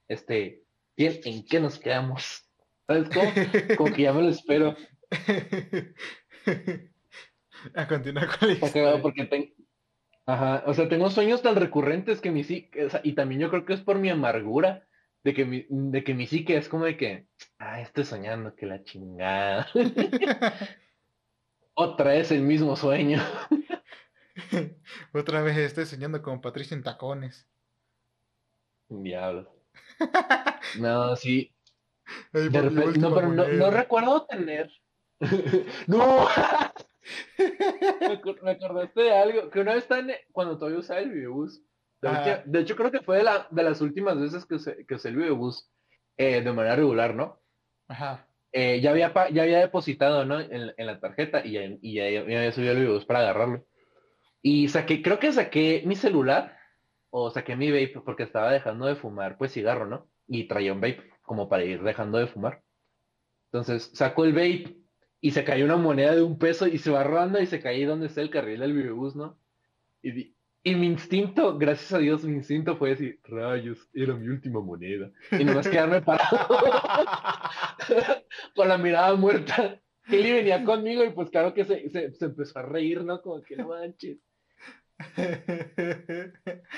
[0.07, 0.63] este,
[0.97, 2.49] bien, ¿en qué nos quedamos?
[2.87, 3.33] ¿Sabes cómo?
[3.77, 4.77] Como que ya me lo espero.
[7.75, 9.03] a continuar con la historia.
[9.03, 9.49] porque tengo,
[10.27, 13.73] ajá, o sea, tengo sueños tan recurrentes que mi sea, y también yo creo que
[13.73, 14.87] es por mi amargura,
[15.25, 17.27] de que mi, de que mi psique es como de que,
[17.59, 19.67] ah, estoy soñando, que la chingada.
[21.75, 23.21] Otra vez el mismo sueño.
[25.13, 27.49] Otra vez estoy soñando con Patricia en tacones.
[28.89, 29.53] Diablo.
[30.79, 31.53] No, sí.
[32.33, 34.71] Ay, De por mi repente, no, pero no, no recuerdo tener.
[35.87, 36.29] ¡No!
[37.39, 39.51] Me, acor- me acordaste de algo.
[39.51, 41.63] Que una vez estaba en- cuando todavía usaba el videobús.
[42.05, 42.18] De, Ajá.
[42.18, 44.94] última- de hecho, creo que fue de, la, de las últimas veces que usé, que
[44.94, 45.70] usé el videobús
[46.18, 47.40] eh, de manera regular, ¿no?
[47.89, 48.26] Ajá.
[48.52, 50.39] Eh, ya, había, ya había depositado, ¿no?
[50.40, 53.64] En, en la tarjeta y ya, y ya, ya había subido el videobús para agarrarlo.
[54.43, 56.59] Y saqué, creo que saqué mi celular
[57.10, 60.09] o saqué mi vape porque estaba dejando de fumar, pues cigarro, ¿no?
[60.28, 62.62] Y traía un vape como para ir dejando de fumar.
[63.51, 64.76] Entonces saco el vape
[65.20, 67.76] y se cayó una moneda de un peso y se va rodando y se cae
[67.76, 69.39] ahí donde está el carril del videobús, ¿no?
[70.02, 74.61] Y, y mi instinto, gracias a Dios, mi instinto fue decir, rayos, era mi última
[74.61, 75.11] moneda.
[75.36, 76.49] Y nomás quedarme parado
[78.55, 79.81] con la mirada muerta.
[80.09, 83.20] Kelly venía conmigo y pues claro que se, se, se empezó a reír, ¿no?
[83.23, 84.19] Como que no manches.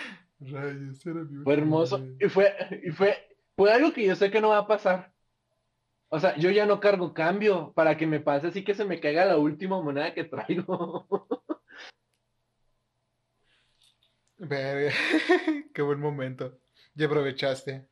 [0.40, 1.96] Rayos, era mi Fue hermoso.
[2.02, 2.52] última Y fue,
[2.84, 3.16] y fue,
[3.56, 5.12] fue algo que yo sé que no va a pasar.
[6.08, 9.00] O sea, yo ya no cargo cambio para que me pase así que se me
[9.00, 11.06] caiga la última moneda que traigo.
[14.38, 14.92] Verga.
[15.74, 16.58] Qué buen momento.
[16.94, 17.86] Ya aprovechaste.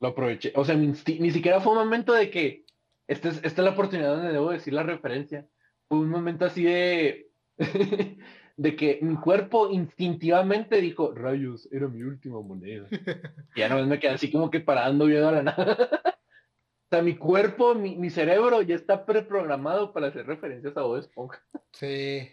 [0.00, 0.52] Lo aproveché.
[0.56, 2.64] O sea, insti- ni siquiera fue un momento de que
[3.06, 5.46] esta es, esta es la oportunidad donde debo decir la referencia.
[5.88, 7.30] Fue un momento así de,
[8.56, 12.86] de que mi cuerpo instintivamente dijo, rayos, era mi última moneda.
[13.54, 15.78] Y ya no me quedé así como que parando viendo a la nada.
[16.04, 20.98] O sea, mi cuerpo, mi, mi cerebro ya está preprogramado para hacer referencias a Bob
[20.98, 21.42] Esponja.
[21.72, 22.28] Sí.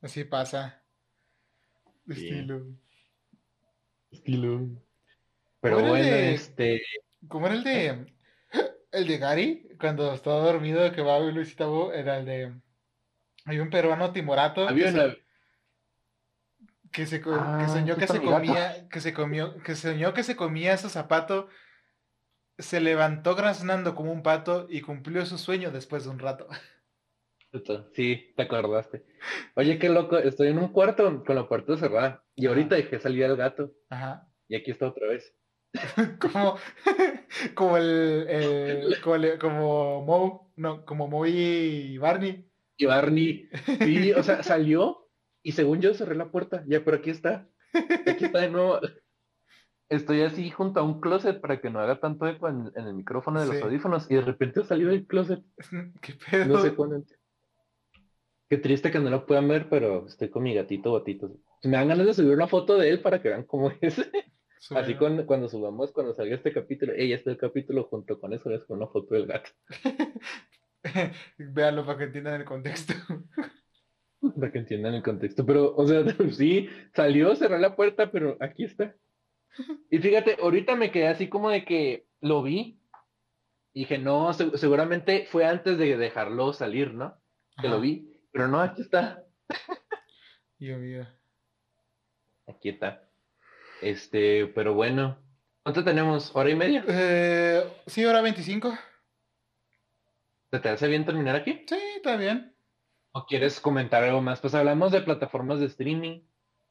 [0.00, 0.82] Así pasa.
[2.08, 2.66] Estilo.
[4.10, 4.68] Estilo.
[5.60, 6.82] Pero ¿Cómo era el bueno, de- este.
[7.28, 8.14] ¿Cómo era el de.
[8.92, 9.68] El de Gary?
[9.78, 12.54] Cuando estaba dormido que va a ver Luisita Bo, era el de.
[13.44, 15.16] Hay un peruano timorato Había que, se, una.
[16.92, 20.22] que, se co- Ah, que soñó que se comía, que se comió, que soñó que
[20.24, 21.48] se comía su zapato,
[22.58, 26.48] se levantó graznando como un pato y cumplió su sueño después de un rato.
[27.94, 29.04] Sí, te acordaste.
[29.56, 32.54] Oye, qué loco, estoy en un cuarto con la puerta cerrada y Ajá.
[32.54, 34.28] ahorita dejé salir al gato Ajá.
[34.48, 35.34] y aquí está otra vez.
[36.20, 36.56] Como,
[37.54, 42.46] como el, el- como, el- como Moe, no, como Moe y Barney.
[42.76, 43.48] Y Barney,
[43.80, 45.08] sí, o sea, salió
[45.42, 47.48] y según yo cerré la puerta, ya, pero aquí está.
[48.06, 48.80] Aquí está de nuevo.
[49.88, 52.94] Estoy así junto a un closet para que no haga tanto eco en, en el
[52.94, 55.42] micrófono de los audífonos y de repente salió del closet.
[56.00, 56.46] ¿Qué pedo?
[56.46, 57.02] No sé cuándo.
[58.50, 61.30] Qué triste que no lo puedan ver, pero estoy con mi gatito Botito.
[61.62, 64.10] Me dan ganas de subir una foto de él para que vean cómo es.
[64.70, 68.50] Así cuando, cuando subamos, cuando salga este capítulo, ella está el capítulo junto con eso,
[68.50, 69.50] es con una foto del gato.
[71.38, 72.92] Véanlo para que entiendan el contexto.
[74.36, 75.46] Para que entiendan el contexto.
[75.46, 78.94] Pero, o sea, sí, salió, cerró la puerta, pero aquí está.
[79.90, 82.80] Y fíjate, ahorita me quedé así como de que lo vi.
[83.72, 87.14] Y dije, no, se- seguramente fue antes de dejarlo salir, ¿no?
[87.62, 88.09] Que lo vi.
[88.32, 89.24] Pero no, aquí está.
[90.58, 91.06] Dios mío.
[92.46, 93.08] Aquí está.
[93.82, 95.18] Este, pero bueno.
[95.62, 96.34] ¿Cuánto tenemos?
[96.34, 96.84] ¿Hora y media?
[96.88, 98.76] Eh, sí, hora 25.
[100.50, 101.64] ¿Se te hace bien terminar aquí?
[101.68, 102.54] Sí, está bien.
[103.12, 104.40] ¿O quieres comentar algo más?
[104.40, 106.22] Pues hablamos de plataformas de streaming,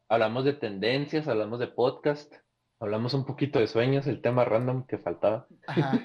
[0.07, 2.34] hablamos de tendencias, hablamos de podcast,
[2.80, 5.48] hablamos un poquito de sueños, el tema random que faltaba.
[5.68, 5.99] Ajá.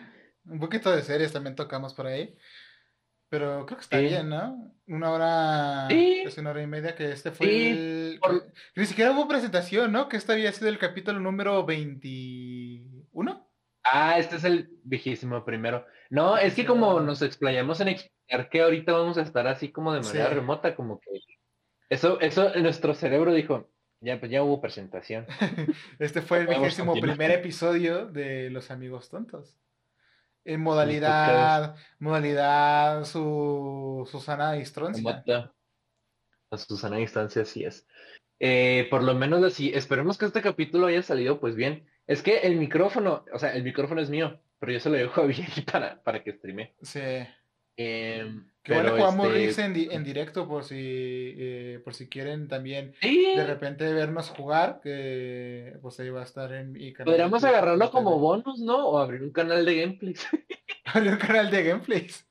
[0.47, 2.37] Un poquito de series también tocamos por ahí.
[3.35, 4.71] Pero creo que está bien, ¿no?
[4.87, 6.23] Una hora, Sí.
[6.25, 8.19] es una hora y media que este fue el...
[8.23, 8.47] por-
[8.77, 10.09] Ni siquiera hubo presentación, ¿no?
[10.09, 13.49] Que este había sido el capítulo número 21.
[13.85, 15.85] Ah, este es el viejísimo primero.
[16.11, 17.01] No, es que como no.
[17.01, 20.35] nos explayamos en explicar que ahorita vamos a estar así como de manera Sí.
[20.35, 21.11] remota, como que
[21.91, 23.69] eso, eso nuestro cerebro dijo,
[24.01, 25.27] ya pues ya hubo presentación.
[25.99, 29.59] Este fue el vigésimo primer episodio de Los Amigos Tontos.
[30.45, 35.03] En modalidad, modalidad su Susana Distroncia.
[35.03, 35.55] Remota.
[36.51, 37.87] A Susana distancia, así es.
[38.41, 41.87] Eh, por lo menos así, esperemos que este capítulo haya salido pues bien.
[42.07, 45.21] Es que el micrófono, o sea, el micrófono es mío, pero yo se lo dejo
[45.23, 46.75] a Vieri para, para que streame.
[46.83, 47.01] Sí.
[47.77, 52.49] Em, Que pero jugamos este, en, di- en directo por si, eh, por si quieren
[52.49, 57.13] también sí, de repente vernos jugar, que pues ahí va a estar en mi canal.
[57.13, 58.89] podríamos agarrarlo como bonus, ¿no?
[58.89, 60.27] O abrir un canal de gameplays.
[60.87, 62.27] Abrir un canal de gameplays.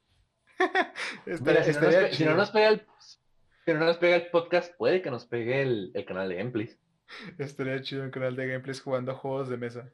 [1.26, 2.81] Estaría, Mira, si, no nos, si no pega el,
[3.65, 6.77] si no nos pega el podcast, puede que nos pegue el, el canal de gameplays.
[7.38, 9.88] Estaría chido un canal de gameplays jugando juegos de mesa.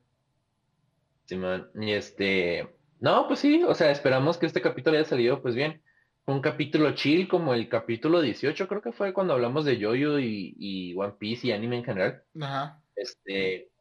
[1.29, 2.67] Y este,
[2.99, 5.81] no, pues sí, o sea, esperamos que este capítulo haya salido pues bien.
[6.29, 10.53] Un capítulo chill como el capítulo 18, creo que fue cuando hablamos de Jojo y,
[10.57, 12.23] y One Piece y anime en general.
[12.41, 12.81] Ajá.
[12.95, 13.71] Este,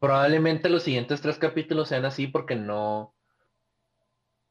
[0.00, 3.16] probablemente los siguientes tres capítulos sean así porque no,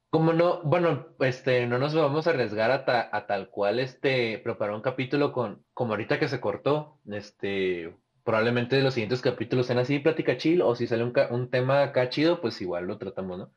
[0.10, 4.38] como no, bueno, este, no nos vamos a arriesgar a, ta- a tal cual este,
[4.40, 9.80] preparar un capítulo con, como ahorita que se cortó, este, probablemente los siguientes capítulos sean
[9.80, 13.38] así, plática chill, o si sale un, un tema acá chido, pues igual lo tratamos,
[13.40, 13.54] ¿no?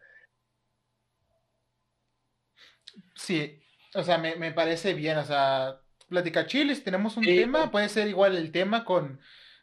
[3.27, 3.61] Sí,
[3.95, 7.35] o sea, me, me parece bien, o sea, plática chiles, tenemos un Sí.
[7.37, 9.19] tema, puede ser igual el tema con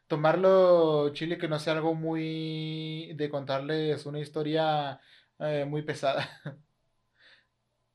[0.08, 5.00] tomarlo chile que no sea algo muy de contarles una historia
[5.40, 6.28] eh, muy pesada.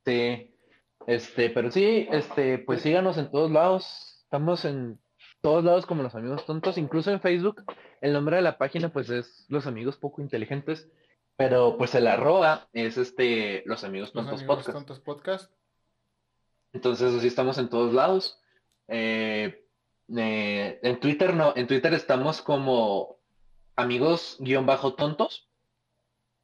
[0.07, 0.55] Sí,
[1.07, 4.99] este, pero sí, este, pues síganos en todos lados, estamos en
[5.43, 7.63] todos lados como los amigos tontos, incluso en Facebook,
[8.01, 10.91] el nombre de la página pues es Los Amigos Poco Inteligentes,
[11.37, 14.79] pero pues el arroba es este, Los Amigos Los Tontos amigos Podcast.
[14.79, 15.53] tontos podcast.
[16.73, 18.41] Entonces así estamos en todos lados.
[18.89, 19.65] Eh,
[20.17, 23.19] eh, en Twitter no, en Twitter estamos como
[23.77, 25.49] amigos-tontos.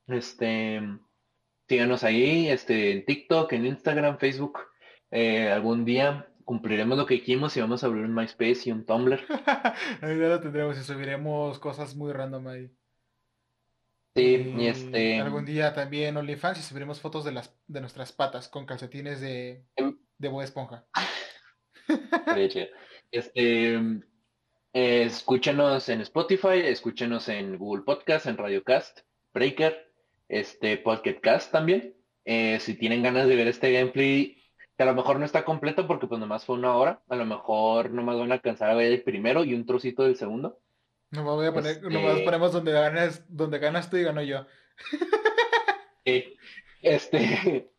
[0.06, 0.80] Este,
[1.68, 4.60] síganos ahí, este, en TikTok, en Instagram, Facebook.
[5.10, 8.84] Eh, algún día cumpliremos lo que dijimos y vamos a abrir un MySpace y un
[8.84, 9.20] Tumblr.
[10.02, 12.70] Ahí ya lo tendremos y subiremos cosas muy random ahí.
[14.14, 18.48] Sí, y este, Algún día también OnlyFans y subiremos fotos de las de nuestras patas
[18.48, 19.64] con calcetines de,
[20.18, 20.84] de Bob Esponja.
[23.10, 23.74] Este,
[24.72, 29.00] eh, escúchenos en Spotify, escúchenos en Google Podcast, en Radiocast,
[29.32, 29.92] Breaker,
[30.28, 31.94] este Podcast también.
[32.24, 34.42] Eh, si tienen ganas de ver este gameplay,
[34.76, 37.24] que a lo mejor no está completo porque pues nomás fue una hora, a lo
[37.24, 40.58] mejor nomás van a alcanzar a ver el primero y un trocito del segundo.
[41.10, 44.46] Nomás voy a poner, Este- nomás ponemos donde ganas, donde ganas tú y gano yo.
[46.82, 47.70] Este,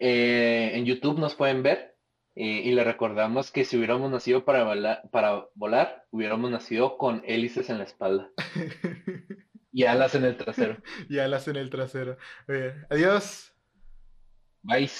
[0.00, 1.96] eh, en YouTube nos pueden ver
[2.34, 7.22] eh, y le recordamos que si hubiéramos nacido para volar, para volar, hubiéramos nacido con
[7.26, 8.30] hélices en la espalda
[9.72, 10.78] y alas en el trasero.
[11.08, 12.16] y alas en el trasero.
[12.48, 12.86] Bien.
[12.88, 13.54] Adiós.
[14.62, 14.90] Bye.